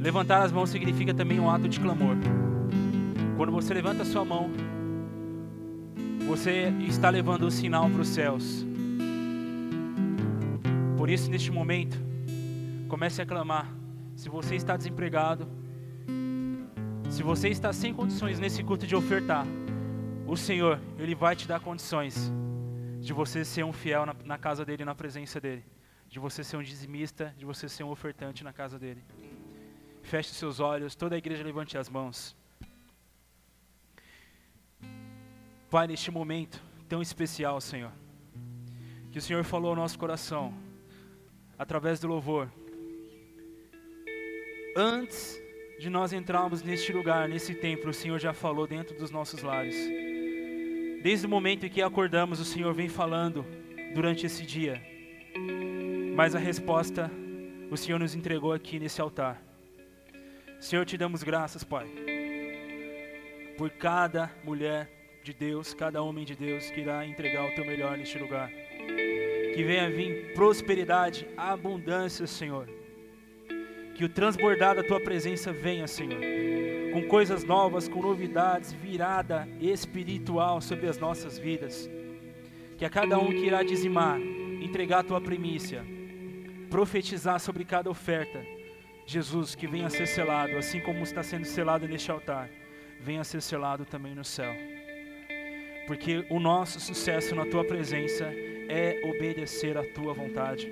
levantar 0.06 0.44
as 0.44 0.52
mãos 0.52 0.70
significa 0.70 1.16
também 1.16 1.40
um 1.40 1.50
ato 1.50 1.68
de 1.68 1.80
clamor. 1.80 2.16
Quando 3.36 3.52
você 3.52 3.74
levanta 3.74 4.04
a 4.04 4.06
sua 4.06 4.24
mão, 4.24 4.52
você 6.28 6.72
está 6.88 7.10
levando 7.10 7.42
o 7.42 7.48
um 7.48 7.50
sinal 7.50 7.90
para 7.90 8.02
os 8.02 8.10
céus. 8.10 8.64
Por 10.96 11.10
isso, 11.10 11.32
neste 11.32 11.50
momento, 11.52 11.98
comece 12.88 13.20
a 13.20 13.26
clamar. 13.26 13.68
Se 14.16 14.30
você 14.30 14.54
está 14.54 14.78
desempregado, 14.78 15.48
se 17.10 17.24
você 17.24 17.50
está 17.50 17.74
sem 17.74 17.92
condições 17.92 18.38
nesse 18.38 18.64
culto 18.64 18.86
de 18.86 18.96
ofertar, 18.96 19.44
o 20.28 20.38
Senhor, 20.38 20.80
Ele 21.00 21.16
vai 21.16 21.36
te 21.36 21.48
dar 21.48 21.60
condições 21.60 22.32
de 23.02 23.12
você 23.12 23.44
ser 23.44 23.66
um 23.66 23.74
fiel 23.74 24.06
na, 24.06 24.16
na, 24.24 24.38
casa 24.38 24.64
dele, 24.64 24.86
na 24.86 24.94
presença 24.94 25.42
dele, 25.42 25.66
de 26.08 26.20
você 26.20 26.44
ser 26.44 26.58
um 26.58 26.62
dizimista, 26.62 27.34
de 27.40 27.44
você 27.44 27.68
ser 27.68 27.84
um 27.84 27.90
ofertante 27.90 28.44
na 28.44 28.54
casa 28.54 28.78
dele. 28.78 29.04
Feche 30.06 30.36
seus 30.36 30.60
olhos, 30.60 30.94
toda 30.96 31.16
a 31.16 31.18
igreja 31.18 31.44
levante 31.44 31.80
as 31.80 31.90
mãos. 31.90 32.36
Pai, 35.68 35.88
neste 35.88 36.12
momento 36.12 36.62
tão 36.88 37.02
especial, 37.02 37.60
Senhor, 37.60 37.92
que 39.12 39.18
o 39.18 39.22
Senhor 39.22 39.44
falou 39.44 39.72
ao 39.72 39.76
nosso 39.76 39.98
coração, 39.98 40.54
através 41.58 42.00
do 42.00 42.08
louvor, 42.08 42.48
antes 44.78 45.42
de 45.80 45.90
nós 45.90 46.14
entrarmos 46.14 46.62
neste 46.62 46.94
lugar, 46.94 47.28
nesse 47.28 47.56
templo, 47.56 47.90
o 47.90 47.94
Senhor 47.94 48.20
já 48.20 48.32
falou 48.32 48.68
dentro 48.68 48.96
dos 48.96 49.10
nossos 49.10 49.42
lares. 49.42 49.76
Desde 51.02 51.26
o 51.26 51.30
momento 51.30 51.66
em 51.66 51.70
que 51.70 51.82
acordamos, 51.82 52.40
o 52.40 52.46
Senhor 52.46 52.76
vem 52.76 52.88
falando 52.88 53.44
durante 53.96 54.28
esse 54.28 54.46
dia. 54.46 54.80
Mas 56.16 56.36
a 56.36 56.40
resposta 56.40 57.10
o 57.72 57.76
Senhor 57.76 58.00
nos 58.00 58.14
entregou 58.14 58.54
aqui 58.54 58.80
nesse 58.80 59.02
altar. 59.02 59.55
Senhor, 60.60 60.86
te 60.86 60.98
damos 60.98 61.22
graças, 61.22 61.64
Pai, 61.64 61.88
por 63.58 63.70
cada 63.70 64.32
mulher 64.44 64.90
de 65.24 65.34
Deus, 65.34 65.74
cada 65.74 66.02
homem 66.02 66.24
de 66.24 66.36
Deus 66.36 66.70
que 66.70 66.82
irá 66.82 67.06
entregar 67.06 67.46
o 67.46 67.56
teu 67.56 67.66
melhor 67.66 67.98
neste 67.98 68.18
lugar. 68.18 68.50
Que 68.50 69.64
venha 69.64 69.90
vir 69.90 70.34
prosperidade, 70.34 71.28
abundância, 71.36 72.28
Senhor. 72.28 72.70
Que 73.96 74.06
o 74.06 74.10
transbordar 74.10 74.76
da 74.76 74.84
tua 74.84 75.00
presença 75.00 75.52
venha, 75.52 75.88
Senhor, 75.88 76.22
com 76.94 77.08
coisas 77.08 77.44
novas, 77.44 77.88
com 77.88 78.02
novidades, 78.02 78.74
virada 78.74 79.48
espiritual 79.60 80.62
sobre 80.62 80.88
as 80.88 80.98
nossas 80.98 81.38
vidas. 81.38 81.90
Que 82.78 82.86
a 82.86 82.90
cada 82.90 83.18
um 83.18 83.30
que 83.30 83.46
irá 83.46 83.64
dizimar, 83.64 84.20
entregar 84.20 85.00
a 85.00 85.04
tua 85.04 85.22
primícia, 85.22 85.84
profetizar 86.70 87.40
sobre 87.40 87.64
cada 87.64 87.90
oferta, 87.90 88.46
Jesus, 89.06 89.54
que 89.54 89.68
venha 89.68 89.88
a 89.88 89.90
ser 89.90 90.08
selado, 90.08 90.58
assim 90.58 90.80
como 90.80 91.04
está 91.04 91.22
sendo 91.22 91.46
selado 91.46 91.88
neste 91.88 92.10
altar, 92.10 92.50
venha 93.00 93.22
a 93.22 93.24
ser 93.24 93.42
selado 93.42 93.86
também 93.86 94.16
no 94.16 94.26
céu. 94.26 94.52
Porque 95.86 96.26
o 96.30 96.40
nosso 96.40 96.80
sucesso 96.80 97.36
na 97.36 97.46
tua 97.46 97.64
presença 97.64 98.26
é 98.68 99.00
obedecer 99.04 99.78
à 99.78 99.84
tua 99.84 100.14
vontade. 100.14 100.68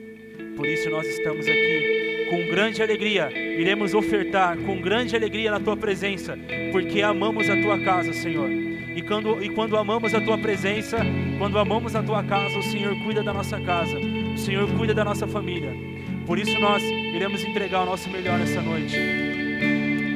Por 0.56 0.66
isso 0.66 0.90
nós 0.90 1.08
estamos 1.08 1.48
aqui 1.48 2.28
com 2.30 2.48
grande 2.48 2.82
alegria, 2.82 3.30
iremos 3.32 3.94
ofertar 3.94 4.58
com 4.58 4.82
grande 4.82 5.16
alegria 5.16 5.52
na 5.52 5.60
tua 5.60 5.78
presença, 5.78 6.36
porque 6.72 7.04
amamos 7.04 7.48
a 7.48 7.62
tua 7.62 7.80
casa, 7.80 8.12
Senhor. 8.14 8.50
E 8.50 9.02
quando, 9.04 9.44
e 9.44 9.50
quando 9.50 9.78
amamos 9.78 10.16
a 10.16 10.22
tua 10.22 10.38
presença, 10.40 10.98
quando 11.38 11.60
amamos 11.60 11.96
a 11.96 12.02
tua 12.02 12.24
casa, 12.24 12.58
o 12.58 12.64
Senhor 12.64 12.96
cuida 13.04 13.22
da 13.22 13.34
nossa 13.34 13.60
casa, 13.62 13.98
o 14.00 14.38
Senhor 14.38 14.68
cuida 14.76 14.94
da 14.94 15.04
nossa 15.04 15.28
família. 15.28 15.93
Por 16.26 16.40
isso 16.40 16.58
nós 16.60 16.82
iremos 16.84 17.44
entregar 17.44 17.84
o 17.84 17.86
nosso 17.86 18.10
melhor 18.10 18.40
essa 18.40 18.62
noite. 18.62 18.98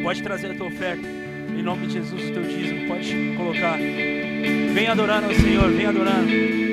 Pode 0.02 0.24
trazer 0.24 0.52
a 0.52 0.56
tua 0.56 0.68
oferta, 0.68 1.06
em 1.06 1.62
nome 1.62 1.88
de 1.88 1.94
Jesus, 1.94 2.30
o 2.30 2.34
teu 2.34 2.44
dízimo, 2.44 2.88
pode 2.88 3.36
colocar. 3.36 3.78
Vem 3.78 4.88
adorando 4.88 5.28
ao 5.28 5.34
Senhor, 5.34 5.70
vem 5.72 5.86
adorando. 5.86 6.67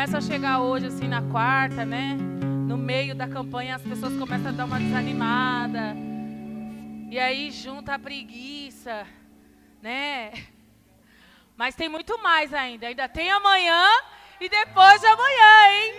Começa 0.00 0.16
a 0.16 0.20
chegar 0.22 0.60
hoje, 0.60 0.86
assim, 0.86 1.06
na 1.06 1.20
quarta, 1.20 1.84
né? 1.84 2.16
No 2.66 2.78
meio 2.78 3.14
da 3.14 3.28
campanha, 3.28 3.76
as 3.76 3.82
pessoas 3.82 4.16
começam 4.18 4.48
a 4.48 4.50
dar 4.50 4.64
uma 4.64 4.78
desanimada. 4.78 5.94
E 7.10 7.18
aí 7.18 7.50
junta 7.50 7.96
a 7.96 7.98
preguiça, 7.98 9.06
né? 9.82 10.32
Mas 11.54 11.74
tem 11.74 11.86
muito 11.86 12.16
mais 12.22 12.54
ainda. 12.54 12.86
Ainda 12.86 13.10
tem 13.10 13.30
amanhã 13.30 13.86
e 14.40 14.48
depois 14.48 15.02
de 15.02 15.06
amanhã, 15.06 15.70
hein? 15.70 15.94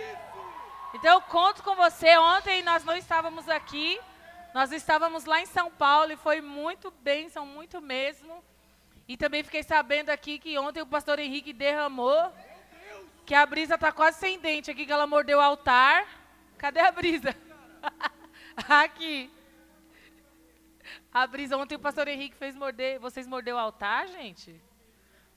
Então 0.94 1.12
eu 1.12 1.20
conto 1.20 1.62
com 1.62 1.76
você. 1.76 2.16
Ontem 2.16 2.60
nós 2.64 2.82
não 2.82 2.96
estávamos 2.96 3.48
aqui. 3.48 4.00
Nós 4.52 4.72
estávamos 4.72 5.26
lá 5.26 5.40
em 5.40 5.46
São 5.46 5.70
Paulo 5.70 6.10
e 6.10 6.16
foi 6.16 6.40
muito 6.40 6.92
bênção, 7.04 7.46
muito 7.46 7.80
mesmo. 7.80 8.42
E 9.06 9.16
também 9.16 9.44
fiquei 9.44 9.62
sabendo 9.62 10.10
aqui 10.10 10.40
que 10.40 10.58
ontem 10.58 10.80
o 10.80 10.86
pastor 10.86 11.20
Henrique 11.20 11.52
derramou 11.52 12.32
que 13.24 13.34
a 13.34 13.46
brisa 13.46 13.78
tá 13.78 13.92
quase 13.92 14.18
sem 14.18 14.38
dente 14.38 14.70
aqui, 14.70 14.84
que 14.84 14.92
ela 14.92 15.06
mordeu 15.06 15.38
o 15.38 15.42
altar. 15.42 16.06
Cadê 16.58 16.80
a 16.80 16.92
brisa? 16.92 17.34
aqui. 18.68 19.30
A 21.12 21.26
brisa, 21.26 21.56
ontem 21.56 21.74
o 21.74 21.80
pastor 21.80 22.08
Henrique 22.08 22.36
fez 22.36 22.54
morder. 22.54 22.98
Vocês 22.98 23.26
mordeu 23.26 23.56
o 23.56 23.58
altar, 23.58 24.08
gente? 24.08 24.60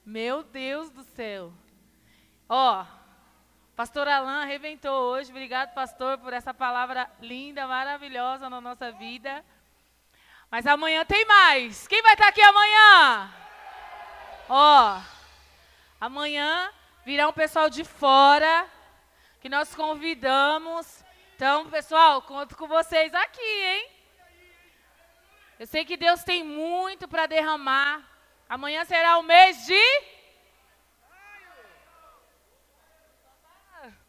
Meu 0.06 0.44
Deus 0.44 0.90
do 0.90 1.04
céu. 1.04 1.52
Ó, 2.48 2.86
pastor 3.76 4.08
Alain 4.08 4.44
arrebentou 4.44 5.12
hoje. 5.12 5.32
Obrigado, 5.32 5.74
pastor, 5.74 6.18
por 6.20 6.32
essa 6.34 6.54
palavra 6.54 7.10
linda, 7.20 7.68
maravilhosa 7.68 8.50
na 8.50 8.62
nossa 8.62 8.92
vida. 8.92 9.44
Mas 10.50 10.66
amanhã 10.66 11.04
tem 11.06 11.26
mais. 11.26 11.88
Quem 11.88 12.02
vai 12.02 12.14
estar 12.14 12.28
aqui 12.28 12.42
amanhã? 12.42 13.34
Ó, 14.48 15.02
amanhã 16.00 16.72
virá 17.06 17.30
um 17.30 17.34
pessoal 17.34 17.70
de 17.70 17.84
fora 17.84 18.68
que 19.40 19.48
nós 19.48 19.76
convidamos. 19.76 21.06
Então, 21.36 21.70
pessoal, 21.70 22.24
conto 22.24 22.58
com 22.58 22.68
vocês 22.68 23.14
aqui, 23.14 23.42
hein? 23.42 23.90
Eu 25.60 25.68
sei 25.68 25.86
que 25.86 25.96
Deus 25.96 26.24
tem 26.24 26.44
muito 26.44 27.08
para 27.08 27.28
derramar. 27.28 28.04
Amanhã 28.50 28.84
será 28.86 29.20
o 29.20 29.24
mês 29.24 29.66
de. 29.68 30.02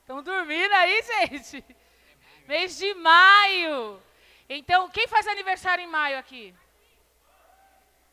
Estão 0.01 0.23
dormindo 0.23 0.73
aí, 0.73 1.03
gente? 1.29 1.65
Mês 2.49 2.79
de 2.79 2.95
maio. 2.95 4.03
Então, 4.49 4.89
quem 4.89 5.07
faz 5.07 5.27
aniversário 5.27 5.85
em 5.85 5.89
maio 5.89 6.19
aqui? 6.19 6.55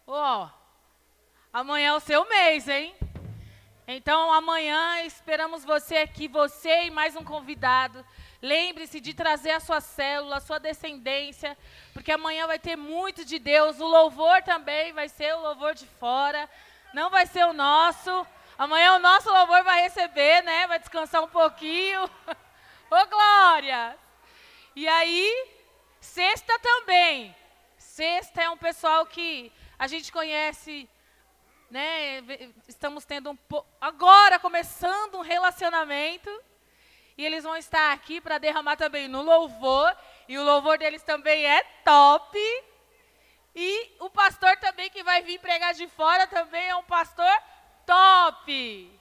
Ó, 0.06 0.50
amanhã 1.54 1.90
é 1.90 1.94
o 1.94 2.00
seu 2.00 2.28
mês, 2.28 2.68
hein? 2.68 2.94
Então, 3.86 4.32
amanhã 4.32 5.02
esperamos 5.02 5.66
você 5.66 5.98
aqui, 5.98 6.30
você 6.30 6.84
e 6.86 6.90
mais 6.90 7.18
um 7.18 7.24
convidado. 7.24 8.06
Lembre-se 8.42 9.02
de 9.02 9.14
trazer 9.14 9.52
a 9.52 9.60
sua 9.60 9.82
célula, 9.82 10.38
a 10.38 10.40
sua 10.40 10.58
descendência, 10.58 11.58
porque 11.92 12.10
amanhã 12.10 12.48
vai 12.48 12.58
ter 12.58 12.78
muito 12.78 13.26
de 13.26 13.38
Deus. 13.40 13.82
O 13.82 13.88
louvor 13.88 14.42
também 14.44 14.94
vai 14.94 15.10
ser 15.10 15.36
o 15.36 15.42
louvor 15.42 15.76
de 15.76 15.86
fora, 15.86 16.50
não 16.94 17.10
vai 17.10 17.26
ser 17.26 17.46
o 17.46 17.52
nosso. 17.52 18.26
Amanhã 18.58 18.96
o 18.96 19.00
nosso 19.00 19.30
louvor 19.30 19.64
vai 19.66 19.82
receber, 19.82 20.42
né? 20.44 20.66
Vai 20.66 20.80
descansar 20.80 21.22
um 21.22 21.28
pouquinho. 21.28 22.04
Ô, 22.90 23.06
Glória! 23.08 23.98
E 24.78 24.88
aí, 24.88 25.50
sexta 26.00 26.58
também. 26.60 27.36
Sexta 27.78 28.44
é 28.44 28.50
um 28.50 28.58
pessoal 28.58 29.06
que 29.06 29.52
a 29.78 29.88
gente 29.88 30.10
conhece 30.10 30.88
né, 31.74 32.24
estamos 32.68 33.04
tendo 33.04 33.32
um 33.32 33.36
po... 33.36 33.66
agora 33.82 34.38
começando 34.38 35.16
um 35.16 35.22
relacionamento 35.22 36.30
e 37.18 37.26
eles 37.26 37.44
vão 37.44 37.58
estar 37.58 37.92
aqui 37.92 38.22
para 38.22 38.38
derramar 38.38 38.76
também 38.76 39.08
no 39.08 39.24
louvor 39.24 39.98
e 40.28 40.38
o 40.38 40.44
louvor 40.44 40.78
deles 40.78 41.02
também 41.02 41.48
é 41.48 41.64
top 41.84 42.38
e 43.56 43.92
o 44.00 44.08
pastor 44.08 44.56
também 44.58 44.92
que 44.92 45.02
vai 45.02 45.24
vir 45.24 45.40
pregar 45.40 45.74
de 45.74 45.88
fora 45.88 46.28
também 46.28 46.70
é 46.70 46.76
um 46.76 46.84
pastor 46.84 47.34
top. 47.88 49.00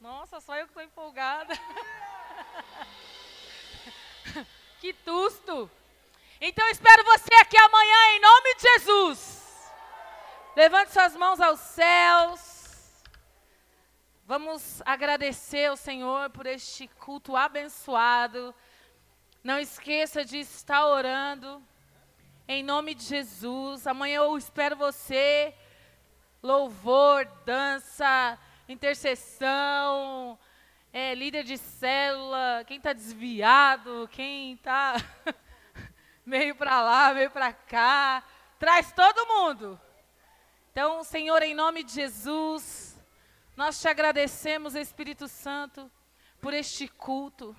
Nossa, 0.00 0.40
só 0.40 0.56
eu 0.56 0.64
que 0.64 0.70
estou 0.70 0.82
empolgada. 0.82 1.54
que 4.80 4.92
tusto! 4.92 5.70
Então 6.40 6.68
espero 6.68 7.04
você 7.04 7.32
aqui 7.36 7.56
amanhã 7.56 8.16
em 8.16 8.20
nome 8.20 8.54
de 8.56 8.62
Jesus. 8.62 9.29
Levante 10.60 10.92
suas 10.92 11.16
mãos 11.16 11.40
aos 11.40 11.58
céus. 11.58 13.02
Vamos 14.26 14.82
agradecer 14.84 15.70
ao 15.70 15.74
Senhor 15.74 16.28
por 16.28 16.44
este 16.44 16.86
culto 16.86 17.34
abençoado. 17.34 18.54
Não 19.42 19.58
esqueça 19.58 20.22
de 20.22 20.40
estar 20.40 20.86
orando. 20.86 21.62
Em 22.46 22.62
nome 22.62 22.94
de 22.94 23.04
Jesus. 23.04 23.86
Amanhã 23.86 24.16
eu 24.16 24.36
espero 24.36 24.76
você. 24.76 25.54
Louvor, 26.42 27.24
dança, 27.46 28.38
intercessão, 28.68 30.38
é, 30.92 31.14
líder 31.14 31.42
de 31.42 31.56
célula, 31.56 32.64
quem 32.66 32.76
está 32.76 32.92
desviado, 32.92 34.10
quem 34.12 34.52
está 34.52 34.96
meio 36.26 36.54
para 36.54 36.82
lá, 36.82 37.14
meio 37.14 37.30
para 37.30 37.50
cá. 37.50 38.22
Traz 38.58 38.92
todo 38.92 39.26
mundo. 39.26 39.80
Então, 40.82 41.04
Senhor, 41.04 41.42
em 41.42 41.54
nome 41.54 41.84
de 41.84 41.92
Jesus, 41.92 42.96
nós 43.54 43.78
te 43.78 43.86
agradecemos, 43.86 44.74
Espírito 44.74 45.28
Santo, 45.28 45.90
por 46.40 46.54
este 46.54 46.88
culto. 46.88 47.54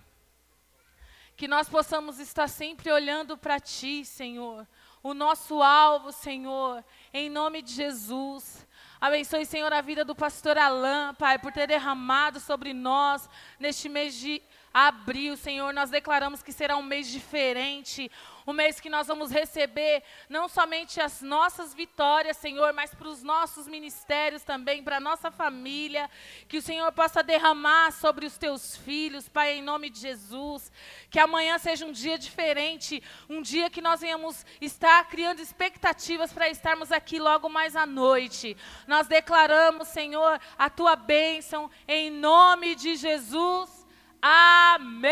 Que 1.38 1.48
nós 1.48 1.70
possamos 1.70 2.18
estar 2.18 2.48
sempre 2.48 2.92
olhando 2.92 3.38
para 3.38 3.60
Ti, 3.60 4.04
Senhor. 4.04 4.68
O 5.04 5.14
nosso 5.14 5.62
alvo, 5.62 6.12
Senhor, 6.12 6.84
em 7.14 7.30
nome 7.30 7.62
de 7.62 7.74
Jesus. 7.74 8.68
Abençoe, 9.00 9.46
Senhor, 9.46 9.72
a 9.72 9.82
vida 9.82 10.04
do 10.04 10.16
pastor 10.16 10.58
Alain, 10.58 11.14
Pai, 11.14 11.38
por 11.38 11.52
ter 11.52 11.68
derramado 11.68 12.40
sobre 12.40 12.74
nós 12.74 13.30
neste 13.60 13.88
mês 13.88 14.16
de 14.16 14.42
abril, 14.74 15.36
Senhor. 15.36 15.74
Nós 15.74 15.90
declaramos 15.90 16.42
que 16.42 16.52
será 16.52 16.78
um 16.78 16.84
mês 16.84 17.08
diferente, 17.08 18.10
um 18.46 18.54
mês 18.54 18.80
que 18.80 18.90
nós 18.90 19.08
vamos 19.08 19.32
receber 19.32 20.04
não 20.30 20.48
somente 20.48 21.00
as 21.00 21.22
nossas 21.22 21.74
vitórias, 21.74 22.38
Senhor, 22.38 22.74
mas 22.74 22.94
para 22.94 23.08
os 23.08 23.22
nossos 23.22 23.68
ministérios 23.68 24.44
também, 24.44 24.84
para 24.84 24.98
a 24.98 25.00
nossa 25.00 25.30
família. 25.32 26.10
Que 26.48 26.58
o 26.58 26.62
Senhor 26.62 26.92
possa 26.92 27.22
derramar 27.22 27.92
sobre 27.92 28.26
os 28.26 28.38
teus 28.38 28.76
filhos, 28.78 29.30
Pai, 29.30 29.58
em 29.58 29.62
nome 29.62 29.90
de 29.90 30.00
Jesus. 30.00 30.72
Que 31.10 31.20
amanhã 31.20 31.58
seja 31.58 31.86
um 31.86 31.92
dia 31.92 32.18
diferente, 32.18 33.04
um 33.30 33.42
dia 33.42 33.70
que 33.70 33.82
nós 33.82 34.02
venhamos 34.02 34.46
estar 34.60 35.08
criando 35.08 35.42
expectativas 35.42 36.34
para 36.34 36.50
estarmos 36.50 36.92
aqui 36.92 37.20
logo 37.20 37.50
mais 37.50 37.76
à 37.76 37.86
noite. 37.86 38.58
Nós 38.88 39.08
declaramos, 39.08 39.88
Senhor, 39.90 40.40
a 40.58 40.70
tua 40.70 40.96
bênção 40.96 41.70
em 41.88 42.10
nome 42.10 42.76
de 42.76 42.96
Jesus. 42.96 43.81
Amém. 44.22 45.12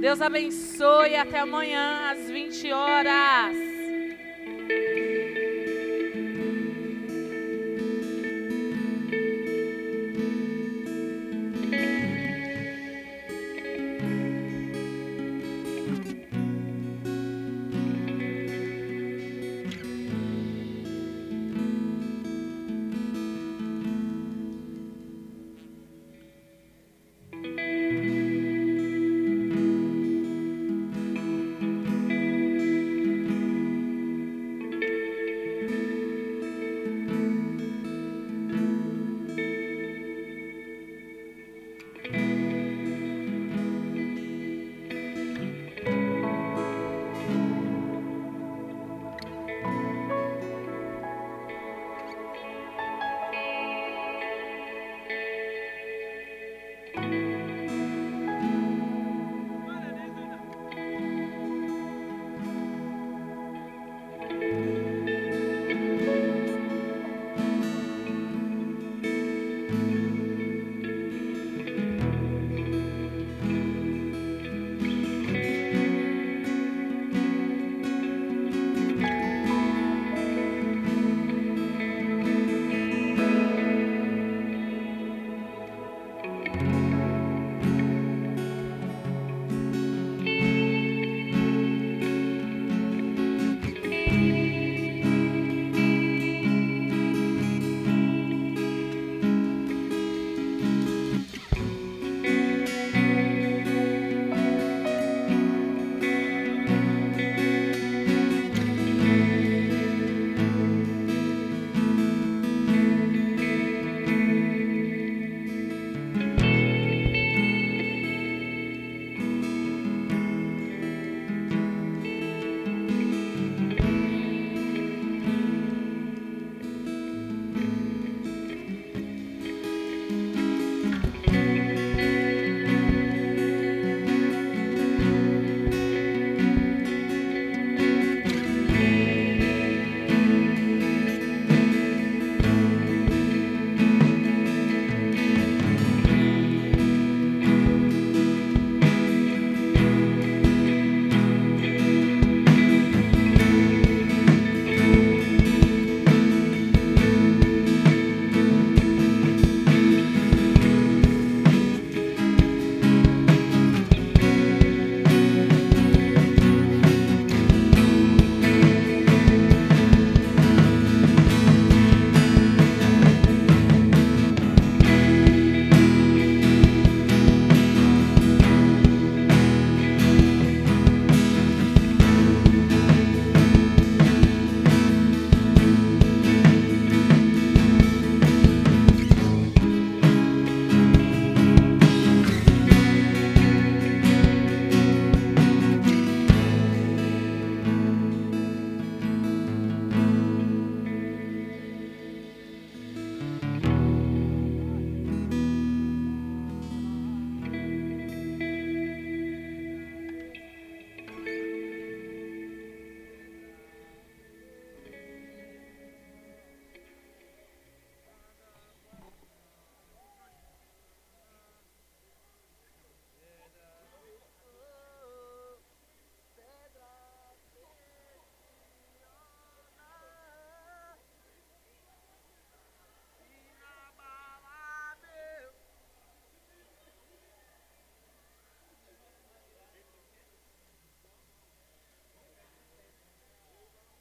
Deus 0.00 0.22
abençoe. 0.22 1.16
Até 1.16 1.40
amanhã 1.40 2.12
às 2.12 2.30
20 2.30 2.70
horas. 2.72 3.56